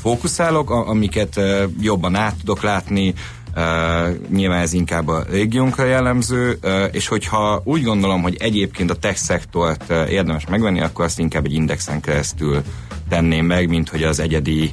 fókuszálok, 0.00 0.70
amiket 0.70 1.40
jobban 1.80 2.14
át 2.14 2.36
tudok 2.36 2.62
látni, 2.62 3.14
Uh, 3.56 4.28
nyilván 4.30 4.60
ez 4.60 4.72
inkább 4.72 5.08
a 5.08 5.24
régiónkra 5.30 5.84
jellemző, 5.84 6.58
uh, 6.62 6.84
és 6.92 7.08
hogyha 7.08 7.60
úgy 7.64 7.82
gondolom, 7.82 8.22
hogy 8.22 8.36
egyébként 8.38 8.90
a 8.90 8.94
tech 8.94 9.16
szektort 9.16 9.84
uh, 9.88 10.10
érdemes 10.10 10.46
megvenni, 10.46 10.80
akkor 10.80 11.04
azt 11.04 11.18
inkább 11.18 11.44
egy 11.44 11.52
indexen 11.52 12.00
keresztül 12.00 12.62
tenném 13.08 13.46
meg, 13.46 13.68
mint 13.68 13.88
hogy 13.88 14.02
az 14.02 14.20
egyedi 14.20 14.72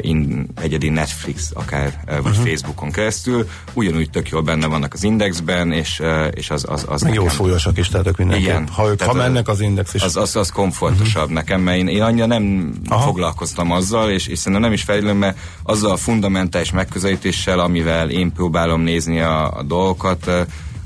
in, 0.00 0.46
egyedi 0.60 0.88
Netflix 0.88 1.50
akár 1.54 2.02
uh, 2.06 2.20
vagy 2.20 2.32
uh-huh. 2.32 2.46
Facebookon 2.46 2.90
keresztül, 2.90 3.48
ugyanúgy 3.72 4.10
tök 4.10 4.28
jól 4.28 4.42
benne 4.42 4.66
vannak 4.66 4.92
az 4.92 5.04
indexben, 5.04 5.72
és, 5.72 6.00
uh, 6.00 6.26
és 6.34 6.50
az, 6.50 6.64
az, 6.68 6.84
az 6.88 7.02
nekem... 7.02 7.22
Jó 7.22 7.28
súlyosak 7.28 7.78
is, 7.78 7.88
tehát 7.88 8.06
ők. 8.06 8.18
Igen. 8.18 8.68
Ha, 8.68 8.88
ők, 8.88 9.02
ha 9.02 9.12
mennek 9.12 9.48
az 9.48 9.60
index 9.60 9.94
is. 9.94 10.02
Az, 10.02 10.16
az, 10.16 10.36
az 10.36 10.50
komfortosabb 10.50 11.22
uh-huh. 11.22 11.36
nekem, 11.36 11.60
mert 11.60 11.78
én, 11.78 11.88
én 11.88 12.02
annyira 12.02 12.26
nem 12.26 12.74
Aha. 12.88 13.04
foglalkoztam 13.04 13.70
azzal, 13.70 14.10
és, 14.10 14.26
és 14.26 14.38
szerintem 14.38 14.62
nem 14.62 14.72
is 14.72 14.82
fejlődöm, 14.82 15.16
mert 15.16 15.38
azzal 15.62 15.90
a 15.90 15.96
fundamentális 15.96 16.70
megközelítéssel, 16.70 17.58
amivel 17.58 18.10
én 18.10 18.32
próbálom 18.32 18.80
nézni 18.80 19.20
a, 19.20 19.56
a 19.56 19.62
dolgokat, 19.62 20.30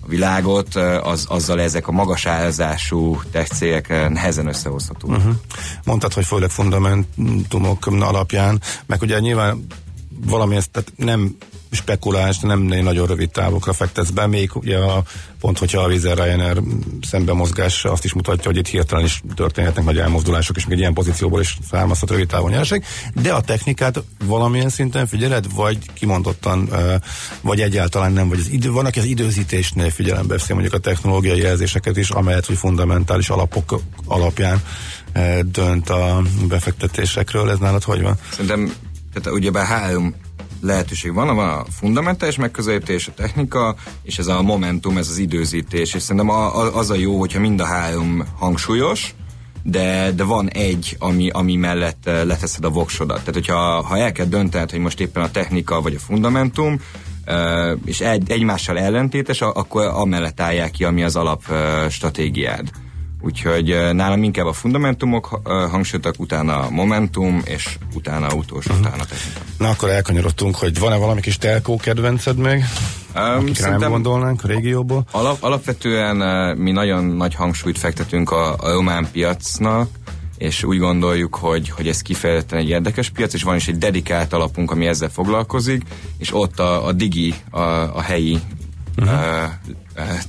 világot, 0.09 0.75
az, 1.03 1.25
azzal 1.29 1.61
ezek 1.61 1.89
a 1.89 1.93
magas 1.93 2.27
árazású 2.27 3.21
tech 3.31 3.53
nehezen 4.09 4.49
összehozhatók. 4.49 5.11
Uh-huh. 5.11 5.35
Mondtad, 5.85 6.13
hogy 6.13 6.27
főleg 6.27 6.51
fundamentumok 6.51 7.87
alapján, 7.87 8.61
meg 8.87 9.03
ugye 9.03 9.19
nyilván 9.19 9.67
valami 10.27 10.59
tehát 10.71 10.93
nem 10.97 11.37
spekuláns, 11.71 12.39
nem 12.39 12.61
nagyon 12.61 13.07
rövid 13.07 13.31
távokra 13.31 13.73
fektetsz 13.73 14.11
be, 14.11 14.27
még 14.27 14.51
ugye 14.55 14.79
a, 14.79 15.03
pont, 15.41 15.59
hogyha 15.59 15.81
a 15.81 15.89
Vizer 15.89 16.17
Ryanair 16.17 16.63
szembe 17.03 17.33
mozgás 17.33 17.85
azt 17.85 18.05
is 18.05 18.13
mutatja, 18.13 18.51
hogy 18.51 18.57
itt 18.57 18.67
hirtelen 18.67 19.05
is 19.05 19.23
történhetnek 19.35 19.85
nagy 19.85 19.99
elmozdulások, 19.99 20.57
és 20.57 20.65
még 20.65 20.73
egy 20.73 20.79
ilyen 20.79 20.93
pozícióból 20.93 21.41
is 21.41 21.59
származhat 21.71 22.11
rövid 22.11 22.27
távon 22.27 22.51
nyereség, 22.51 22.85
de 23.15 23.33
a 23.33 23.41
technikát 23.41 24.03
valamilyen 24.25 24.69
szinten 24.69 25.07
figyeled, 25.07 25.55
vagy 25.55 25.79
kimondottan, 25.95 26.69
vagy 27.41 27.61
egyáltalán 27.61 28.13
nem, 28.13 28.29
vagy 28.29 28.39
az 28.39 28.51
idő, 28.51 28.71
vannak 28.71 28.97
az 28.97 29.05
időzítésnél 29.05 29.91
figyelembe 29.91 30.35
veszi 30.35 30.53
mondjuk 30.53 30.75
a 30.75 30.79
technológiai 30.79 31.41
jelzéseket 31.41 31.97
is, 31.97 32.11
amelyet, 32.11 32.47
hogy 32.47 32.57
fundamentális 32.57 33.29
alapok 33.29 33.81
alapján 34.07 34.63
dönt 35.45 35.91
a 35.91 36.23
befektetésekről, 36.49 37.51
ez 37.51 37.59
nálad 37.59 37.83
hogy 37.83 38.03
van? 38.03 38.19
Szerintem, 38.31 38.73
tehát 39.13 39.39
ugyebár 39.39 39.67
három 39.67 40.15
lehetőség 40.61 41.15
van, 41.15 41.37
van 41.37 41.49
a 41.49 41.65
fundamentális 41.71 42.37
megközelítés, 42.37 43.09
a 43.09 43.13
technika, 43.15 43.77
és 44.03 44.19
ez 44.19 44.27
a 44.27 44.43
momentum, 44.43 44.97
ez 44.97 45.09
az 45.09 45.19
időzítés, 45.19 45.95
és 45.95 46.03
szerintem 46.03 46.29
a, 46.29 46.61
a, 46.61 46.77
az 46.77 46.91
a 46.91 46.95
jó, 46.95 47.19
hogyha 47.19 47.41
mind 47.41 47.61
a 47.61 47.65
három 47.65 48.25
hangsúlyos, 48.39 49.15
de, 49.63 50.11
de 50.11 50.25
van 50.25 50.49
egy, 50.49 50.97
ami, 50.99 51.31
ami 51.31 51.57
mellett 51.57 52.03
uh, 52.07 52.25
leteszed 52.25 52.65
a 52.65 52.71
voksodat. 52.71 53.19
Tehát, 53.19 53.35
hogyha 53.35 53.83
ha 53.83 53.99
el 53.99 54.13
kell 54.13 54.27
döntened, 54.27 54.71
hogy 54.71 54.81
most 54.81 55.01
éppen 55.01 55.23
a 55.23 55.31
technika 55.31 55.81
vagy 55.81 55.95
a 55.95 55.99
fundamentum, 55.99 56.81
uh, 57.27 57.79
és 57.85 58.01
egy, 58.01 58.31
egymással 58.31 58.79
ellentétes, 58.79 59.41
akkor 59.41 59.85
amellett 59.85 60.41
állják 60.41 60.71
ki, 60.71 60.85
ami 60.85 61.03
az 61.03 61.17
alap 61.17 61.43
stratégiád. 61.89 62.71
Úgyhogy 63.21 63.77
nálam 63.93 64.23
inkább 64.23 64.47
a 64.47 64.53
fundamentumok 64.53 65.41
hangsúlytak, 65.71 66.15
utána 66.19 66.59
a 66.59 66.71
momentum, 66.71 67.43
és 67.45 67.79
utána 67.95 68.35
utolsó, 68.35 68.71
uh-huh. 68.71 68.87
utána 68.87 69.05
technika. 69.05 69.41
Na 69.59 69.69
akkor 69.69 69.89
elkanyarodtunk, 69.89 70.57
hogy 70.57 70.79
van-e 70.79 70.97
valami 70.97 71.21
kis 71.21 71.39
telkó 71.39 71.77
kedvenced 71.77 72.37
még? 72.37 72.65
Um, 73.17 73.51
nem 73.79 73.91
gondolnánk 73.91 74.45
a 74.45 74.47
régióból? 74.47 75.05
Alap, 75.11 75.43
alapvetően 75.43 76.21
uh, 76.21 76.57
mi 76.57 76.71
nagyon 76.71 77.05
nagy 77.05 77.35
hangsúlyt 77.35 77.79
fektetünk 77.79 78.31
a, 78.31 78.55
a 78.57 78.73
román 78.73 79.09
piacnak, 79.13 79.89
és 80.39 80.65
úgy 80.65 80.79
gondoljuk, 80.79 81.35
hogy, 81.35 81.69
hogy 81.69 81.89
ez 81.89 82.03
kifejezetten 82.03 82.59
egy 82.59 82.69
érdekes 82.69 83.11
piac, 83.11 83.35
és 83.35 83.43
van 83.43 83.57
is 83.57 83.69
egy 83.69 83.79
dedikált 83.79 84.33
alapunk, 84.33 84.71
ami 84.71 84.87
ezzel 84.87 85.09
foglalkozik, 85.09 85.83
és 86.19 86.35
ott 86.35 86.59
a, 86.59 86.87
a 86.87 86.93
Digi, 86.93 87.35
a, 87.51 87.61
a 87.97 88.01
helyi 88.01 88.41
uh-huh. 89.01 89.51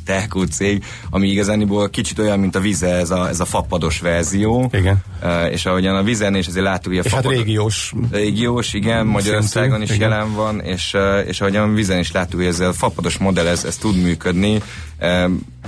telkó 0.06 0.44
cég, 0.44 0.84
ami 1.10 1.28
igazániból 1.28 1.90
kicsit 1.90 2.20
olyan, 2.20 2.40
mint 2.40 2.56
a 2.56 2.60
vize, 2.60 2.88
ez 2.88 3.12
a, 3.12 3.28
ez 3.28 3.40
a 3.40 3.46
fapados 3.46 4.00
verzió. 4.00 4.70
Igen. 4.74 5.04
És 5.52 5.66
ahogyan 5.66 5.96
a 5.96 6.04
vizen 6.04 6.36
és 6.36 6.48
azért 6.48 6.66
láttuk, 6.66 6.92
hogy 6.92 6.98
a 6.98 7.02
és 7.04 7.14
hát 7.14 7.28
régiós. 7.28 7.94
Régiós, 8.12 8.74
igen, 8.74 9.06
Magyarországon 9.06 9.82
is 9.82 9.90
igen. 9.90 10.10
jelen 10.10 10.34
van, 10.34 10.60
és, 10.60 10.98
és 11.28 11.42
ahogyan 11.42 11.70
a 11.70 11.74
vizen 11.74 12.00
is 12.00 12.12
láttuk, 12.12 12.40
hogy 12.40 12.50
ez 12.50 12.60
a 12.60 12.74
fapados 12.74 13.18
modell, 13.18 13.48
ez, 13.48 13.64
ez 13.64 13.78
tud 13.78 14.02
működni. 14.02 14.62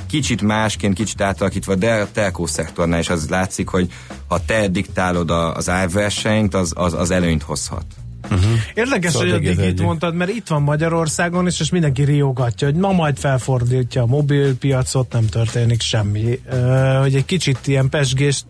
Kicsit 0.07 0.41
másként, 0.41 0.93
kicsit 0.93 1.21
átalakítva, 1.21 1.75
de 1.75 1.93
a 1.93 2.11
telkó 2.11 2.45
szektornál 2.45 2.99
is 2.99 3.09
az 3.09 3.29
látszik, 3.29 3.67
hogy 3.67 3.91
ha 4.27 4.45
te 4.45 4.67
diktálod 4.67 5.29
az 5.29 5.69
árversenyt, 5.69 6.53
az, 6.53 6.73
az, 6.75 6.93
az 6.93 7.11
előnyt 7.11 7.43
hozhat. 7.43 7.85
Uh-huh. 8.31 8.51
Érdekes, 8.73 9.11
szóval 9.11 9.29
hogy 9.29 9.47
a 9.47 9.49
digit 9.49 9.81
mondtad, 9.81 10.15
mert 10.15 10.31
itt 10.31 10.47
van 10.47 10.61
Magyarországon 10.61 11.47
is, 11.47 11.59
és 11.59 11.69
mindenki 11.69 12.03
riogatja, 12.03 12.67
hogy 12.67 12.75
ma 12.75 12.91
majd 12.91 13.17
felfordítja 13.17 14.01
a 14.01 14.05
mobilpiacot, 14.05 15.11
nem 15.11 15.25
történik 15.25 15.81
semmi. 15.81 16.39
Hogy 17.01 17.15
egy 17.15 17.25
kicsit 17.25 17.67
ilyen 17.67 17.89
pesgést 17.89 18.45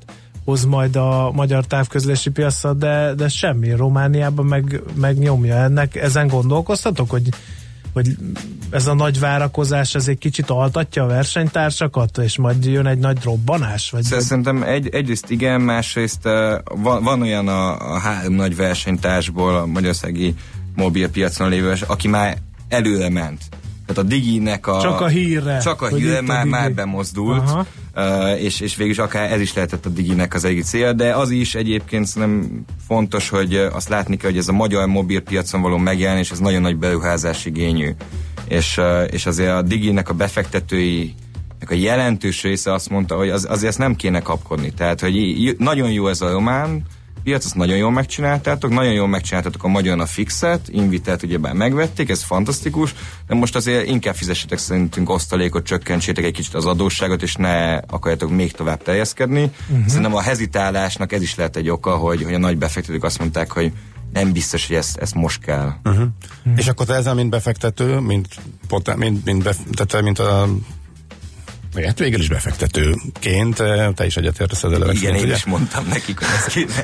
hoz 0.45 0.65
majd 0.65 0.95
a 0.95 1.31
magyar 1.33 1.65
távközlési 1.65 2.29
piacra, 2.29 2.73
de, 2.73 3.13
de 3.13 3.27
semmi. 3.27 3.71
Romániában 3.71 4.45
meg, 4.45 4.81
meg 4.95 5.17
nyomja 5.17 5.55
ennek. 5.55 5.95
Ezen 5.95 6.27
gondolkoztatok, 6.27 7.09
hogy 7.09 7.29
hogy 7.93 8.15
ez 8.69 8.87
a 8.87 8.93
nagy 8.93 9.19
várakozás 9.19 9.95
ez 9.95 10.07
egy 10.07 10.17
kicsit 10.17 10.49
altatja 10.49 11.03
a 11.03 11.07
versenytársakat, 11.07 12.17
és 12.17 12.37
majd 12.37 12.65
jön 12.65 12.85
egy 12.85 12.97
nagy 12.97 13.23
robbanás? 13.23 13.89
Vagy 13.89 14.03
Szerintem 14.03 14.63
egy, 14.63 14.89
egyrészt 14.89 15.29
igen, 15.29 15.61
másrészt 15.61 16.23
van, 16.75 17.03
van 17.03 17.21
olyan 17.21 17.47
a, 17.47 17.93
a 17.93 17.99
három 17.99 18.33
nagy 18.33 18.55
versenytársból 18.55 19.55
a 19.55 19.65
magyarországi 19.65 20.35
mobilpiacon 20.75 21.49
lévő, 21.49 21.73
aki 21.87 22.07
már 22.07 22.37
előre 22.69 23.09
ment. 23.09 23.41
Tehát 23.93 24.09
a 24.09 24.15
Diginek 24.15 24.67
a... 24.67 24.81
Csak 24.81 25.01
a 25.01 25.07
hírre. 25.07 25.59
Csak 25.59 25.81
a 25.81 25.87
hírre 25.87 26.21
már, 26.21 26.45
a 26.45 26.49
már 26.49 26.73
bemozdult, 26.73 27.51
uh, 27.95 28.41
és, 28.41 28.59
és 28.59 28.75
végül 28.75 28.91
is 28.91 28.99
akár 28.99 29.31
ez 29.31 29.41
is 29.41 29.53
lehetett 29.53 29.85
a 29.85 29.89
Diginek 29.89 30.33
az 30.33 30.43
egyik 30.43 30.63
cél, 30.63 30.93
de 30.93 31.15
az 31.15 31.29
is 31.29 31.55
egyébként 31.55 32.05
szerintem 32.05 32.65
fontos, 32.87 33.29
hogy 33.29 33.55
azt 33.55 33.89
látni 33.89 34.17
kell, 34.17 34.29
hogy 34.29 34.39
ez 34.39 34.47
a 34.47 34.53
magyar 34.53 34.87
mobilpiacon 34.87 35.61
való 35.61 35.77
megjelenés, 35.77 36.31
ez 36.31 36.39
nagyon 36.39 36.61
nagy 36.61 36.77
beruházás 36.77 37.45
igényű. 37.45 37.89
És, 38.47 38.77
uh, 38.77 39.03
és 39.11 39.25
azért 39.25 39.51
a 39.51 39.61
Diginek 39.61 40.09
a 40.09 40.13
befektetői 40.13 41.13
a 41.69 41.73
jelentős 41.73 42.43
része 42.43 42.73
azt 42.73 42.89
mondta, 42.89 43.15
hogy 43.15 43.29
az, 43.29 43.45
azért 43.49 43.69
ezt 43.69 43.77
nem 43.77 43.95
kéne 43.95 44.19
kapkodni. 44.19 44.73
Tehát, 44.73 44.99
hogy 45.01 45.55
nagyon 45.57 45.91
jó 45.91 46.07
ez 46.07 46.21
a 46.21 46.31
román 46.31 46.83
piac, 47.23 47.45
azt 47.45 47.55
nagyon 47.55 47.77
jól 47.77 47.91
megcsináltátok, 47.91 48.71
nagyon 48.71 48.93
jól 48.93 49.07
megcsináltátok 49.07 49.63
a 49.63 49.67
magyar 49.67 49.99
a 49.99 50.05
fixet, 50.05 50.67
invitelt 50.67 51.23
ugyebár 51.23 51.53
megvették, 51.53 52.09
ez 52.09 52.23
fantasztikus, 52.23 52.95
de 53.27 53.35
most 53.35 53.55
azért 53.55 53.87
inkább 53.87 54.15
fizessetek 54.15 54.57
szerintünk 54.57 55.09
osztalékot, 55.09 55.65
csökkentsétek 55.65 56.23
egy 56.23 56.33
kicsit 56.33 56.53
az 56.53 56.65
adósságot, 56.65 57.21
és 57.21 57.35
ne 57.35 57.75
akarjátok 57.77 58.29
még 58.29 58.51
tovább 58.51 58.83
terjeszkedni. 58.83 59.51
Uh-huh. 59.69 59.87
Szerintem 59.87 60.15
a 60.15 60.21
hezitálásnak 60.21 61.11
ez 61.11 61.21
is 61.21 61.35
lehet 61.35 61.55
egy 61.55 61.69
oka, 61.69 61.95
hogy, 61.95 62.23
hogy 62.23 62.33
a 62.33 62.37
nagy 62.37 62.57
befektetők 62.57 63.03
azt 63.03 63.19
mondták, 63.19 63.51
hogy 63.51 63.71
nem 64.13 64.31
biztos, 64.31 64.67
hogy 64.67 64.75
ezt, 64.75 64.97
ezt 64.97 65.15
most 65.15 65.41
kell. 65.41 65.73
Uh-huh. 65.83 65.93
Uh-huh. 65.93 66.53
És 66.55 66.67
akkor 66.67 66.85
te 66.85 66.93
ezzel, 66.93 67.13
mint 67.13 67.29
befektető, 67.29 67.99
mint, 67.99 68.27
mint, 68.95 69.25
mint, 69.25 69.43
befektető, 69.43 70.01
mint 70.01 70.19
a 70.19 70.47
Hát 71.75 71.99
végül 71.99 72.19
is 72.19 72.27
befektetőként 72.27 73.59
eh, 73.59 73.89
te 73.95 74.05
is 74.05 74.17
egyetértesz 74.17 74.63
ezzel. 74.63 74.91
Igen, 74.91 75.15
én 75.15 75.23
ugye? 75.23 75.33
is 75.33 75.45
mondtam 75.45 75.85
nekik, 75.89 76.19
hogy 76.19 76.27
ez 76.37 76.45
kéne. 76.45 76.83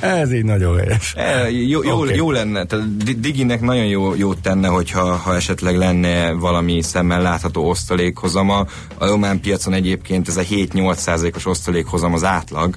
Ez 0.20 0.32
így 0.32 0.44
nagyon 0.44 0.78
helyes. 0.78 1.14
E, 1.16 1.50
jó, 1.50 1.82
jó, 1.82 2.00
okay. 2.00 2.16
jó 2.16 2.30
lenne, 2.30 2.64
tehát 2.64 3.20
Diginek 3.20 3.60
nagyon 3.60 3.84
jó, 3.84 4.14
jót 4.14 4.40
tenne, 4.40 4.68
hogyha 4.68 5.16
ha 5.16 5.34
esetleg 5.34 5.76
lenne 5.76 6.32
valami 6.32 6.82
szemmel 6.82 7.22
látható 7.22 7.68
osztalékhozama. 7.68 8.66
A 8.98 9.06
román 9.06 9.40
piacon 9.40 9.72
egyébként 9.72 10.28
ez 10.28 10.36
a 10.36 10.42
7-8 10.42 10.94
százalékos 10.94 11.46
osztalékhozam 11.46 12.14
az 12.14 12.24
átlag, 12.24 12.76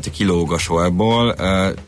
tehát 0.00 0.16
kilóg 0.16 0.52
a 0.52 0.58
sorból. 0.58 1.34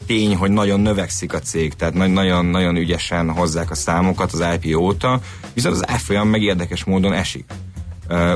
Tény, 0.07 0.37
hogy 0.37 0.51
nagyon 0.51 0.81
növekszik 0.81 1.33
a 1.33 1.39
cég, 1.39 1.75
tehát 1.75 1.95
nagyon-nagyon 1.95 2.77
ügyesen 2.77 3.31
hozzák 3.31 3.71
a 3.71 3.75
számokat 3.75 4.33
az 4.33 4.45
IPO 4.61 4.79
óta, 4.79 5.21
viszont 5.55 5.75
az 5.75 5.89
árfolyam 5.89 6.29
meg 6.29 6.43
érdekes 6.43 6.85
módon 6.85 7.13
esik. 7.13 7.45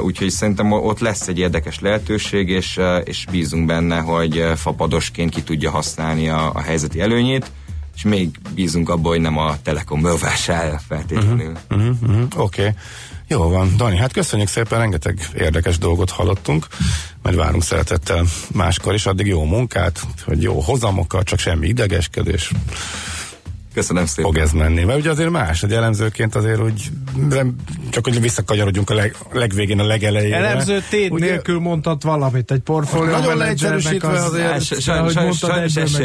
Úgyhogy 0.02 0.30
szerintem 0.30 0.72
ott 0.72 0.98
lesz 0.98 1.28
egy 1.28 1.38
érdekes 1.38 1.80
lehetőség, 1.80 2.48
és, 2.48 2.80
és 3.04 3.26
bízunk 3.30 3.66
benne, 3.66 3.98
hogy 3.98 4.44
fapadosként 4.56 5.30
ki 5.30 5.42
tudja 5.42 5.70
használni 5.70 6.28
a, 6.28 6.50
a 6.54 6.60
helyzeti 6.60 7.00
előnyét, 7.00 7.50
és 7.94 8.02
még 8.02 8.28
bízunk 8.54 8.88
abban, 8.88 9.12
hogy 9.12 9.20
nem 9.20 9.38
a 9.38 9.56
Telekom 9.62 10.02
vásárol 10.20 10.80
feltétlenül. 10.88 11.52
Uh-huh, 11.70 11.86
uh-huh, 11.86 12.08
uh-huh. 12.08 12.24
Oké. 12.36 12.60
Okay. 12.60 12.74
Jó 13.32 13.48
van, 13.48 13.74
Dani, 13.76 13.96
hát 13.96 14.12
köszönjük 14.12 14.48
szépen, 14.48 14.78
rengeteg 14.78 15.28
érdekes 15.38 15.78
dolgot 15.78 16.10
hallottunk, 16.10 16.66
majd 17.22 17.36
várunk 17.36 17.62
szeretettel 17.62 18.24
máskor 18.52 18.94
is, 18.94 19.06
addig 19.06 19.26
jó 19.26 19.44
munkát, 19.44 20.00
hogy 20.24 20.42
jó 20.42 20.60
hozamokkal, 20.60 21.22
csak 21.22 21.38
semmi 21.38 21.66
idegeskedés. 21.66 22.50
Köszönöm 23.74 24.06
szépen. 24.06 24.24
Fog 24.24 24.42
ez 24.42 24.52
menni, 24.52 24.84
mert 24.84 24.98
ugye 24.98 25.10
azért 25.10 25.30
más, 25.30 25.62
egy 25.62 25.72
elemzőként 25.72 26.34
azért 26.34 26.62
úgy, 26.62 26.90
nem, 27.28 27.56
csak 27.90 28.04
hogy 28.04 28.20
visszakanyarodjunk 28.20 28.90
a 28.90 28.94
leg, 28.94 29.16
legvégén, 29.32 29.78
a 29.78 29.86
legelejére. 29.86 30.36
Elemző 30.36 30.82
tét 30.90 31.10
ugye, 31.10 31.24
nélkül 31.24 31.58
mondhat 31.58 32.02
valamit, 32.02 32.50
egy 32.50 32.60
portfólió 32.60 33.10
Nagyon 33.10 33.36
leegyszerűsítve 33.36 34.08
az, 34.08 34.24
azért. 34.24 34.80
Sajnos 34.80 35.14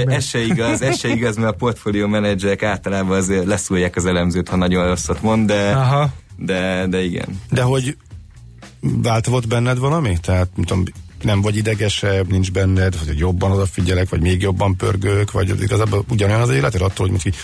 ez 0.05 0.25
se 0.25 0.39
igaz, 0.39 0.81
ez 0.81 0.99
se 0.99 1.07
igaz, 1.07 1.35
mert 1.35 1.53
a 1.53 1.55
portfólió 1.55 2.07
menedzserek 2.07 2.63
általában 2.63 3.17
azért 3.17 3.45
leszúrják 3.45 3.95
az 3.95 4.05
elemzőt, 4.05 4.49
ha 4.49 4.55
nagyon 4.55 4.87
rosszat 4.87 5.21
mond, 5.21 5.47
de 5.47 5.71
Aha 5.71 6.23
de, 6.37 6.87
de 6.87 7.03
igen. 7.03 7.41
De 7.49 7.61
hogy 7.61 7.97
változott 8.81 9.47
benned 9.47 9.77
valami? 9.77 10.17
Tehát, 10.21 10.49
mint 10.55 10.67
tudom, 10.67 10.83
nem 11.21 11.41
vagy 11.41 11.55
idegesebb, 11.55 12.29
nincs 12.29 12.51
benned, 12.51 12.95
hogy 12.95 13.17
jobban 13.17 13.51
odafigyelek, 13.51 14.09
vagy 14.09 14.21
még 14.21 14.41
jobban 14.41 14.75
pörgök, 14.75 15.31
vagy 15.31 15.61
igazából 15.61 16.05
ugyanolyan 16.09 16.41
az 16.41 16.49
életed 16.49 16.81
attól, 16.81 17.09
hogy 17.09 17.19
mint 17.23 17.35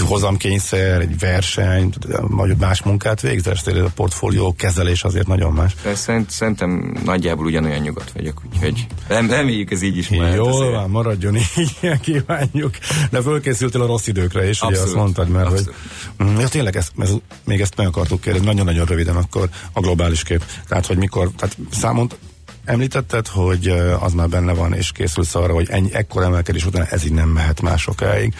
hozamkényszer, 0.00 1.00
egy 1.00 1.18
verseny, 1.18 1.92
vagy 2.20 2.56
más 2.56 2.82
munkát 2.82 3.20
végzel, 3.20 3.54
a 3.64 3.88
portfólió 3.94 4.54
kezelés 4.56 5.04
azért 5.04 5.26
nagyon 5.26 5.52
más. 5.52 5.74
Szerint, 5.94 6.30
szerintem 6.30 7.00
nagyjából 7.04 7.46
ugyanolyan 7.46 7.80
nyugodt 7.80 8.12
vagyok, 8.12 8.42
úgyhogy 8.52 8.86
rem, 9.06 9.30
reméljük 9.30 9.70
ez 9.70 9.82
így 9.82 9.96
is 9.96 10.08
már. 10.08 10.34
Jól 10.34 10.70
van, 10.70 10.90
maradjon 10.90 11.36
így, 11.36 11.78
kívánjuk. 12.00 12.74
De 13.10 13.22
fölkészültél 13.22 13.82
a 13.82 13.86
rossz 13.86 14.06
időkre 14.06 14.48
is, 14.48 14.60
abszolút, 14.60 14.76
ugye 14.76 14.86
azt 14.86 14.94
mondtad, 14.94 15.34
abszolút. 15.34 15.74
hogy 16.16 16.26
mm, 16.26 16.38
ja, 16.38 16.48
tényleg 16.48 16.76
ezt, 16.76 16.92
ez, 16.98 17.12
még 17.44 17.60
ezt 17.60 17.76
meg 17.76 17.86
akartuk 17.86 18.20
kérdezni, 18.20 18.46
nagyon-nagyon 18.46 18.86
röviden 18.86 19.16
akkor 19.16 19.48
a 19.72 19.80
globális 19.80 20.22
kép. 20.22 20.44
Tehát, 20.68 20.86
hogy 20.86 20.96
mikor, 20.96 21.30
tehát 21.36 21.56
számont 21.70 22.18
Említetted, 22.64 23.26
hogy 23.26 23.68
az 24.00 24.12
már 24.12 24.28
benne 24.28 24.52
van, 24.52 24.72
és 24.72 24.92
készülsz 24.92 25.34
arra, 25.34 25.52
hogy 25.52 25.66
ennyi, 25.70 25.94
ekkor 25.94 26.22
emelkedés 26.22 26.66
után 26.66 26.86
ez 26.90 27.04
így 27.04 27.12
nem 27.12 27.28
mehet 27.28 27.60
már 27.60 27.78
sokáig. 27.78 28.34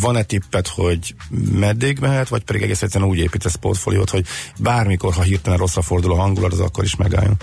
Van-e 0.00 0.22
tippet, 0.22 0.68
hogy 0.68 1.14
meddig 1.52 1.98
mehet, 1.98 2.28
vagy 2.28 2.44
pedig 2.44 2.62
egész 2.62 2.82
egyszerűen 2.82 3.10
úgy 3.10 3.18
építesz 3.18 3.54
portfóliót, 3.54 4.10
hogy 4.10 4.26
bármikor, 4.58 5.14
ha 5.14 5.22
hirtelen 5.22 5.58
rosszra 5.58 5.82
fordul 5.82 6.12
a 6.12 6.16
hangulat, 6.16 6.52
az 6.52 6.60
akkor 6.60 6.84
is 6.84 6.96
megálljon? 6.96 7.36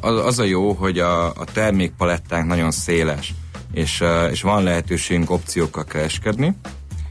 Az, 0.00 0.26
az 0.26 0.38
a 0.38 0.44
jó, 0.44 0.72
hogy 0.72 0.98
a, 0.98 1.26
a 1.26 1.44
termékpalettánk 1.52 2.46
nagyon 2.46 2.70
széles, 2.70 3.34
és, 3.72 4.02
és 4.30 4.42
van 4.42 4.62
lehetőségünk 4.62 5.30
opciókkal 5.30 5.84
kereskedni, 5.84 6.54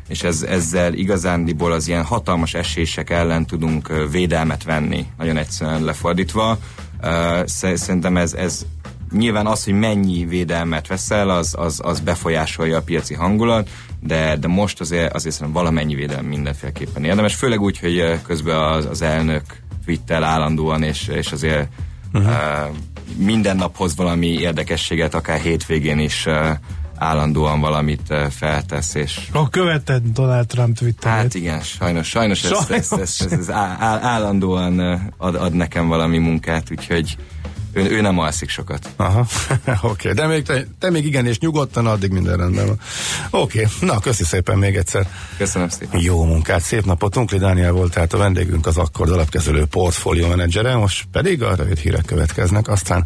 és 0.07 0.23
ez, 0.23 0.41
ezzel 0.41 0.93
igazándiból 0.93 1.71
az 1.71 1.87
ilyen 1.87 2.03
hatalmas 2.03 2.53
esések 2.53 3.09
ellen 3.09 3.45
tudunk 3.45 3.93
védelmet 4.11 4.63
venni, 4.63 5.05
nagyon 5.17 5.37
egyszerűen 5.37 5.83
lefordítva 5.83 6.57
Szerintem 7.45 8.17
ez, 8.17 8.33
ez 8.33 8.65
nyilván 9.11 9.47
az, 9.47 9.63
hogy 9.63 9.73
mennyi 9.73 10.25
védelmet 10.25 10.87
veszel, 10.87 11.29
az, 11.29 11.55
az, 11.57 11.79
az 11.83 11.99
befolyásolja 11.99 12.77
a 12.77 12.81
piaci 12.81 13.13
hangulat, 13.13 13.69
de, 13.99 14.35
de 14.35 14.47
most 14.47 14.79
azért, 14.79 15.13
azért 15.13 15.35
szerintem 15.35 15.61
valamennyi 15.61 15.95
védelem 15.95 16.25
mindenféleképpen 16.25 17.03
érdemes, 17.03 17.35
főleg 17.35 17.61
úgy, 17.61 17.79
hogy 17.79 18.21
közben 18.21 18.57
az, 18.57 18.85
az 18.85 19.01
elnök 19.01 19.43
twittel 19.85 20.23
állandóan, 20.23 20.83
és, 20.83 21.07
és 21.07 21.31
azért 21.31 21.67
uh-huh. 22.13 22.31
uh, 22.31 22.75
minden 23.17 23.55
nap 23.55 23.77
hoz 23.77 23.95
valami 23.95 24.27
érdekességet, 24.27 25.13
akár 25.13 25.39
hétvégén 25.39 25.99
is 25.99 26.25
uh, 26.25 26.49
állandóan 26.97 27.59
valamit 27.59 28.13
feltesz, 28.29 28.93
és... 28.93 29.27
A 29.31 29.49
követed 29.49 30.01
Donald 30.13 30.47
Trump 30.47 30.77
Twitterét. 30.77 31.17
Hát 31.17 31.33
igen, 31.33 31.61
sajnos, 31.61 32.07
sajnos, 32.07 32.39
sajnos. 32.39 32.69
Ez, 32.69 32.91
ez, 32.91 32.99
ez, 32.99 33.31
ez, 33.31 33.39
ez 33.39 33.49
állandóan 34.01 34.79
ad, 35.17 35.35
ad 35.35 35.53
nekem 35.53 35.87
valami 35.87 36.17
munkát, 36.17 36.71
úgyhogy 36.71 37.17
ő, 37.77 37.89
ő 37.89 38.01
nem 38.01 38.19
alszik 38.19 38.49
sokat. 38.49 38.89
Aha, 38.95 39.19
oké, 39.65 39.77
okay. 39.81 40.13
de 40.13 40.27
még 40.27 40.43
te, 40.43 40.65
te 40.79 40.89
még 40.89 41.05
igen, 41.05 41.25
és 41.25 41.39
nyugodtan 41.39 41.87
addig 41.87 42.11
minden 42.11 42.37
rendben 42.37 42.65
van. 42.65 42.79
Oké, 43.29 43.59
okay. 43.59 43.87
na 43.87 43.99
köszi 43.99 44.23
szépen 44.23 44.57
még 44.57 44.75
egyszer. 44.75 45.07
Köszönöm 45.37 45.69
szépen. 45.69 45.99
Jó 45.99 46.23
munkát, 46.23 46.61
szép 46.61 46.85
napot. 46.85 47.15
Unkli 47.15 47.37
Dániel 47.37 47.71
volt 47.71 47.93
tehát 47.93 48.13
a 48.13 48.17
vendégünk, 48.17 48.65
az 48.65 48.77
akkor 48.77 49.11
alapkezelő 49.11 49.65
portfólió 49.65 50.27
menedzsere, 50.27 50.75
most 50.75 51.07
pedig 51.11 51.43
a 51.43 51.55
rövid 51.55 51.77
hírek 51.77 52.05
következnek, 52.05 52.67
aztán 52.67 53.05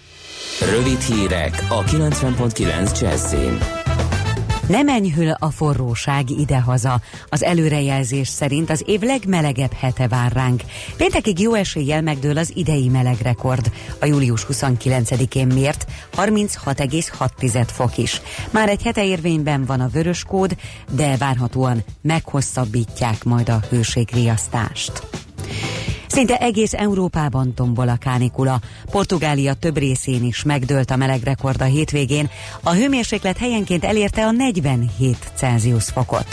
Rövid 0.69 0.99
hírek 0.99 1.65
a 1.69 1.83
90.9 1.83 2.99
Jazzin. 3.01 3.57
Nem 4.67 4.87
enyhül 4.87 5.31
a 5.31 5.49
forróság 5.49 6.29
idehaza. 6.29 7.01
Az 7.29 7.43
előrejelzés 7.43 8.27
szerint 8.27 8.69
az 8.69 8.83
év 8.85 9.01
legmelegebb 9.01 9.73
hete 9.73 10.07
vár 10.07 10.31
ránk. 10.31 10.61
Péntekig 10.97 11.39
jó 11.39 11.53
eséllyel 11.53 12.01
megdől 12.01 12.37
az 12.37 12.51
idei 12.55 12.89
melegrekord. 12.89 13.71
A 13.99 14.05
július 14.05 14.45
29-én 14.49 15.47
mért 15.47 15.85
36,6 16.17 17.67
fok 17.71 17.97
is. 17.97 18.21
Már 18.49 18.69
egy 18.69 18.83
hete 18.83 19.05
érvényben 19.05 19.65
van 19.65 19.79
a 19.79 19.89
vörös 19.93 20.23
kód, 20.23 20.55
de 20.91 21.17
várhatóan 21.17 21.83
meghosszabbítják 22.01 23.23
majd 23.23 23.49
a 23.49 23.59
hőségriasztást. 23.69 25.03
Szinte 26.11 26.37
egész 26.37 26.73
Európában 26.73 27.53
tombol 27.53 27.89
a 27.89 27.95
kánikula. 27.95 28.59
Portugália 28.89 29.53
több 29.53 29.77
részén 29.77 30.23
is 30.23 30.43
megdőlt 30.43 30.91
a 30.91 30.95
melegrekord 30.95 31.61
a 31.61 31.65
hétvégén. 31.65 32.29
A 32.63 32.71
hőmérséklet 32.73 33.37
helyenként 33.37 33.83
elérte 33.85 34.25
a 34.25 34.31
47 34.31 35.31
Celsius 35.35 35.83
fokot. 35.83 36.25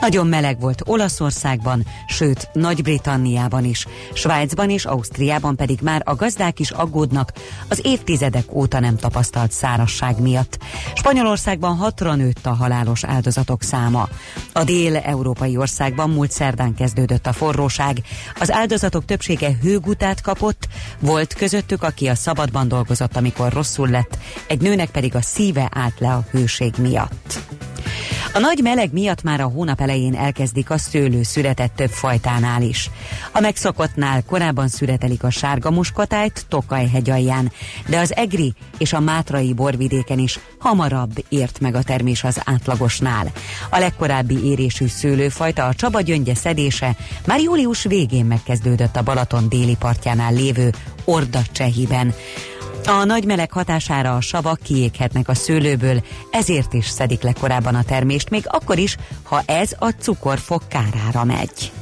Nagyon 0.00 0.26
meleg 0.26 0.60
volt 0.60 0.82
Olaszországban, 0.86 1.86
sőt 2.06 2.48
Nagy-Britanniában 2.52 3.64
is. 3.64 3.86
Svájcban 4.12 4.70
és 4.70 4.84
Ausztriában 4.84 5.56
pedig 5.56 5.78
már 5.82 6.02
a 6.04 6.14
gazdák 6.14 6.60
is 6.60 6.70
aggódnak 6.70 7.32
az 7.68 7.80
évtizedek 7.84 8.54
óta 8.54 8.80
nem 8.80 8.96
tapasztalt 8.96 9.52
szárasság 9.52 10.20
miatt. 10.20 10.58
Spanyolországban 10.94 11.76
hatra 11.76 12.14
nőtt 12.14 12.46
a 12.46 12.54
halálos 12.54 13.04
áldozatok 13.04 13.62
száma. 13.62 14.08
A 14.52 14.64
dél-európai 14.64 15.56
országban 15.56 16.10
múlt 16.10 16.30
szerdán 16.30 16.74
kezdődött 16.74 17.26
a 17.26 17.32
forróság. 17.32 18.02
Az 18.40 18.52
áldozatok 18.52 19.04
több 19.04 19.22
többsége 19.24 19.56
hőgutát 19.62 20.20
kapott, 20.20 20.68
volt 21.00 21.34
közöttük, 21.34 21.82
aki 21.82 22.06
a 22.06 22.14
szabadban 22.14 22.68
dolgozott, 22.68 23.16
amikor 23.16 23.52
rosszul 23.52 23.88
lett, 23.88 24.18
egy 24.46 24.60
nőnek 24.60 24.90
pedig 24.90 25.14
a 25.14 25.20
szíve 25.20 25.70
állt 25.74 26.00
le 26.00 26.12
a 26.12 26.24
hőség 26.30 26.74
miatt. 26.78 27.42
A 28.34 28.38
nagy 28.38 28.60
meleg 28.62 28.92
miatt 28.92 29.22
már 29.22 29.40
a 29.40 29.46
hónap 29.46 29.80
elején 29.80 30.14
elkezdik 30.14 30.70
a 30.70 30.78
szőlő 30.78 31.22
született 31.22 31.76
több 31.76 31.90
fajtánál 31.90 32.62
is. 32.62 32.90
A 33.32 33.40
megszokottnál 33.40 34.22
korábban 34.22 34.68
születelik 34.68 35.22
a 35.22 35.30
sárga 35.30 35.70
muskatájt 35.70 36.46
Tokaj 36.48 36.88
hegyalján, 36.88 37.52
de 37.86 37.98
az 37.98 38.16
egri 38.16 38.54
és 38.78 38.92
a 38.92 39.00
mátrai 39.00 39.52
borvidéken 39.52 40.18
is 40.18 40.38
hamarabb 40.58 41.24
ért 41.28 41.60
meg 41.60 41.74
a 41.74 41.82
termés 41.82 42.24
az 42.24 42.40
átlagosnál. 42.44 43.32
A 43.70 43.78
legkorábbi 43.78 44.44
érésű 44.44 44.86
szőlőfajta, 44.86 45.66
a 45.66 45.74
Csaba 45.74 46.00
gyöngye 46.00 46.34
szedése 46.34 46.96
már 47.26 47.40
július 47.40 47.82
végén 47.82 48.24
megkezdődött 48.24 48.96
a 48.96 49.02
Balaton 49.02 49.48
déli 49.48 49.76
partjánál 49.78 50.32
lévő 50.32 50.72
Orda 51.04 51.40
Csehiben. 51.52 52.14
A 52.86 53.04
nagy 53.04 53.24
meleg 53.24 53.52
hatására 53.52 54.16
a 54.16 54.20
savak 54.20 54.58
kiéghetnek 54.62 55.28
a 55.28 55.34
szőlőből, 55.34 56.02
ezért 56.30 56.72
is 56.72 56.86
szedik 56.86 57.22
le 57.22 57.32
korábban 57.40 57.74
a 57.74 57.82
termést, 57.84 58.30
még 58.30 58.44
akkor 58.46 58.78
is, 58.78 58.96
ha 59.22 59.42
ez 59.46 59.74
a 59.78 59.88
cukorfok 59.88 60.62
kárára 60.68 61.24
megy. 61.24 61.72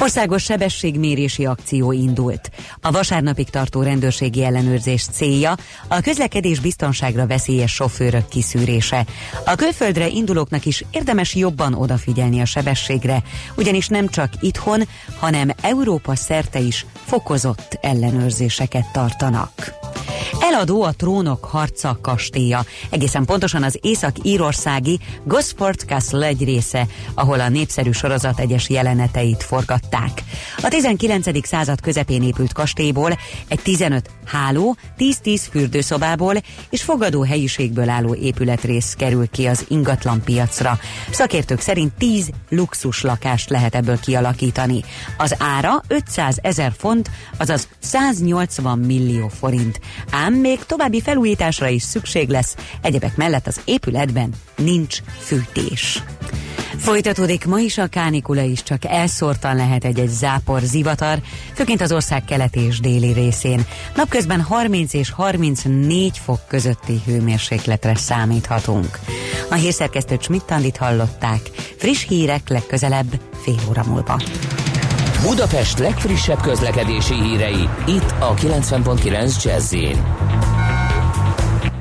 Országos 0.00 0.42
sebességmérési 0.42 1.44
akció 1.46 1.92
indult. 1.92 2.50
A 2.80 2.90
vasárnapig 2.90 3.50
tartó 3.50 3.82
rendőrségi 3.82 4.44
ellenőrzés 4.44 5.06
célja 5.12 5.54
a 5.88 6.00
közlekedés 6.00 6.60
biztonságra 6.60 7.26
veszélyes 7.26 7.72
sofőrök 7.72 8.28
kiszűrése. 8.28 9.06
A 9.44 9.54
külföldre 9.54 10.08
indulóknak 10.08 10.66
is 10.66 10.84
érdemes 10.90 11.34
jobban 11.34 11.74
odafigyelni 11.74 12.40
a 12.40 12.44
sebességre, 12.44 13.22
ugyanis 13.56 13.88
nem 13.88 14.08
csak 14.08 14.32
itthon, 14.40 14.82
hanem 15.18 15.50
Európa 15.62 16.16
szerte 16.16 16.58
is 16.58 16.86
fokozott 17.04 17.78
ellenőrzéseket 17.80 18.92
tartanak. 18.92 19.74
Eladó 20.40 20.82
a 20.82 20.92
trónok 20.92 21.44
harca 21.44 21.98
kastélya, 22.02 22.64
egészen 22.90 23.24
pontosan 23.24 23.62
az 23.62 23.78
észak-írországi 23.82 24.98
Gosport 25.24 25.80
Castle 25.80 26.26
egy 26.26 26.44
része, 26.44 26.86
ahol 27.14 27.40
a 27.40 27.48
népszerű 27.48 27.90
sorozat 27.90 28.40
egyes 28.40 28.68
jeleneteit 28.68 29.42
forgatták. 29.42 30.22
A 30.62 30.68
19. 30.68 31.46
század 31.46 31.80
közepén 31.80 32.22
épült 32.22 32.52
kastélyból 32.52 33.18
egy 33.48 33.60
15 33.62 34.10
háló, 34.24 34.76
10-10 34.98 35.40
fürdőszobából 35.50 36.34
és 36.70 36.82
fogadó 36.82 37.22
helyiségből 37.22 37.88
álló 37.88 38.14
épületrész 38.14 38.94
kerül 38.98 39.28
ki 39.28 39.46
az 39.46 39.64
ingatlan 39.68 40.22
piacra. 40.22 40.78
Szakértők 41.10 41.60
szerint 41.60 41.92
10 41.98 42.30
luxus 42.48 43.02
lakást 43.02 43.50
lehet 43.50 43.74
ebből 43.74 44.00
kialakítani. 44.00 44.84
Az 45.16 45.34
ára 45.38 45.82
500 45.88 46.38
ezer 46.42 46.72
font, 46.78 47.10
azaz 47.36 47.68
180 47.78 48.78
millió 48.78 49.28
forint. 49.28 49.80
Ám 50.10 50.25
még 50.32 50.64
további 50.64 51.00
felújításra 51.00 51.68
is 51.68 51.82
szükség 51.82 52.28
lesz, 52.28 52.56
egyebek 52.82 53.16
mellett 53.16 53.46
az 53.46 53.60
épületben 53.64 54.30
nincs 54.56 54.98
fűtés. 55.18 56.02
Folytatódik 56.76 57.46
ma 57.46 57.58
is 57.58 57.78
a 57.78 57.86
kánikula 57.86 58.40
is, 58.40 58.62
csak 58.62 58.84
elszórtan 58.84 59.56
lehet 59.56 59.84
egy-egy 59.84 60.08
zápor 60.08 60.60
zivatar, 60.60 61.18
főként 61.54 61.80
az 61.80 61.92
ország 61.92 62.24
keleti 62.24 62.60
és 62.60 62.80
déli 62.80 63.12
részén. 63.12 63.66
Napközben 63.94 64.40
30 64.40 64.92
és 64.92 65.10
34 65.10 66.18
fok 66.18 66.40
közötti 66.48 67.02
hőmérsékletre 67.06 67.94
számíthatunk. 67.94 68.98
A 69.50 69.54
hírszerkesztő 69.54 70.16
Csmittandit 70.16 70.76
hallották. 70.76 71.40
Friss 71.76 72.06
hírek 72.06 72.48
legközelebb 72.48 73.20
fél 73.42 73.60
óra 73.68 73.84
múlva. 73.86 74.20
Budapest 75.26 75.78
legfrissebb 75.78 76.40
közlekedési 76.40 77.14
hírei, 77.14 77.68
itt 77.86 78.14
a 78.18 78.34
90.9 78.34 79.42
jazz 79.44 79.74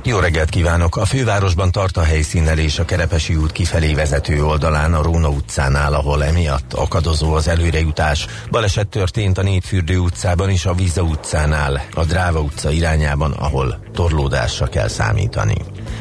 jó 0.04 0.20
reggelt 0.20 0.50
kívánok! 0.50 0.98
A 0.98 1.06
fővárosban 1.06 1.72
tart 1.72 1.98
a 1.98 2.04
helyszínelés 2.04 2.80
a 2.80 2.86
Kerepesi 2.86 3.36
út 3.36 3.52
kifelé 3.52 3.94
vezető 3.94 4.44
oldalán 4.44 4.94
a 4.94 5.02
Róna 5.02 5.30
utcánál, 5.30 5.94
ahol 5.94 6.24
emiatt 6.24 6.74
akadozó 6.74 7.34
az 7.34 7.48
előrejutás. 7.48 8.28
Baleset 8.52 8.88
történt 8.88 9.38
a 9.38 9.42
Népfürdő 9.42 9.98
utcában 9.98 10.50
és 10.50 10.66
a 10.66 10.74
Víza 10.74 11.02
utcánál, 11.02 11.86
a 11.94 12.04
Dráva 12.04 12.40
utca 12.40 12.72
irányában, 12.72 13.32
ahol 13.32 13.80
torlódásra 13.94 14.68
kell 14.68 14.88
számítani. 14.88 15.56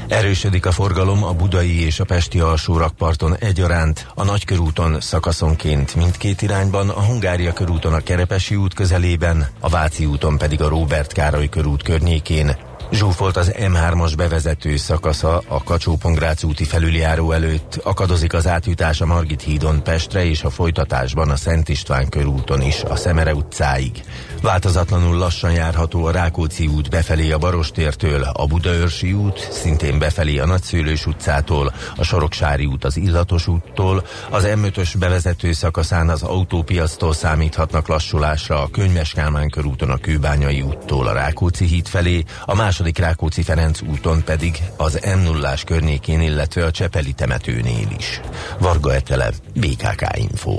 Erősödik 0.09 0.67
a 0.67 0.73
forgalom 0.73 1.25
a 1.25 1.33
budai 1.33 1.85
és 1.85 2.01
a 2.01 2.05
pesti 2.05 2.41
alsórakparton 2.41 3.37
egyaránt, 3.37 4.07
a 4.15 4.25
Nagykörúton 4.25 5.01
szakaszonként 5.01 5.95
mindkét 5.95 6.43
irányban, 6.43 6.89
a 6.89 7.05
Hungária 7.05 7.53
körúton 7.53 7.93
a 7.93 8.01
Kerepesi 8.01 8.57
út 8.57 8.75
közelében, 8.75 9.47
a 9.61 9.69
Váci 9.69 10.07
úton 10.07 10.39
pedig 10.39 10.63
a 10.63 10.69
Róbert 10.69 11.13
Károly 11.13 11.49
körút 11.49 11.83
környékén, 11.83 12.57
Zsúfolt 12.91 13.37
az 13.37 13.53
M3-as 13.57 14.13
bevezető 14.17 14.77
szakasza 14.77 15.43
a 15.49 15.63
kacsó 15.63 15.99
úti 16.43 16.65
felüljáró 16.65 17.33
előtt, 17.33 17.81
akadozik 17.83 18.33
az 18.33 18.47
átjutás 18.47 19.01
a 19.01 19.07
Margit 19.07 19.43
hídon 19.43 19.83
Pestre 19.83 20.25
és 20.25 20.43
a 20.43 20.51
folytatásban 20.51 21.31
a 21.31 21.37
Szent 21.37 21.69
István 21.69 22.09
körúton 22.09 22.63
is 22.63 22.83
a 22.83 22.97
Szemere 22.97 23.35
utcáig. 23.35 24.05
Változatlanul 24.45 25.17
lassan 25.17 25.53
járható 25.53 26.05
a 26.05 26.11
Rákóczi 26.11 26.67
út 26.67 26.91
befelé 26.91 27.31
a 27.31 27.39
Barostértől, 27.39 28.23
a 28.23 28.47
Budaörsi 28.47 29.13
út, 29.13 29.49
szintén 29.53 29.99
befelé 29.99 30.39
a 30.39 30.47
Nagyszőlős 30.47 31.07
utcától, 31.07 31.75
a 31.97 32.05
Soroksári 32.05 32.65
út 32.67 32.85
az 32.85 32.97
Illatos 32.97 33.47
úttól, 33.47 34.07
az 34.31 34.45
M5-ös 34.47 34.95
bevezető 34.99 35.53
szakaszán 35.53 36.09
az 36.09 36.23
autópiasztól 36.23 37.13
számíthatnak 37.13 37.89
lassulásra 37.89 38.63
a 38.63 38.69
Könyves 38.69 39.13
Kálmán 39.13 39.51
körúton 39.51 39.91
a 39.91 39.97
Kőbányai 39.97 40.63
úttól 40.63 41.07
a 41.07 41.13
Rákóczi 41.13 41.65
híd 41.65 41.87
felé, 41.87 42.25
a 42.45 42.55
második 42.55 42.99
Rákóczi-Ferenc 42.99 43.81
úton 43.83 44.25
pedig 44.25 44.63
az 44.77 45.01
m 45.17 45.23
0 45.23 45.55
környékén, 45.67 46.21
illetve 46.21 46.65
a 46.65 46.71
Csepeli 46.71 47.13
temetőnél 47.13 47.89
is. 47.99 48.21
Varga 48.59 48.95
Etele, 48.95 49.31
BKK 49.55 50.17
Info. 50.17 50.59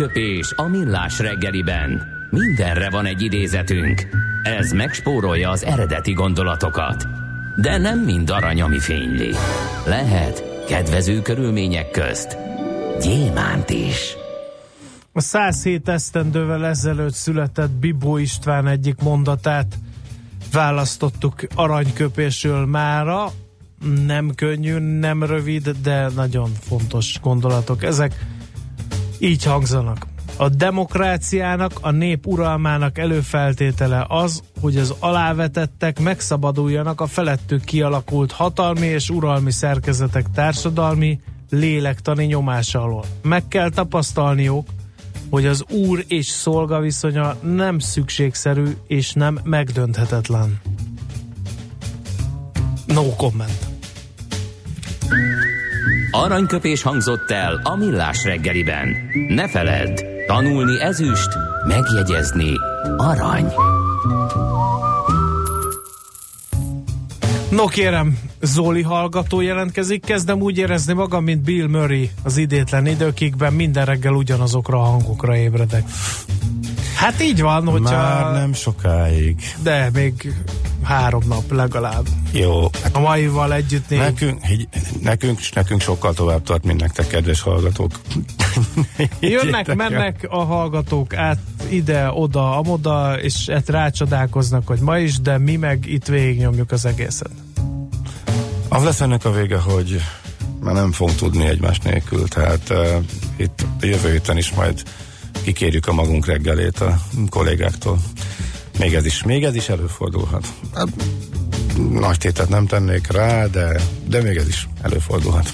Aranyköpés 0.00 0.52
a 0.56 0.68
millás 0.68 1.18
reggeliben. 1.18 2.02
Mindenre 2.30 2.90
van 2.90 3.06
egy 3.06 3.22
idézetünk. 3.22 4.08
Ez 4.42 4.72
megspórolja 4.72 5.50
az 5.50 5.64
eredeti 5.64 6.12
gondolatokat. 6.12 7.06
De 7.56 7.78
nem 7.78 7.98
mind 7.98 8.30
arany, 8.30 8.60
ami 8.60 8.78
fényli. 8.78 9.34
Lehet 9.86 10.64
kedvező 10.68 11.22
körülmények 11.22 11.90
közt 11.90 12.36
gyémánt 13.00 13.70
is. 13.70 14.16
A 15.12 15.20
107 15.20 15.88
esztendővel 15.88 16.66
ezelőtt 16.66 17.14
született 17.14 17.70
Bibó 17.70 18.16
István 18.16 18.66
egyik 18.66 19.00
mondatát 19.02 19.78
választottuk 20.52 21.34
aranyköpésről 21.54 22.66
mára. 22.66 23.32
Nem 24.06 24.34
könnyű, 24.34 24.78
nem 24.78 25.22
rövid, 25.22 25.70
de 25.82 26.08
nagyon 26.14 26.50
fontos 26.60 27.18
gondolatok. 27.22 27.82
Ezek 27.82 28.29
így 29.20 29.44
hangzanak. 29.44 30.06
A 30.36 30.48
demokráciának, 30.48 31.72
a 31.80 31.90
nép 31.90 32.26
uralmának 32.26 32.98
előfeltétele 32.98 34.04
az, 34.08 34.42
hogy 34.60 34.76
az 34.76 34.94
alávetettek 34.98 36.00
megszabaduljanak 36.00 37.00
a 37.00 37.06
felettük 37.06 37.64
kialakult 37.64 38.32
hatalmi 38.32 38.86
és 38.86 39.10
uralmi 39.10 39.50
szerkezetek 39.52 40.26
társadalmi, 40.34 41.20
lélektani 41.50 42.24
nyomása 42.24 42.82
alól. 42.82 43.04
Meg 43.22 43.48
kell 43.48 43.70
tapasztalniuk, 43.70 44.68
hogy 45.30 45.46
az 45.46 45.64
úr 45.70 46.04
és 46.08 46.26
szolga 46.26 46.80
viszonya 46.80 47.36
nem 47.42 47.78
szükségszerű 47.78 48.76
és 48.86 49.12
nem 49.12 49.38
megdönthetetlen. 49.44 50.60
No 52.86 53.14
comment. 53.16 53.69
Aranyköpés 56.10 56.82
hangzott 56.82 57.30
el 57.30 57.60
a 57.64 57.76
millás 57.76 58.24
reggeliben. 58.24 58.96
Ne 59.28 59.48
feledd, 59.48 60.00
tanulni 60.26 60.80
ezüst, 60.80 61.28
megjegyezni 61.66 62.52
arany. 62.96 63.52
No 67.50 67.66
kérem, 67.66 68.18
Zoli 68.40 68.82
hallgató 68.82 69.40
jelentkezik, 69.40 70.04
kezdem 70.04 70.40
úgy 70.40 70.58
érezni 70.58 70.92
magam, 70.92 71.24
mint 71.24 71.42
Bill 71.42 71.68
Murray 71.68 72.10
az 72.22 72.36
idétlen 72.36 72.86
időkigben 72.86 73.52
minden 73.52 73.84
reggel 73.84 74.12
ugyanazokra 74.12 74.78
a 74.78 74.84
hangokra 74.84 75.36
ébredek. 75.36 75.84
Hát 76.96 77.22
így 77.22 77.40
van, 77.40 77.66
hogyha... 77.66 77.96
Már 77.96 78.32
nem 78.32 78.52
sokáig. 78.52 79.36
De 79.62 79.90
még 79.92 80.34
három 80.82 81.22
nap 81.28 81.52
legalább. 81.52 82.06
Jó. 82.32 82.68
Hát 82.82 82.96
a 82.96 83.00
maival 83.00 83.54
együtt 83.54 83.88
négy. 83.88 83.98
Nekünk, 83.98 84.40
nekünk, 85.02 85.38
nekünk 85.54 85.80
sokkal 85.80 86.14
tovább 86.14 86.42
tart, 86.42 86.64
mint 86.64 86.80
nektek, 86.80 87.06
kedves 87.06 87.40
hallgatók. 87.40 88.00
Jönnek, 89.20 89.74
mennek 89.74 90.26
a 90.28 90.44
hallgatók 90.44 91.14
át 91.14 91.38
ide, 91.68 92.10
oda, 92.12 92.56
amoda, 92.56 93.20
és 93.20 93.48
hát 93.48 93.68
rácsodálkoznak, 93.68 94.66
hogy 94.66 94.80
ma 94.80 94.98
is, 94.98 95.20
de 95.20 95.38
mi 95.38 95.56
meg 95.56 95.86
itt 95.86 96.06
végignyomjuk 96.06 96.70
az 96.70 96.84
egészet. 96.84 97.30
Az 98.68 98.82
lesz 98.82 99.00
ennek 99.00 99.24
a 99.24 99.32
vége, 99.32 99.58
hogy 99.58 100.00
már 100.60 100.74
nem 100.74 100.92
fogunk 100.92 101.16
tudni 101.16 101.46
egymás 101.46 101.78
nélkül, 101.78 102.28
tehát 102.28 102.70
uh, 102.70 103.04
itt 103.36 103.66
a 103.80 103.86
jövő 103.86 104.10
héten 104.10 104.36
is 104.36 104.50
majd 104.50 104.82
kikérjük 105.42 105.86
a 105.86 105.92
magunk 105.92 106.26
reggelét 106.26 106.80
a 106.80 106.96
kollégáktól. 107.28 107.98
Még 108.80 108.94
ez 108.94 109.06
is, 109.06 109.22
még 109.22 109.44
ez 109.44 109.54
is 109.54 109.68
előfordulhat. 109.68 110.46
Hát, 110.74 110.88
nagy 111.90 112.18
tétet 112.18 112.48
nem 112.48 112.66
tennék 112.66 113.12
rá, 113.12 113.46
de, 113.46 113.80
de 114.06 114.22
még 114.22 114.36
ez 114.36 114.48
is 114.48 114.68
előfordulhat. 114.82 115.50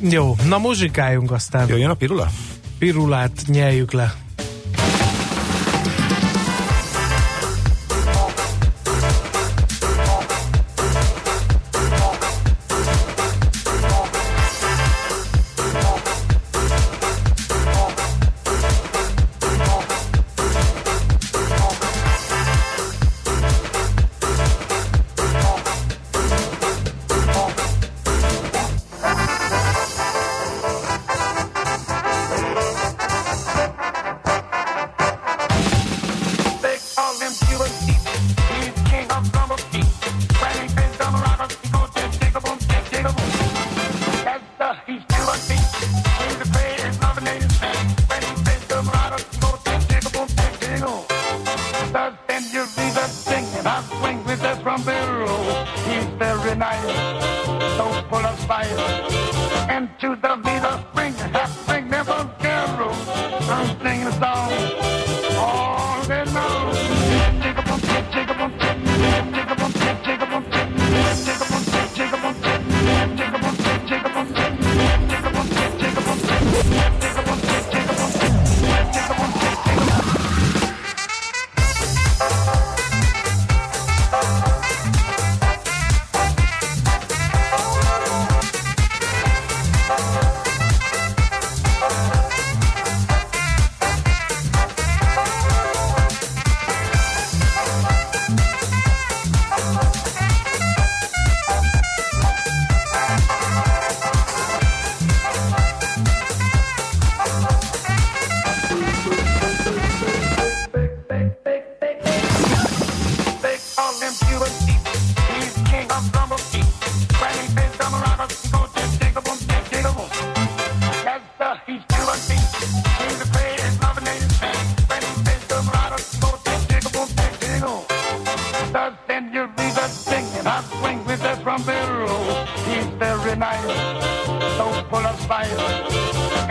Jó, 0.00 0.36
na 0.48 0.58
muzsikáljunk 0.58 1.30
aztán. 1.30 1.68
Jöjjön 1.68 1.90
a 1.90 1.94
pirula? 1.94 2.30
Pirulát 2.78 3.42
nyeljük 3.46 3.92
le. 3.92 4.14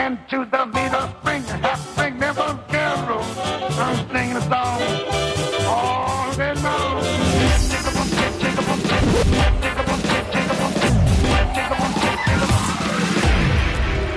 and 0.04 0.18
to 0.28 0.40
the 0.52 0.66
beat 0.74 0.94
spring, 1.18 1.44
half 1.64 1.96
bring 1.96 2.20
carol. 2.20 3.24
I'm 3.84 3.98
singing 4.12 4.36
a 4.36 4.42
song 4.52 5.24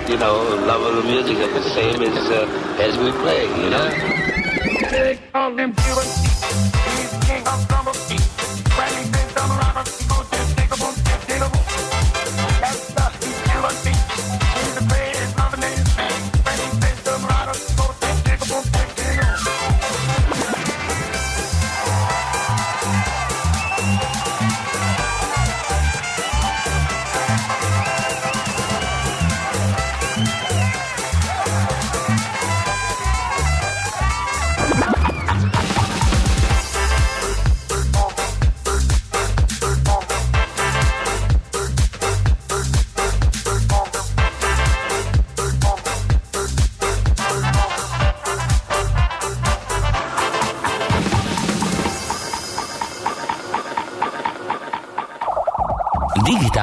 you 0.09 0.17
know, 0.19 0.35
love 0.67 0.83
of 0.83 0.97
the 0.97 1.03
music 1.13 1.37
is 1.37 1.53
the 1.55 1.71
same 1.71 2.03
as 2.03 2.31
uh, 2.31 2.79
as 2.81 2.99
we 2.99 3.11
play, 3.23 3.43
you 3.63 3.71
know. 3.71 3.91
Take 4.91 5.21
all 5.35 5.55
them 5.55 5.73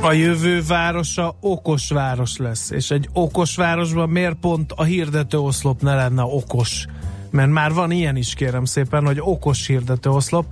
A 0.00 0.12
jövő 0.12 0.62
városa 0.62 1.36
okos 1.40 1.90
város 1.90 2.36
lesz, 2.36 2.70
és 2.70 2.90
egy 2.90 3.08
okos 3.12 3.56
városban 3.56 4.08
miért 4.08 4.34
pont 4.34 4.72
a 4.72 4.82
hirdető 4.82 5.38
oszlop 5.38 5.82
ne 5.82 5.94
lenne 5.94 6.22
okos? 6.22 6.86
Mert 7.30 7.50
már 7.50 7.72
van 7.72 7.90
ilyen 7.90 8.16
is 8.16 8.34
kérem 8.34 8.64
szépen, 8.64 9.04
hogy 9.04 9.16
okos 9.20 9.66
hirdető 9.66 10.10
oszlop. 10.10 10.46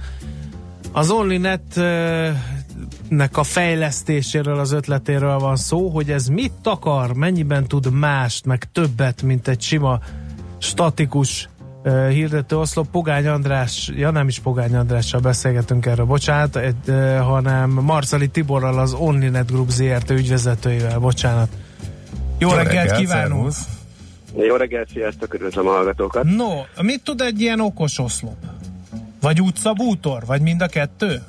Az 0.92 1.10
OnlyNet 1.10 1.80
nek 3.08 3.36
a 3.36 3.42
fejlesztéséről, 3.42 4.58
az 4.58 4.72
ötletéről 4.72 5.38
van 5.38 5.56
szó, 5.56 5.88
hogy 5.88 6.10
ez 6.10 6.26
mit 6.26 6.52
akar, 6.62 7.12
mennyiben 7.12 7.66
tud 7.66 7.92
mást, 7.92 8.46
meg 8.46 8.68
többet, 8.72 9.22
mint 9.22 9.48
egy 9.48 9.60
sima 9.60 9.98
statikus 10.58 11.48
uh, 11.84 12.08
hirdető 12.08 12.56
oszlop. 12.56 12.90
Pogány 12.90 13.26
András, 13.26 13.90
ja 13.96 14.10
nem 14.10 14.28
is 14.28 14.38
Pogány 14.38 14.76
Andrással 14.76 15.20
beszélgetünk 15.20 15.86
erről, 15.86 16.06
bocsánat, 16.06 16.56
egy, 16.56 16.88
uh, 16.88 17.18
hanem 17.18 17.70
Marcali 17.70 18.28
Tiborral 18.28 18.78
az 18.78 18.92
OnlyNet 18.92 19.50
Group 19.50 19.70
ZRT 19.70 20.10
ügyvezetőivel, 20.10 20.98
bocsánat. 20.98 21.48
Jó, 22.38 22.48
Jó 22.48 22.54
reggelt, 22.54 22.74
reggelt 22.74 22.98
kívánunk! 22.98 23.52
Jó 24.36 24.56
reggelt, 24.56 24.88
sziasztok, 24.88 25.34
üdvözlöm 25.34 25.66
a 25.66 25.70
hallgatókat! 25.70 26.24
No, 26.24 26.50
mit 26.82 27.02
tud 27.04 27.20
egy 27.20 27.40
ilyen 27.40 27.60
okos 27.60 27.98
oszlop? 27.98 28.36
Vagy 29.20 29.40
utcabútor? 29.40 30.22
Vagy 30.26 30.40
mind 30.40 30.62
a 30.62 30.66
kettő? 30.66 31.22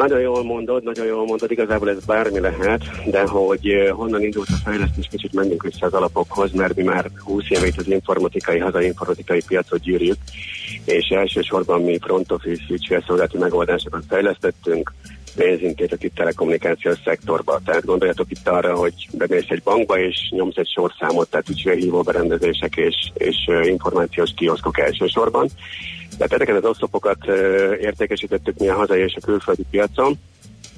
Nagyon 0.00 0.20
jól 0.20 0.44
mondod, 0.44 0.82
nagyon 0.82 1.06
jól 1.06 1.24
mondod, 1.24 1.50
igazából 1.50 1.90
ez 1.90 2.04
bármi 2.04 2.40
lehet, 2.40 2.82
de 3.10 3.26
hogy 3.26 3.90
honnan 3.90 4.22
indult 4.22 4.48
a 4.48 4.60
fejlesztés, 4.64 5.06
kicsit 5.10 5.32
menjünk 5.32 5.62
vissza 5.62 5.86
az 5.86 5.92
alapokhoz, 5.92 6.52
mert 6.52 6.76
mi 6.76 6.82
már 6.82 7.10
20 7.24 7.42
évét 7.48 7.76
az 7.76 7.88
informatikai, 7.88 8.58
hazai 8.58 8.84
informatikai 8.86 9.42
piacot 9.46 9.80
gyűrjük, 9.80 10.16
és 10.84 11.08
elsősorban 11.08 11.82
mi 11.82 11.98
front 11.98 12.32
office 12.32 12.62
ügyfélszolgálati 12.70 13.38
megoldásokat 13.38 14.02
fejlesztettünk, 14.08 14.92
pénzintézeti 15.36 16.08
telekommunikációs 16.08 16.98
szektorba. 17.04 17.60
Tehát 17.64 17.84
gondoljatok 17.84 18.30
itt 18.30 18.48
arra, 18.48 18.74
hogy 18.74 18.94
bemész 19.12 19.48
egy 19.48 19.62
bankba 19.62 19.98
és 19.98 20.16
nyomsz 20.30 20.56
egy 20.56 20.70
sorszámot, 20.74 21.30
tehát 21.30 21.48
ügyfélhívó 21.48 22.02
berendezések 22.02 22.76
és, 22.76 23.10
és 23.14 23.36
információs 23.62 24.30
kioszkok 24.36 24.78
elsősorban. 24.78 25.48
Tehát 26.20 26.34
ezeket 26.34 26.64
az 26.64 26.70
oszlopokat 26.70 27.26
értékesítettük 27.80 28.58
mi 28.58 28.68
a 28.68 28.74
hazai 28.74 29.00
és 29.00 29.14
a 29.20 29.24
külföldi 29.24 29.64
piacon, 29.70 30.18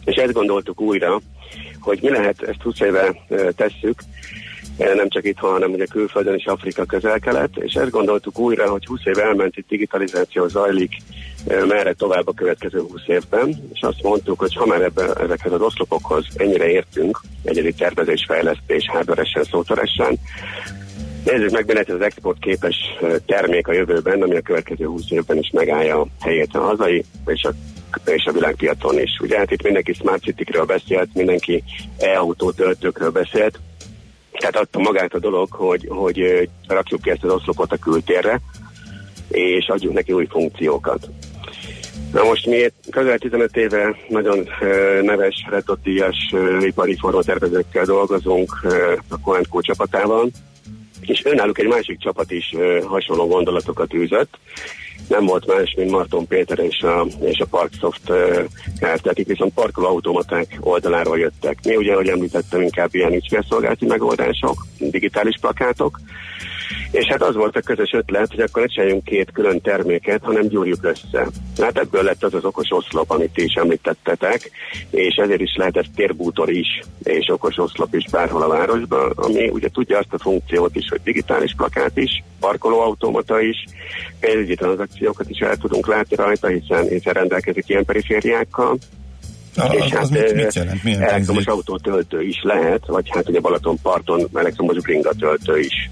és 0.04 0.16
ezt 0.16 0.32
gondoltuk 0.32 0.80
újra, 0.80 1.20
hogy 1.80 1.98
mi 2.02 2.10
lehet, 2.10 2.42
ezt 2.42 2.62
20 2.62 2.80
éve 2.80 3.16
tesszük, 3.56 4.02
nem 4.76 5.08
csak 5.08 5.24
itt, 5.24 5.38
hanem 5.38 5.72
ugye 5.72 5.84
külföldön 5.84 6.34
is 6.34 6.44
Afrika 6.44 6.84
közel-kelet, 6.84 7.56
és 7.56 7.74
ezt 7.74 7.90
gondoltuk 7.90 8.38
újra, 8.38 8.70
hogy 8.70 8.86
20 8.86 9.00
év 9.04 9.18
elment, 9.18 9.56
itt 9.56 9.68
digitalizáció 9.68 10.48
zajlik, 10.48 10.96
merre 11.44 11.92
tovább 11.92 12.28
a 12.28 12.32
következő 12.32 12.80
20 12.80 13.00
évben, 13.06 13.48
és 13.72 13.80
azt 13.80 14.02
mondtuk, 14.02 14.38
hogy 14.38 14.54
ha 14.54 14.66
már 14.66 14.82
ebbe, 14.82 15.12
ezekhez 15.12 15.52
az 15.52 15.60
oszlopokhoz 15.60 16.26
ennyire 16.36 16.68
értünk, 16.68 17.20
egyedi 17.42 17.72
tervezés, 17.72 18.24
fejlesztés, 18.26 18.90
szótoresen, 19.50 20.18
Nézzük 21.24 21.50
meg, 21.50 21.66
mi 21.66 21.94
az 21.94 22.00
export 22.00 22.38
képes 22.38 22.76
termék 23.26 23.68
a 23.68 23.72
jövőben, 23.72 24.22
ami 24.22 24.36
a 24.36 24.40
következő 24.40 24.86
20 24.86 25.02
évben 25.08 25.36
is 25.36 25.50
megállja 25.50 26.00
a 26.00 26.06
helyét 26.20 26.54
a 26.54 26.60
hazai 26.60 27.04
és 27.26 27.42
a 27.42 27.52
és 28.06 28.24
a 28.24 28.32
világpiacon 28.32 28.98
is. 28.98 29.18
Ugye 29.20 29.38
hát 29.38 29.50
itt 29.50 29.62
mindenki 29.62 29.92
Smart 29.92 30.22
City-kről 30.22 30.64
beszélt, 30.64 31.14
mindenki 31.14 31.62
e-autó 31.98 32.50
töltőkről 32.50 33.10
beszélt, 33.10 33.58
tehát 34.32 34.56
adta 34.56 34.78
magát 34.78 35.14
a 35.14 35.18
dolog, 35.18 35.50
hogy, 35.50 35.86
hogy 35.88 36.48
rakjuk 36.66 37.02
ki 37.02 37.10
ezt 37.10 37.24
az 37.24 37.30
oszlopot 37.30 37.72
a 37.72 37.76
kültérre, 37.76 38.40
és 39.28 39.68
adjuk 39.68 39.92
neki 39.92 40.12
új 40.12 40.26
funkciókat. 40.30 41.08
Na 42.12 42.24
most 42.24 42.46
mi 42.46 42.72
közel 42.90 43.18
15 43.18 43.56
éve 43.56 43.96
nagyon 44.08 44.48
neves 45.02 45.46
Reddot-díjas 45.50 46.34
ipari 46.60 46.96
formatervezőkkel 46.96 47.84
dolgozunk 47.84 48.52
a 49.08 49.20
Coenco 49.20 49.60
csapatával, 49.60 50.30
és 51.06 51.24
önálluk 51.24 51.58
egy 51.58 51.66
másik 51.66 51.98
csapat 51.98 52.30
is 52.30 52.54
hasonló 52.84 53.26
gondolatokat 53.26 53.94
űzött. 53.94 54.38
Nem 55.08 55.24
volt 55.24 55.46
más, 55.46 55.74
mint 55.76 55.90
Marton 55.90 56.26
Péter 56.26 56.58
és 56.58 56.80
a, 56.80 57.06
és 57.20 57.38
a 57.38 57.46
Parksoft 57.46 58.12
Kft. 58.80 59.06
akik 59.06 59.26
viszont 59.26 59.54
parkolóautomaták 59.54 60.56
oldaláról 60.60 61.18
jöttek. 61.18 61.58
Mi 61.64 61.76
ugye, 61.76 61.92
ahogy 61.92 62.08
említettem, 62.08 62.60
inkább 62.60 62.94
ilyen 62.94 63.12
ügyfélszolgálati 63.12 63.86
megoldások, 63.86 64.66
digitális 64.78 65.36
plakátok, 65.40 66.00
és 66.90 67.06
hát 67.06 67.22
az 67.22 67.34
volt 67.34 67.56
a 67.56 67.60
közös 67.60 67.92
ötlet, 67.92 68.30
hogy 68.30 68.40
akkor 68.40 68.62
ne 68.62 68.68
csináljunk 68.68 69.04
két 69.04 69.30
külön 69.32 69.60
terméket, 69.60 70.22
hanem 70.22 70.48
gyúrjuk 70.48 70.84
össze. 70.84 71.26
Hát 71.60 71.78
ebből 71.78 72.02
lett 72.02 72.24
az 72.24 72.34
az 72.34 72.44
okos 72.44 72.70
oszlop, 72.70 73.10
amit 73.10 73.32
ti 73.32 73.42
is 73.42 73.54
említettetek, 73.54 74.50
és 74.90 75.14
ezért 75.14 75.40
is 75.40 75.54
lehet 75.56 75.76
ez 75.76 75.84
térbútor 75.94 76.50
is, 76.50 76.80
és 77.02 77.28
okos 77.28 77.58
oszlop 77.58 77.94
is 77.94 78.04
bárhol 78.10 78.42
a 78.42 78.48
városban, 78.48 79.10
ami 79.14 79.48
ugye 79.48 79.68
tudja 79.68 79.98
azt 79.98 80.12
a 80.12 80.18
funkciót 80.18 80.76
is, 80.76 80.88
hogy 80.88 81.00
digitális 81.04 81.54
plakát 81.56 81.96
is, 81.96 82.22
parkolóautomata 82.40 83.40
is, 83.40 83.64
pénzügyi 84.20 84.54
tranzakciókat 84.54 85.30
is 85.30 85.38
el 85.38 85.56
tudunk 85.56 85.86
látni 85.86 86.16
rajta, 86.16 86.46
hiszen, 86.46 86.88
hiszen 86.88 87.12
rendelkezik 87.12 87.68
ilyen 87.68 87.84
perifériákkal, 87.84 88.78
a, 89.56 89.72
és 89.72 89.92
hát 89.92 90.10
mit, 90.10 90.34
mit 90.34 90.54
jelent? 90.54 90.82
Milyen 90.82 91.02
elektromos 91.02 91.46
autótöltő 91.46 92.22
is 92.22 92.42
lehet, 92.42 92.86
vagy 92.86 93.10
hát 93.10 93.28
ugye 93.28 93.40
Balatonparton 93.40 94.28
elektromos 94.34 94.80
bringa 94.82 95.12
töltő 95.18 95.58
is. 95.58 95.90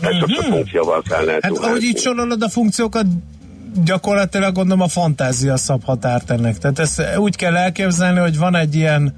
Ezt 0.00 0.12
mm-hmm. 0.14 0.34
sok 0.34 0.44
funkcióval 0.44 1.02
fel 1.04 1.24
lehet 1.24 1.42
Hát 1.42 1.58
ahogy 1.58 1.82
így 1.82 1.98
sorolod 1.98 2.42
a 2.42 2.48
funkciókat, 2.48 3.06
gyakorlatilag 3.84 4.54
gondolom 4.54 4.80
a 4.80 4.88
fantázia 4.88 5.56
szab 5.56 5.84
határt 5.84 6.30
ennek. 6.30 6.58
Tehát 6.58 6.78
ezt 6.78 7.02
úgy 7.16 7.36
kell 7.36 7.56
elképzelni, 7.56 8.18
hogy 8.18 8.38
van 8.38 8.56
egy 8.56 8.74
ilyen 8.74 9.14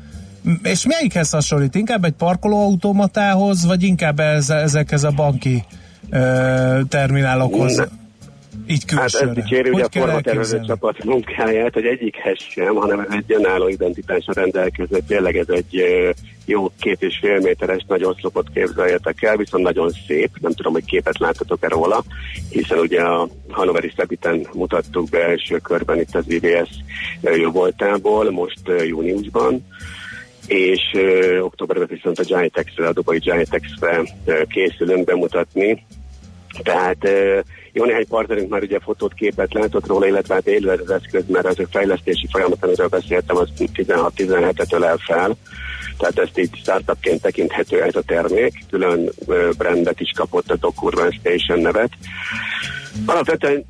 és 0.63 0.87
melyikhez 0.87 1.31
hasonlít? 1.31 1.75
Inkább 1.75 2.05
egy 2.05 2.13
parkolóautomatához, 2.13 3.65
vagy 3.65 3.83
inkább 3.83 4.21
ez, 4.21 4.51
ezekhez 4.51 5.05
a 5.05 5.11
banki 5.11 5.65
ö, 6.11 6.81
terminálokhoz? 6.89 7.77
Ne 7.77 7.85
így 8.73 8.85
külsőre. 8.85 9.27
Hát 9.27 9.37
ez 9.37 9.45
dicséri 9.45 9.71
ugye 9.71 9.85
a 9.85 9.89
formatervező 9.91 10.61
csapat 10.67 11.05
munkáját, 11.05 11.75
hogy 11.75 11.85
egyikhez 11.85 12.39
sem, 12.39 12.75
hanem 12.75 13.01
ez 13.01 13.07
egy 13.11 13.33
önálló 13.33 13.69
identitásra 13.69 14.33
rendelkező, 14.33 14.99
tényleg 15.07 15.37
ez 15.37 15.49
egy 15.49 15.85
jó 16.47 16.71
két 16.81 17.03
és 17.03 17.19
fél 17.21 17.39
méteres 17.39 17.85
nagy 17.89 18.05
oszlopot 18.05 18.47
képzeljetek 18.55 19.23
el, 19.23 19.37
viszont 19.37 19.65
nagyon 19.65 19.91
szép, 20.07 20.31
nem 20.41 20.53
tudom, 20.53 20.73
hogy 20.73 20.85
képet 20.85 21.19
láttatok-e 21.19 21.69
róla, 21.69 22.05
hiszen 22.51 22.79
ugye 22.79 23.01
a 23.01 23.29
Hanoveri 23.49 23.93
Szebiten 23.97 24.47
mutattuk 24.53 25.09
be 25.09 25.25
első 25.25 25.59
körben 25.59 25.99
itt 25.99 26.15
az 26.15 26.31
IBS 26.31 26.71
jó 27.21 27.51
voltából, 27.51 28.31
most 28.31 28.61
júniusban, 28.87 29.67
és 30.47 30.81
ö, 30.93 31.39
októberben 31.39 31.89
viszont 31.91 32.19
a 32.19 32.23
Giantex-re, 32.23 32.87
a 32.87 32.93
Dubai 32.93 33.19
Giantex-re 33.19 34.03
készülünk 34.49 35.05
bemutatni. 35.05 35.87
Tehát 36.63 37.05
ö, 37.05 37.41
jó 37.73 37.85
néhány 37.85 38.07
partnerünk 38.09 38.49
már 38.49 38.63
ugye 38.63 38.79
fotót, 38.79 39.15
képet 39.15 39.55
látott 39.55 39.87
róla, 39.87 40.07
illetve 40.07 40.35
hát 40.35 40.47
élő 40.47 40.69
az 40.69 40.91
eszköz, 40.91 41.25
mert 41.27 41.47
az 41.47 41.59
a 41.59 41.67
fejlesztési 41.71 42.27
folyamat, 42.31 42.65
amiről 42.65 42.89
beszéltem, 42.89 43.37
az 43.37 43.49
16-17-et 43.59 44.73
ölel 44.73 44.97
fel. 44.97 45.37
Tehát 45.99 46.19
ezt 46.19 46.39
így 46.39 46.57
startupként 46.57 47.23
tekinthető 47.23 47.83
ez 47.83 47.97
a 47.97 48.03
termék, 48.03 48.65
külön 48.71 49.11
brandet 49.59 50.01
is 50.01 50.11
kapott 50.17 50.51
a 50.51 50.57
Doc 50.57 51.15
Station 51.15 51.59
nevet. 51.59 51.91
Alapvetően 53.07 53.65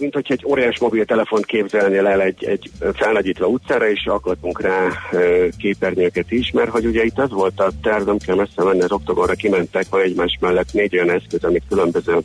mint 0.00 0.14
hogy 0.14 0.26
egy 0.28 0.44
óriás 0.46 0.78
mobiltelefont 0.78 1.46
képzelnél 1.46 2.06
el 2.06 2.22
egy, 2.22 2.44
egy 2.44 2.70
felnagyítva 2.92 3.46
utcára, 3.46 3.90
és 3.90 4.06
akartunk 4.06 4.60
rá 4.60 4.88
képernyőket 5.58 6.30
is, 6.30 6.50
mert 6.50 6.70
hogy 6.70 6.86
ugye 6.86 7.04
itt 7.04 7.18
az 7.18 7.30
volt 7.30 7.60
a 7.60 7.70
terv, 7.82 8.06
nem 8.06 8.18
kell 8.18 8.36
messze 8.36 8.64
menni, 8.64 8.80
az 8.80 8.92
oktogonra 8.92 9.34
kimentek, 9.34 9.84
van 9.90 10.00
egymás 10.02 10.38
mellett 10.40 10.72
négy 10.72 10.94
olyan 10.94 11.10
eszköz, 11.10 11.44
amit 11.44 11.64
különböző 11.68 12.18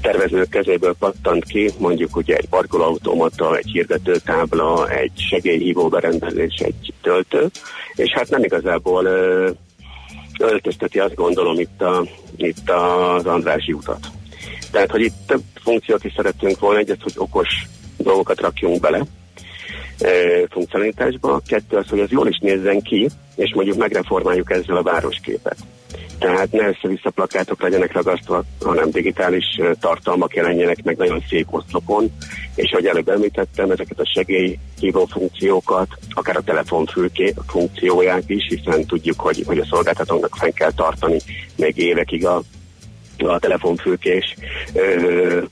tervezők 0.00 0.48
kezéből 0.48 0.94
pattant 0.98 1.44
ki, 1.44 1.70
mondjuk 1.78 2.16
ugye 2.16 2.36
egy 2.36 2.48
parkolóautomata, 2.48 3.56
egy 3.56 3.70
hirdetőtábla, 3.72 4.88
egy 4.88 5.12
segélyhívó 5.30 5.88
berendezés, 5.88 6.54
egy 6.58 6.92
töltő, 7.02 7.46
és 7.94 8.12
hát 8.12 8.28
nem 8.30 8.44
igazából 8.44 9.04
öltözteti 10.38 10.98
azt 10.98 11.14
gondolom 11.14 11.58
itt, 11.58 11.82
a, 11.82 12.06
itt 12.36 12.70
az 12.70 13.26
Andrási 13.26 13.72
utat. 13.72 14.06
Tehát, 14.70 14.90
hogy 14.90 15.00
itt 15.00 15.16
több 15.26 15.42
funkciót 15.62 16.04
is 16.04 16.12
szeretünk 16.16 16.58
volna, 16.58 16.78
egyet, 16.78 17.02
hogy 17.02 17.12
okos 17.16 17.48
dolgokat 17.96 18.40
rakjunk 18.40 18.80
bele, 18.80 19.04
funkcionalitásba. 20.50 21.40
Kettő 21.46 21.76
az, 21.76 21.88
hogy 21.88 22.00
az 22.00 22.10
jól 22.10 22.28
is 22.28 22.38
nézzen 22.38 22.82
ki, 22.82 23.08
és 23.36 23.54
mondjuk 23.54 23.76
megreformáljuk 23.76 24.50
ezzel 24.50 24.76
a 24.76 24.82
városképet. 24.82 25.56
Tehát 26.20 26.52
ne 26.52 26.68
össze-vissza 26.68 27.10
plakátok 27.10 27.62
legyenek 27.62 27.92
ragasztva, 27.92 28.44
hanem 28.60 28.90
digitális 28.90 29.60
tartalmak 29.80 30.34
jelenjenek 30.34 30.82
meg 30.82 30.96
nagyon 30.96 31.24
szép 31.28 31.46
oszlopon, 31.50 32.12
és 32.54 32.70
ahogy 32.72 32.86
előbb 32.86 33.08
említettem, 33.08 33.70
ezeket 33.70 34.00
a 34.00 34.10
segélyhívó 34.14 35.04
funkciókat, 35.04 35.88
akár 36.10 36.36
a 36.36 36.42
telefonfülké 36.42 37.34
funkcióját 37.46 38.30
is, 38.30 38.46
hiszen 38.48 38.86
tudjuk, 38.86 39.20
hogy, 39.20 39.42
hogy 39.46 39.58
a 39.58 39.66
szolgáltatónak 39.66 40.36
fenn 40.36 40.50
kell 40.50 40.72
tartani 40.72 41.18
még 41.56 41.78
évekig 41.78 42.26
a, 42.26 42.42
a 43.18 43.38
telefonfülkés 43.38 44.34
ö, 44.72 45.42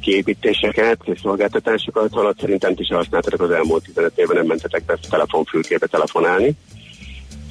kiépítéseket 0.00 1.00
és 1.04 1.20
szolgáltatásokat, 1.20 2.12
alatt 2.12 2.40
szerintem 2.40 2.72
is 2.76 2.88
használtatok 2.88 3.40
az 3.40 3.50
elmúlt 3.50 3.84
15 3.84 4.18
évben, 4.18 4.36
nem 4.36 4.46
mentetek 4.46 4.84
be 4.84 4.98
telefonfülkébe 5.10 5.86
telefonálni. 5.86 6.52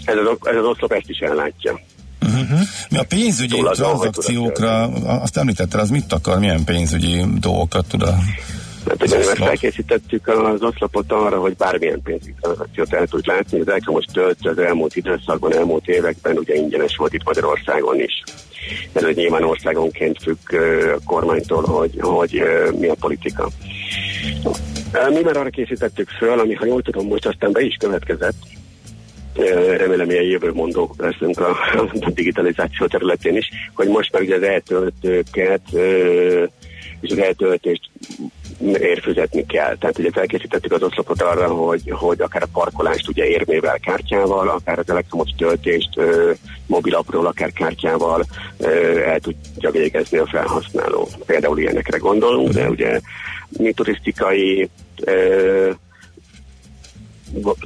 Ez 0.06 0.16
az, 0.18 0.38
ez 0.44 0.56
az 0.56 0.66
oszlop 0.66 0.92
ezt 0.92 1.10
is 1.10 1.20
ellátja. 1.20 1.80
Uh-huh. 2.22 2.60
Mi 2.90 2.98
a 2.98 3.04
pénzügyi 3.04 3.56
Túl 3.56 3.70
tranzakciókra, 3.70 4.84
azt 5.22 5.38
említetted, 5.38 5.80
az 5.80 5.90
mit 5.90 6.14
akar, 6.14 6.40
milyen 6.40 6.64
pénzügyi 6.64 7.26
dolgokat 7.40 7.86
tud 7.88 8.02
a 8.02 8.16
Hát 8.88 9.04
ugye 9.04 9.18
mert 9.18 9.38
felkészítettük 9.38 10.28
az 10.28 10.62
oszlopot 10.62 11.12
arra, 11.12 11.40
hogy 11.40 11.56
bármilyen 11.56 12.02
pénzügyi 12.02 12.36
tranzakciót 12.42 12.94
el 12.94 13.08
tud 13.08 13.28
látni. 13.28 13.60
Az 13.60 13.68
elektromos 13.68 14.06
töltő 14.14 14.50
az 14.50 14.58
elmúlt 14.58 14.96
időszakban, 14.96 15.54
elmúlt 15.54 15.88
években 15.88 16.38
ugye 16.38 16.56
ingyenes 16.56 16.96
volt 16.98 17.14
itt 17.14 17.24
Magyarországon 17.24 18.00
is. 18.00 18.24
Ez 18.94 19.04
egy 19.04 19.16
nyilván 19.16 19.44
országonként 19.44 20.18
függ 20.22 20.38
a 20.96 21.00
kormánytól, 21.06 21.64
hogy, 21.64 21.98
hogy 22.00 22.42
mi 22.80 22.88
a 22.88 22.96
politika. 23.00 23.50
Mi 25.10 25.22
már 25.24 25.38
arra 25.38 25.50
készítettük 25.50 26.10
föl, 26.10 26.40
ami 26.40 26.54
ha 26.54 26.66
jól 26.66 26.82
tudom, 26.82 27.08
most 27.08 27.26
aztán 27.26 27.52
be 27.52 27.62
is 27.62 27.76
következett, 27.80 28.36
remélem 29.78 30.10
ilyen 30.10 30.24
jövőmondók 30.24 30.94
leszünk 30.98 31.40
a, 31.40 31.50
a 32.00 32.10
digitalizáció 32.10 32.88
területén 32.88 33.36
is, 33.36 33.50
hogy 33.74 33.88
most 33.88 34.12
már 34.12 34.22
ugye 34.22 34.36
az 34.36 34.44
eltöltőket 34.44 35.62
és 37.02 37.12
az 37.12 37.18
eltöltést 37.18 37.90
érfizetni 38.62 39.46
kell. 39.46 39.76
Tehát 39.78 40.00
ugye 40.00 40.10
felkészítettük 40.12 40.72
az 40.72 40.84
oszlopot 40.84 41.22
arra, 41.22 41.48
hogy, 41.48 41.82
hogy 41.90 42.22
akár 42.22 42.44
a 42.44 42.50
parkolást 42.54 43.08
ugye 43.08 43.26
érmével, 43.26 43.80
kártyával, 43.80 44.50
akár 44.50 44.80
az 44.80 44.90
elektromos 44.90 45.30
töltést 45.38 45.90
ö, 45.96 46.32
mobilapról, 46.66 47.26
akár 47.26 47.52
kártyával 47.52 48.26
ö, 48.58 49.00
el 49.00 49.20
tudja 49.20 49.72
végezni 49.72 50.18
a 50.18 50.28
felhasználó. 50.28 51.08
Például 51.26 51.60
ilyenekre 51.60 51.98
gondolunk, 51.98 52.54
de 52.54 52.70
ugye 52.70 53.00
mi 53.50 53.72
turisztikai 53.72 54.70
ö, 55.02 55.70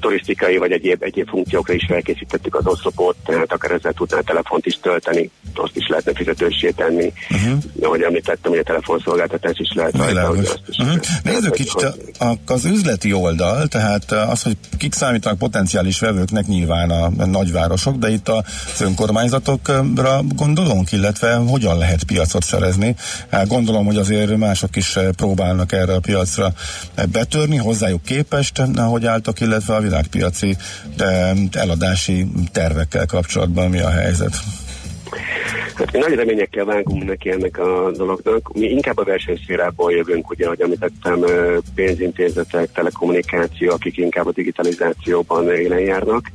turisztikai 0.02 0.58
vagy 0.58 0.72
egyéb, 0.72 1.04
egyéb 1.04 1.28
funkciókra 1.28 1.74
is 1.74 1.86
felkészítettük 1.88 2.56
az 2.56 2.66
oszlopot, 2.66 3.16
tehát 3.26 3.52
akár 3.52 3.72
ezzel 3.72 3.94
tudnál 3.94 4.24
telefont 4.24 4.66
is 4.66 4.80
tölteni, 4.82 5.30
azt 5.54 5.76
is 5.76 5.88
lehetne 5.88 6.12
fizetősé 6.14 6.70
tenni. 6.70 7.14
Uh-huh. 7.30 7.64
Ahogy 7.82 8.02
említettem, 8.02 8.52
hogy 8.52 8.60
a 8.60 8.64
telefonszolgáltatás 8.64 9.58
is 9.58 9.72
lehet 9.76 9.98
rajta. 9.98 10.30
Uh-huh. 10.30 11.00
Nézzük 11.24 11.52
kicsit 11.54 11.82
a, 12.20 12.34
az 12.46 12.66
üzleti 12.66 13.14
oldal, 13.14 13.68
tehát 13.68 14.12
az, 14.12 14.44
hogy 14.44 14.58
kik 14.78 14.94
számítanak 14.94 15.38
potenciális 15.38 16.00
vevőknek 16.00 16.46
nyilván 16.46 16.90
a, 16.90 17.04
a 17.18 17.26
nagyvárosok, 17.26 17.96
de 17.96 18.10
itt 18.10 18.30
az 18.30 18.82
önkormányzatokra 18.82 20.22
gondolunk, 20.36 20.92
illetve 20.92 21.34
hogyan 21.36 21.78
lehet 21.78 22.04
piacot 22.04 22.44
szerezni. 22.44 22.96
Hát 23.30 23.48
gondolom, 23.48 23.86
hogy 23.86 23.98
azért 23.98 24.38
mások 24.38 24.76
is 24.76 24.98
próbálnak 25.16 25.72
erre 25.72 25.94
a 25.94 26.00
piacra 26.00 26.54
betörni, 27.12 27.58
hozzájuk 27.58 28.04
képest, 28.04 28.62
hogy 28.76 29.06
álltak, 29.06 29.40
illetve 29.40 29.53
illetve 29.54 29.76
a 29.76 29.82
világpiaci 29.82 30.56
eladási 31.52 32.26
tervekkel 32.52 33.06
kapcsolatban 33.06 33.70
mi 33.70 33.80
a 33.80 33.90
helyzet? 33.90 34.34
Hát 35.76 35.92
mi 35.92 36.00
nagy 36.00 36.14
reményekkel 36.14 36.66
vágunk 36.66 37.04
neki 37.04 37.30
ennek 37.30 37.58
a 37.58 37.92
dolognak. 37.92 38.54
Mi 38.54 38.66
inkább 38.66 38.98
a 38.98 39.04
versenyszférából 39.04 39.92
jövünk, 39.92 40.30
ugye, 40.30 40.46
ahogy 40.46 40.62
említettem, 40.62 41.26
pénzintézetek, 41.76 42.72
telekommunikáció, 42.72 43.72
akik 43.72 43.98
inkább 43.98 44.28
a 44.28 44.32
digitalizációban 44.32 45.56
élen 45.56 45.80
járnak. 45.80 46.32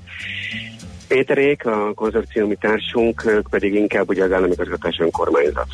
Péterék, 1.08 1.66
a 1.66 1.92
konzorciumi 1.94 2.56
társunk, 2.60 3.24
ők 3.26 3.48
pedig 3.48 3.74
inkább 3.74 4.08
ugye 4.08 4.24
az 4.24 4.32
állami 4.32 4.54
önkormányzat 4.98 5.68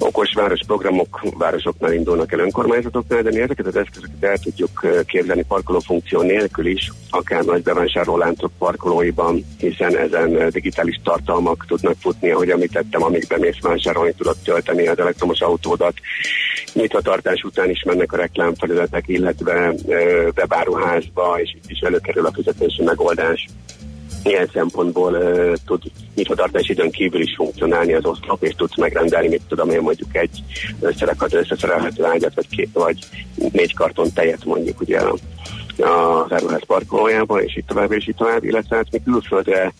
okos 0.00 0.32
város 0.34 0.60
programok 0.66 1.20
városoknál 1.38 1.92
indulnak 1.92 2.32
el 2.32 2.38
önkormányzatoknál, 2.38 3.22
de 3.22 3.30
mi 3.30 3.40
ezeket 3.40 3.66
az 3.66 3.76
eszközöket 3.76 4.24
el 4.24 4.38
tudjuk 4.38 4.86
képzelni 5.06 5.44
parkoló 5.48 5.78
funkció 5.78 6.22
nélkül 6.22 6.66
is, 6.66 6.92
akár 7.10 7.44
nagy 7.44 7.62
bevásárlóláncok 7.62 8.50
parkolóiban, 8.58 9.44
hiszen 9.58 9.96
ezen 9.96 10.50
digitális 10.50 11.00
tartalmak 11.04 11.64
tudnak 11.68 11.94
futni, 12.00 12.30
ahogy 12.30 12.50
említettem, 12.50 13.02
amíg 13.02 13.26
bemész 13.28 13.60
vásárolni 13.60 14.12
tudod 14.16 14.36
tölteni 14.44 14.86
az 14.86 14.98
elektromos 14.98 15.40
autódat. 15.40 15.94
Nyitvatartás 16.72 17.42
után 17.42 17.70
is 17.70 17.82
mennek 17.82 18.12
a 18.12 18.16
reklámfelületek, 18.16 19.08
illetve 19.08 19.74
webáruházba, 20.36 21.40
és 21.40 21.54
itt 21.56 21.70
is 21.70 21.78
előkerül 21.78 22.26
a 22.26 22.32
fizetési 22.32 22.82
megoldás 22.82 23.48
ilyen 24.22 24.50
szempontból 24.52 25.12
uh, 25.12 25.52
tud 25.66 25.82
nyitvatartási 26.14 26.72
időn 26.72 26.90
kívül 26.90 27.20
is 27.20 27.34
funkcionálni 27.36 27.92
az 27.92 28.04
oszlop, 28.04 28.42
és 28.42 28.54
tudsz 28.54 28.76
megrendelni, 28.76 29.28
mit 29.28 29.42
tudom 29.48 29.70
én 29.70 29.80
mondjuk 29.80 30.16
egy 30.16 30.42
összerakható 30.80 31.36
összeszerelhető 31.38 32.04
ágyat, 32.04 32.34
vagy, 32.34 32.48
két, 32.48 32.68
vagy 32.72 32.98
négy 33.52 33.74
karton 33.74 34.12
tejet 34.12 34.44
mondjuk 34.44 34.80
ugye 34.80 34.98
a, 34.98 35.14
a 35.78 36.26
áruház 36.28 36.66
parkolójában, 36.66 37.42
és 37.42 37.56
itt 37.56 37.66
tovább, 37.66 37.92
és 37.92 38.06
itt 38.06 38.16
tovább, 38.16 38.44
illetve 38.44 38.76
hát 38.76 38.90
mi 38.90 39.02
külföldre 39.04 39.72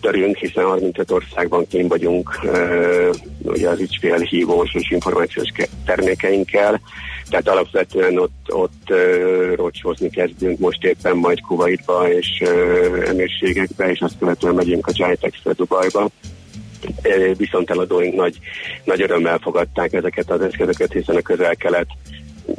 törünk, 0.00 0.36
hiszen 0.36 0.64
35 0.64 1.10
országban 1.10 1.66
kín 1.66 1.88
vagyunk 1.88 2.38
uh, 2.44 3.14
ugye 3.42 3.68
az 3.68 3.80
ügyfélhívós 3.80 4.74
és 4.74 4.90
információs 4.90 5.48
termékeinkkel, 5.84 6.80
tehát 7.28 7.48
alapvetően 7.48 8.18
ott, 8.18 8.52
ott 8.52 8.92
rocsózni 9.54 10.10
kezdünk 10.10 10.58
most 10.58 10.84
éppen 10.84 11.16
majd 11.16 11.40
Kuwaitba 11.40 12.12
és 12.12 12.42
emírségekbe, 13.06 13.90
és 13.90 14.00
azt 14.00 14.18
követően 14.18 14.54
megyünk 14.54 14.86
a 14.86 14.92
Jitex-re 14.94 15.52
Dubajba. 15.52 16.08
Viszont 17.36 17.70
eladóink 17.70 18.14
nagy, 18.14 18.38
nagy 18.84 19.02
örömmel 19.02 19.38
fogadták 19.38 19.92
ezeket 19.92 20.30
az 20.30 20.40
eszközöket, 20.40 20.92
hiszen 20.92 21.16
a 21.16 21.20
közel-kelet 21.20 21.86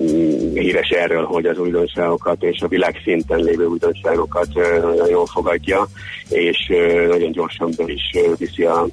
mm, 0.02 0.54
híres 0.54 0.90
erről, 0.90 1.26
hogy 1.26 1.46
az 1.46 1.58
újdonságokat 1.58 2.44
és 2.44 2.62
a 2.62 2.68
világ 2.68 3.02
szinten 3.04 3.40
lévő 3.40 3.66
újdonságokat 3.66 4.54
nagyon 4.82 5.10
jól 5.10 5.26
fogadja, 5.26 5.88
és 6.30 6.72
nagyon 7.08 7.32
gyorsan 7.32 7.72
be 7.78 7.84
is 7.88 8.18
viszi 8.38 8.64
a, 8.64 8.88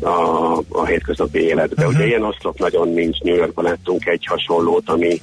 a, 0.00 0.58
a 0.68 0.84
hétköznapi 0.86 1.38
életbe. 1.38 1.84
Uh-huh. 1.84 1.94
Ugye 1.94 2.06
ilyen 2.06 2.24
oszlop 2.24 2.58
nagyon 2.58 2.88
nincs, 2.88 3.18
New 3.18 3.34
Yorkban 3.34 3.64
láttunk 3.64 4.06
egy 4.06 4.26
hasonlót, 4.26 4.88
ami, 4.88 5.20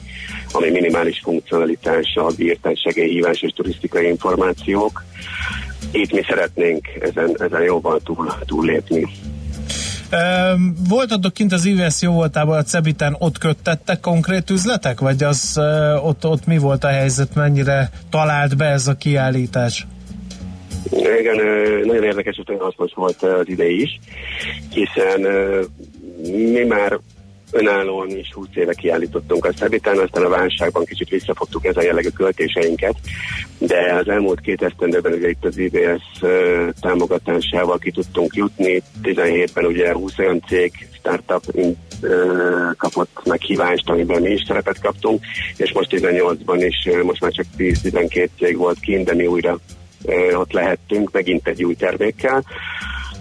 ami 0.51 0.69
minimális 0.69 1.19
funkcionalitással 1.23 2.31
bírt 2.37 2.67
segélyhívás 2.73 3.41
és 3.41 3.51
turisztikai 3.55 4.07
információk. 4.07 5.03
Itt 5.91 6.11
mi 6.11 6.21
szeretnénk 6.27 6.87
ezen, 6.99 7.35
ezen 7.37 7.61
jobban 7.61 7.99
túl, 8.03 8.33
túllépni. 8.45 9.07
Voltatok 10.89 11.33
kint 11.33 11.51
az 11.53 11.65
IVS 11.65 12.01
jó 12.01 12.13
voltában 12.13 12.57
a 12.57 12.63
Cebiten, 12.63 13.15
ott 13.19 13.37
köttettek 13.37 13.99
konkrét 13.99 14.49
üzletek? 14.49 14.99
Vagy 14.99 15.23
az 15.23 15.59
ott, 16.03 16.25
ott 16.25 16.45
mi 16.45 16.57
volt 16.57 16.83
a 16.83 16.87
helyzet, 16.87 17.35
mennyire 17.35 17.89
talált 18.09 18.57
be 18.57 18.65
ez 18.65 18.87
a 18.87 18.93
kiállítás? 18.93 19.87
Igen, 20.91 21.35
nagyon 21.85 22.03
érdekes, 22.03 22.41
hogy 22.45 22.57
hasznos 22.59 22.91
volt 22.95 23.23
az 23.23 23.49
idei 23.49 23.81
is, 23.81 23.99
hiszen 24.69 25.21
mi 26.23 26.63
már 26.63 26.99
önállóan 27.53 28.09
is 28.09 28.33
20 28.33 28.47
éve 28.53 28.73
kiállítottunk 28.73 29.45
a 29.45 29.53
Szebitán, 29.53 29.97
aztán 29.97 30.23
a 30.23 30.29
válságban 30.29 30.85
kicsit 30.85 31.09
visszafogtuk 31.09 31.65
ez 31.65 31.77
a 31.77 31.81
jellegű 31.81 32.07
költéseinket, 32.07 32.95
de 33.57 33.93
az 33.93 34.07
elmúlt 34.07 34.39
két 34.39 34.61
esztendőben 34.61 35.13
ugye 35.13 35.29
itt 35.29 35.45
az 35.45 35.57
IBS 35.57 36.21
támogatásával 36.79 37.77
ki 37.77 37.91
tudtunk 37.91 38.35
jutni, 38.35 38.81
17-ben 39.03 39.65
ugye 39.65 39.93
20 39.93 40.19
olyan 40.19 40.43
cég, 40.47 40.87
startup 40.91 41.43
kapott 42.77 43.21
meghívást, 43.25 43.89
amiben 43.89 44.21
mi 44.21 44.29
is 44.31 44.43
szerepet 44.47 44.81
kaptunk, 44.81 45.23
és 45.57 45.71
most 45.71 45.89
18-ban 45.91 46.65
is, 46.67 47.03
most 47.03 47.21
már 47.21 47.31
csak 47.31 47.45
10-12 47.57 48.27
cég 48.37 48.57
volt 48.57 48.79
kint, 48.79 49.05
de 49.05 49.13
mi 49.13 49.27
újra 49.27 49.59
ott 50.33 50.51
lehettünk, 50.51 51.11
megint 51.11 51.47
egy 51.47 51.63
új 51.63 51.75
termékkel. 51.75 52.43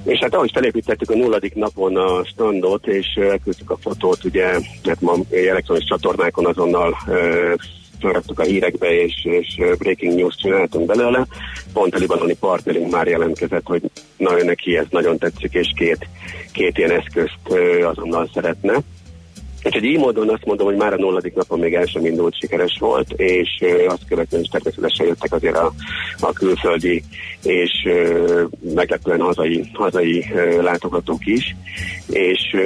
És 0.05 0.18
hát 0.18 0.35
ahogy 0.35 0.51
felépítettük 0.53 1.11
a 1.11 1.16
nulladik 1.16 1.55
napon 1.55 1.97
a 1.97 2.24
standot, 2.24 2.87
és 2.87 3.07
elküldtük 3.14 3.70
a 3.70 3.76
fotót, 3.76 4.24
ugye, 4.24 4.59
mert 4.85 5.01
ma 5.01 5.14
elektronos 5.30 5.85
csatornákon 5.85 6.47
azonnal 6.47 6.97
felraktuk 8.01 8.39
a 8.39 8.43
hírekbe, 8.43 9.03
és, 9.03 9.24
és 9.24 9.61
breaking 9.78 10.14
news 10.14 10.35
csináltunk 10.35 10.87
belőle. 10.87 11.26
Pont 11.72 11.95
a 11.95 11.99
libanoni 11.99 12.35
partnerünk 12.35 12.91
már 12.91 13.07
jelentkezett, 13.07 13.66
hogy 13.66 13.83
na, 14.16 14.43
neki 14.43 14.76
ez 14.76 14.87
nagyon 14.91 15.18
tetszik, 15.18 15.53
és 15.53 15.72
két, 15.76 16.09
két 16.53 16.78
ilyen 16.78 16.91
eszközt 16.91 17.59
azonnal 17.83 18.30
szeretne. 18.35 18.74
Úgyhogy 19.65 19.85
így 19.85 19.99
módon 19.99 20.29
azt 20.29 20.45
mondom, 20.45 20.67
hogy 20.67 20.77
már 20.77 20.93
a 20.93 20.97
nulladik 20.97 21.35
napon 21.35 21.59
még 21.59 21.75
el 21.75 21.87
sem 21.87 22.07
indult 22.07 22.39
sikeres 22.41 22.77
volt, 22.79 23.13
és 23.17 23.65
azt 23.87 24.07
követően 24.09 24.43
is 24.43 24.49
természetesen 24.49 25.07
jöttek 25.07 25.33
azért 25.33 25.57
a, 25.57 25.73
a 26.21 26.33
külföldi 26.33 27.03
és 27.43 27.89
meglepően 28.75 29.21
hazai, 29.21 29.71
hazai 29.73 30.25
látogatók 30.61 31.27
is, 31.27 31.57
és 32.09 32.57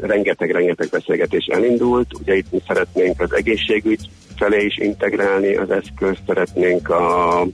rengeteg-rengeteg 0.00 0.88
beszélgetés 0.90 1.46
elindult. 1.46 2.06
Ugye 2.20 2.36
itt 2.36 2.52
mi 2.52 2.58
szeretnénk 2.66 3.20
az 3.20 3.34
egészségügy 3.34 4.08
felé 4.36 4.64
is 4.64 4.78
integrálni 4.78 5.54
az 5.54 5.70
eszközt, 5.70 6.20
szeretnénk 6.26 6.88
a 6.88 7.46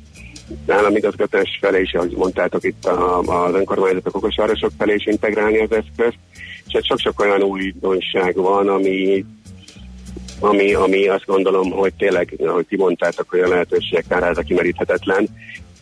államigazgatás 0.67 1.59
felé 1.61 1.81
is, 1.81 1.93
ahogy 1.93 2.15
mondtátok 2.17 2.65
itt 2.65 2.85
a, 2.85 3.19
az 3.19 3.55
önkormányzatok 3.55 4.17
okosvárosok 4.17 4.71
felé 4.79 4.95
is 4.95 5.07
integrálni 5.07 5.59
az 5.59 5.73
eszközt, 5.73 6.19
hát 6.73 6.85
sok-sok 6.85 7.21
olyan 7.21 7.43
újdonság 7.43 8.35
van, 8.35 8.69
ami 8.69 9.25
ami, 10.41 10.75
ami 10.75 11.09
azt 11.09 11.27
gondolom, 11.27 11.71
hogy 11.71 11.93
tényleg, 11.95 12.35
ahogy 12.39 12.67
ti 12.67 12.77
mondtátok, 12.77 13.31
hogy 13.31 13.41
a 13.41 13.49
lehetőségek 13.49 14.05
káráza 14.09 14.43
kimeríthetetlen. 14.43 15.29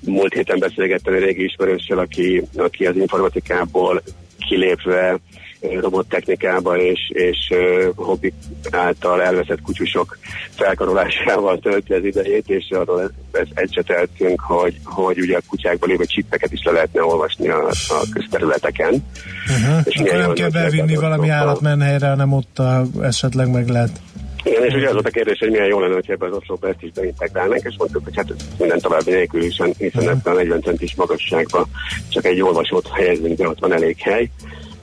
Múlt 0.01 0.35
héten 0.35 0.59
beszélgettem 0.59 1.15
egy 1.15 1.23
régi 1.23 1.45
ismerőssel, 1.45 1.99
aki, 1.99 2.43
aki 2.57 2.87
az 2.87 2.97
informatikából 2.97 4.03
kilépve 4.49 5.19
robottechnikába 5.61 6.77
és, 6.77 7.11
és 7.13 7.39
uh, 7.51 7.95
hobbi 7.97 8.33
által 8.71 9.23
elveszett 9.23 9.61
kutyusok 9.61 10.19
felkarolásával 10.51 11.59
tölti 11.59 11.93
az 11.93 12.05
idejét, 12.05 12.49
és 12.49 12.71
arról 12.71 13.11
ezt 13.33 13.51
egyseteltünk, 13.55 14.41
hogy, 14.41 14.79
hogy 14.85 15.21
ugye 15.21 15.37
a 15.37 15.43
kutyákban 15.49 15.89
lévő 15.89 16.05
csippeket 16.05 16.53
is 16.53 16.63
le 16.65 16.71
lehetne 16.71 17.03
olvasni 17.03 17.49
a, 17.49 17.67
a 17.89 18.03
közterületeken. 18.13 19.05
Uh-huh. 19.49 19.81
És 19.85 20.01
Akkor 20.01 20.19
nem 20.19 20.33
kell 20.33 20.51
bevinni 20.51 20.95
valami 20.95 21.29
állatmenhelyre, 21.29 22.09
hanem 22.09 22.33
ott 22.33 22.59
a, 22.59 22.85
esetleg 23.03 23.51
meg 23.51 23.69
lehet 23.69 24.01
igen, 24.49 24.65
és 24.65 24.75
ugye 24.75 24.87
az 24.87 24.93
volt 24.93 25.07
a 25.07 25.11
kérdés, 25.11 25.39
hogy 25.39 25.51
milyen 25.51 25.67
jó 25.67 25.81
lenne, 25.81 25.95
hogyha 25.95 26.13
ebbe 26.13 26.27
az 26.27 26.33
oszlopba 26.33 26.69
ezt 26.69 26.83
is 26.83 26.91
beintegrálnánk, 26.91 27.63
és 27.65 27.75
mondtuk, 27.79 28.05
hogy 28.05 28.17
hát 28.17 28.35
minden 28.59 28.79
további 28.79 29.11
nélkül 29.11 29.43
is, 29.43 29.61
hiszen 29.79 30.09
ebben 30.09 30.33
a 30.33 30.37
40 30.37 30.61
centis 30.61 30.95
magasságban 30.95 31.67
csak 32.09 32.25
egy 32.25 32.41
olvasót 32.41 32.89
helyezünk, 32.89 33.39
de 33.39 33.49
ott 33.49 33.59
van 33.59 33.73
elég 33.73 33.97
hely, 33.99 34.31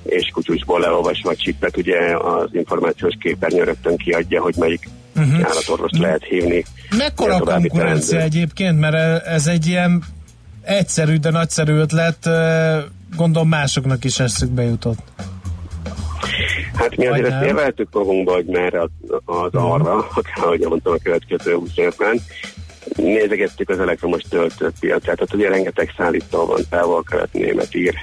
és 0.06 0.30
kutyusból 0.34 0.80
leolvasva 0.80 1.30
a 1.30 1.36
csippet, 1.36 1.78
ugye 1.78 1.98
az 2.18 2.50
információs 2.52 3.14
képernyő 3.20 3.64
rögtön 3.64 3.98
kiadja, 3.98 4.42
hogy 4.42 4.56
melyik 4.58 4.90
uh-huh. 5.16 5.46
állatorvost 5.46 5.98
lehet 5.98 6.24
hívni. 6.24 6.66
Mekkora 6.98 7.36
a 7.36 7.40
konkurencia 7.40 8.20
egyébként, 8.20 8.80
mert 8.80 9.26
ez 9.26 9.48
egy 9.48 9.68
ilyen 9.68 10.04
egyszerű, 10.62 11.16
de 11.16 11.30
nagyszerű 11.30 11.74
ötlet, 11.74 12.30
gondolom 13.16 13.48
másoknak 13.48 14.04
is 14.04 14.20
eszükbe 14.20 14.64
jutott. 14.64 15.00
Hát 16.76 16.96
mi 16.96 17.08
azért 17.08 17.32
ezt 17.32 17.44
érveltük 17.44 17.88
magunkba, 17.92 18.34
hogy 18.34 18.46
merre 18.46 18.82
az, 18.82 18.90
az 19.26 19.50
arra, 19.52 20.08
ahogy 20.36 20.60
mondtam 20.60 20.94
a 20.94 20.98
következő 21.04 21.56
20 21.56 21.70
évben, 21.76 22.22
nézegettük 22.96 23.70
az 23.70 23.80
elektromos 23.80 24.22
töltőpiacát, 24.30 25.02
tehát 25.02 25.34
ugye 25.34 25.50
rengeteg 25.50 25.94
szállító 25.98 26.46
van, 26.46 26.62
távol-kelet, 26.70 27.34
német, 27.34 27.76
ír, 27.76 27.94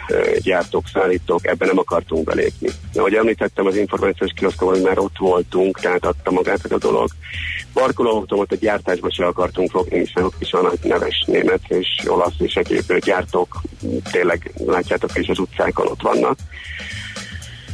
gyártók, 0.43 0.85
szállítók, 0.93 1.47
ebben 1.47 1.68
nem 1.68 1.78
akartunk 1.78 2.24
belépni. 2.24 2.68
Ahogy 2.95 3.14
említettem, 3.14 3.66
az 3.66 3.76
információs 3.76 4.33
kioszkon, 4.37 4.68
hogy 4.68 4.83
már 4.83 4.99
ott 4.99 5.18
voltunk, 5.18 5.80
tehát 5.80 6.07
adta 6.07 6.30
magát 6.30 6.64
ez 6.64 6.72
a 6.72 6.78
dolog. 6.78 7.09
Parkolóautomot 7.72 8.53
a 8.53 8.57
gyártásba 8.57 9.11
se 9.11 9.26
akartunk 9.26 9.70
fogni, 9.70 9.99
hiszen 9.99 10.24
ott 10.24 10.41
is 10.41 10.51
van 10.51 10.72
neves 10.83 11.24
német 11.26 11.61
és 11.68 12.03
olasz 12.07 12.35
és 12.39 12.55
egyéb 12.55 12.99
gyártók, 13.05 13.61
tényleg 14.11 14.51
látjátok 14.66 15.18
is 15.18 15.28
az 15.28 15.39
utcákon 15.39 15.87
ott 15.87 16.03
vannak. 16.03 16.39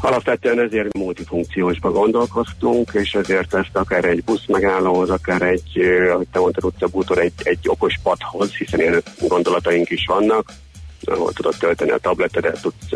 Alapvetően 0.00 0.60
ezért 0.60 0.96
multifunkciósba 0.96 1.90
gondolkoztunk, 1.90 2.90
és 2.92 3.12
ezért 3.12 3.54
ezt 3.54 3.76
akár 3.76 4.04
egy 4.04 4.24
busz 4.24 4.46
megállóhoz, 4.46 5.10
akár 5.10 5.42
egy, 5.42 5.78
ahogy 6.12 6.26
te 6.32 6.38
mondtad, 6.38 6.64
utcabútor, 6.64 7.18
egy, 7.18 7.32
egy 7.42 7.58
okos 7.68 7.94
padhoz, 8.02 8.54
hiszen 8.54 8.80
ilyen 8.80 9.02
gondolataink 9.28 9.90
is 9.90 10.06
vannak, 10.06 10.52
ahol 11.04 11.32
tudod 11.32 11.54
tölteni 11.58 11.90
a 11.90 11.98
tabletedet, 11.98 12.62
tudsz 12.62 12.88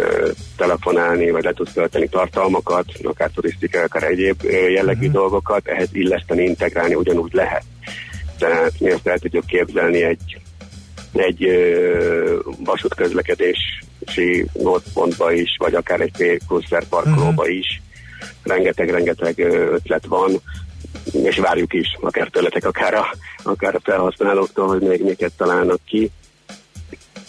telefonálni, 0.57 1.31
vagy 1.31 1.45
le 1.45 1.53
tudsz 1.53 1.73
tölteni 1.73 2.09
tartalmakat, 2.09 2.85
akár 3.03 3.31
turisztikai, 3.35 3.83
akár 3.83 4.03
egyéb 4.03 4.43
jellegű 4.45 5.07
uh-huh. 5.07 5.13
dolgokat, 5.13 5.67
ehhez 5.67 5.89
illeszteni, 5.93 6.45
integrálni 6.45 6.95
ugyanúgy 6.95 7.33
lehet. 7.33 7.65
Tehát 8.39 8.81
mi 8.81 8.91
ezt 8.91 9.07
el 9.07 9.19
tudjuk 9.19 9.47
képzelni 9.47 10.03
egy, 10.03 10.41
egy 11.13 11.45
uh, 11.45 12.39
vasútközlekedés 12.65 13.59
si 14.07 14.47
gótpontba 14.53 15.33
is, 15.33 15.57
vagy 15.59 15.75
akár 15.75 16.01
egy 16.01 16.13
P-kluszer 16.19 16.85
parkolóba 16.89 17.43
uh-huh. 17.43 17.57
is. 17.57 17.83
Rengeteg-rengeteg 18.43 19.39
ötlet 19.73 20.07
van, 20.07 20.41
és 21.13 21.37
várjuk 21.39 21.73
is, 21.73 21.97
akár 22.01 22.29
tőletek, 22.29 22.65
akár 22.67 22.95
a, 22.95 23.15
akár 23.43 23.75
a 23.75 23.81
felhasználóktól, 23.83 24.67
hogy 24.67 24.81
még 24.81 25.05
miket 25.05 25.33
találnak 25.37 25.81
ki. 25.85 26.11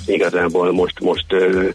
Igazából 0.05 0.71
most, 0.71 0.99
most 0.99 1.25
ö, 1.33 1.69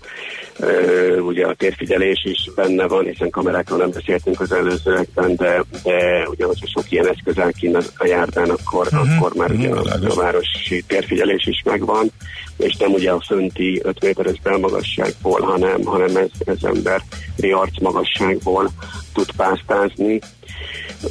ö, 0.58 1.18
ugye 1.18 1.46
a 1.46 1.54
térfigyelés 1.54 2.24
is 2.24 2.50
benne 2.54 2.86
van, 2.86 3.04
hiszen 3.04 3.30
kamerákról 3.30 3.78
nem 3.78 3.90
beszéltünk 3.90 4.40
az 4.40 4.52
előzőekben, 4.52 5.36
de, 5.36 5.64
de 5.82 6.26
ugye, 6.30 6.44
hogyha 6.44 6.66
sok 6.66 6.90
ilyen 6.90 7.08
eszköz 7.08 7.38
áll 7.38 7.52
a 7.96 8.06
járdán, 8.06 8.50
akkor, 8.50 8.86
uh-huh. 8.86 9.16
akkor 9.16 9.34
már 9.34 9.50
uh-huh. 9.50 9.80
ugye 9.80 9.90
a, 9.90 10.10
a 10.10 10.14
városi 10.14 10.84
térfigyelés 10.86 11.46
is 11.46 11.62
megvan 11.64 12.10
és 12.58 12.76
nem 12.76 12.92
ugye 12.92 13.10
a 13.10 13.20
fönti 13.20 13.80
5 13.82 14.00
méteres 14.02 14.40
belmagasságból, 14.42 15.40
hanem, 15.40 15.84
hanem 15.84 16.16
ez, 16.16 16.30
ez 16.44 16.56
emberi 16.62 17.52
arcmagasságból 17.52 18.70
tud 19.14 19.30
pásztázni. 19.36 20.20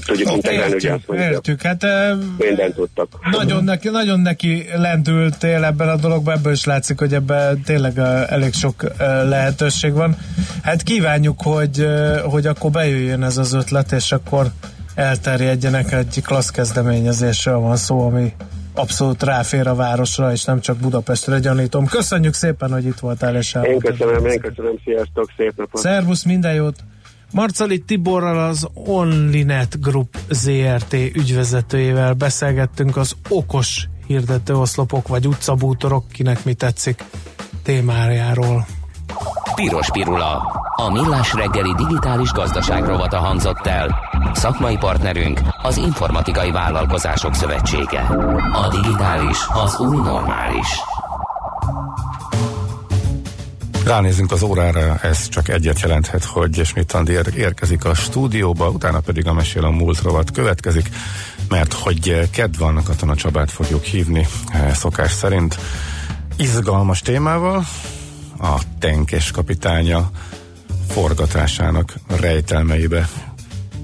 Tudjuk 0.05 0.31
integrálni, 0.31 0.73
ugye 0.73 0.93
azt 0.93 1.07
mondjuk. 1.07 1.31
Értük, 1.31 1.61
hát 1.61 1.85
mindent 2.38 2.75
tudtak. 2.75 3.07
Nagyon 3.31 3.63
neki, 3.63 3.89
nagyon 3.89 4.19
neki 4.19 4.65
lendültél 4.75 5.63
ebben 5.63 5.89
a 5.89 5.95
dologban, 5.95 6.38
ebből 6.38 6.53
is 6.53 6.65
látszik, 6.65 6.99
hogy 6.99 7.13
ebben 7.13 7.61
tényleg 7.61 7.97
elég 8.29 8.53
sok 8.53 8.83
lehetőség 9.23 9.93
van. 9.93 10.17
Hát 10.63 10.83
kívánjuk, 10.83 11.41
hogy, 11.41 11.88
hogy 12.23 12.45
akkor 12.45 12.71
bejöjjön 12.71 13.23
ez 13.23 13.38
az 13.38 13.53
ötlet, 13.53 13.91
és 13.91 14.11
akkor 14.11 14.47
elterjedjenek 14.95 15.91
egy 15.91 16.21
klassz 16.25 16.49
kezdeményezésről 16.49 17.57
van 17.57 17.75
szó, 17.75 18.05
ami 18.05 18.33
abszolút 18.73 19.23
ráfér 19.23 19.67
a 19.67 19.75
városra, 19.75 20.31
és 20.31 20.43
nem 20.43 20.59
csak 20.59 20.77
Budapestre 20.77 21.39
gyanítom. 21.39 21.85
Köszönjük 21.85 22.33
szépen, 22.33 22.71
hogy 22.71 22.85
itt 22.85 22.99
voltál, 22.99 23.35
és 23.35 23.57
Én 23.63 23.79
köszönöm, 23.79 24.25
én 24.25 24.39
köszönöm, 24.39 24.75
sziasztok, 24.83 25.31
szép 25.38 25.53
napot! 25.55 25.81
Szervusz, 25.81 26.23
minden 26.23 26.53
jót! 26.53 26.75
Marcali 27.32 27.80
Tiborral 27.80 28.47
az 28.47 28.67
Onlinet 28.73 29.82
Group 29.82 30.17
ZRT 30.30 30.93
ügyvezetőjével 30.93 32.13
beszélgettünk 32.13 32.97
az 32.97 33.15
okos 33.30 33.88
hirdetőoszlopok 34.07 35.07
vagy 35.07 35.28
utcabútorok, 35.28 36.07
kinek 36.07 36.45
mi 36.45 36.53
tetszik 36.53 37.03
témájáról. 37.63 38.65
Piros 39.55 39.91
Pirula. 39.91 40.36
A 40.75 40.91
millás 40.91 41.34
reggeli 41.34 41.73
digitális 41.73 42.32
gazdaság 42.32 42.86
rovata 42.86 43.17
hangzott 43.17 43.65
el. 43.65 43.99
Szakmai 44.34 44.78
partnerünk 44.78 45.39
az 45.61 45.78
Informatikai 45.78 46.51
Vállalkozások 46.51 47.34
Szövetsége. 47.34 48.01
A 48.53 48.67
digitális 48.69 49.38
az 49.53 49.80
új 49.80 49.95
normális. 49.95 50.67
Ránézünk 53.88 54.31
az 54.31 54.41
órára, 54.41 54.99
ez 55.01 55.29
csak 55.29 55.49
egyet 55.49 55.79
jelenthet, 55.79 56.23
hogy 56.23 56.61
Schmidt 56.65 56.91
Andi 56.91 57.17
érkezik 57.35 57.85
a 57.85 57.93
stúdióba, 57.93 58.69
utána 58.69 58.99
pedig 58.99 59.27
a 59.27 59.33
Mesél 59.33 59.65
a 59.65 59.69
múlt 59.69 60.01
rovat 60.01 60.31
következik, 60.31 60.89
mert 61.49 61.73
hogy 61.73 62.29
kedv 62.29 62.59
van, 62.59 62.83
Katona 62.83 63.15
Csabát 63.15 63.51
fogjuk 63.51 63.83
hívni 63.83 64.27
eh, 64.47 64.73
szokás 64.75 65.11
szerint. 65.11 65.59
Izgalmas 66.38 66.99
témával, 66.99 67.65
a 68.39 68.59
tenkes 68.79 69.31
kapitánya 69.31 70.09
forgatásának 70.89 71.93
rejtelmeibe 72.19 73.09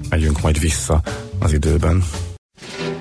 megyünk 0.08 0.40
majd 0.40 0.60
vissza 0.60 1.02
az 1.38 1.52
időben. 1.52 2.04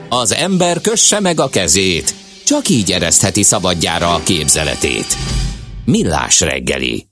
Az 0.10 0.34
ember 0.34 0.82
kösse 0.82 1.20
meg 1.20 1.40
a 1.40 1.50
kezét, 1.50 2.16
csak 2.46 2.70
így 2.70 2.92
eresztheti 2.92 3.44
szabadjára 3.44 4.14
a 4.14 4.22
képzeletét. 4.24 5.18
Millás 5.86 6.40
reggeli 6.40 7.08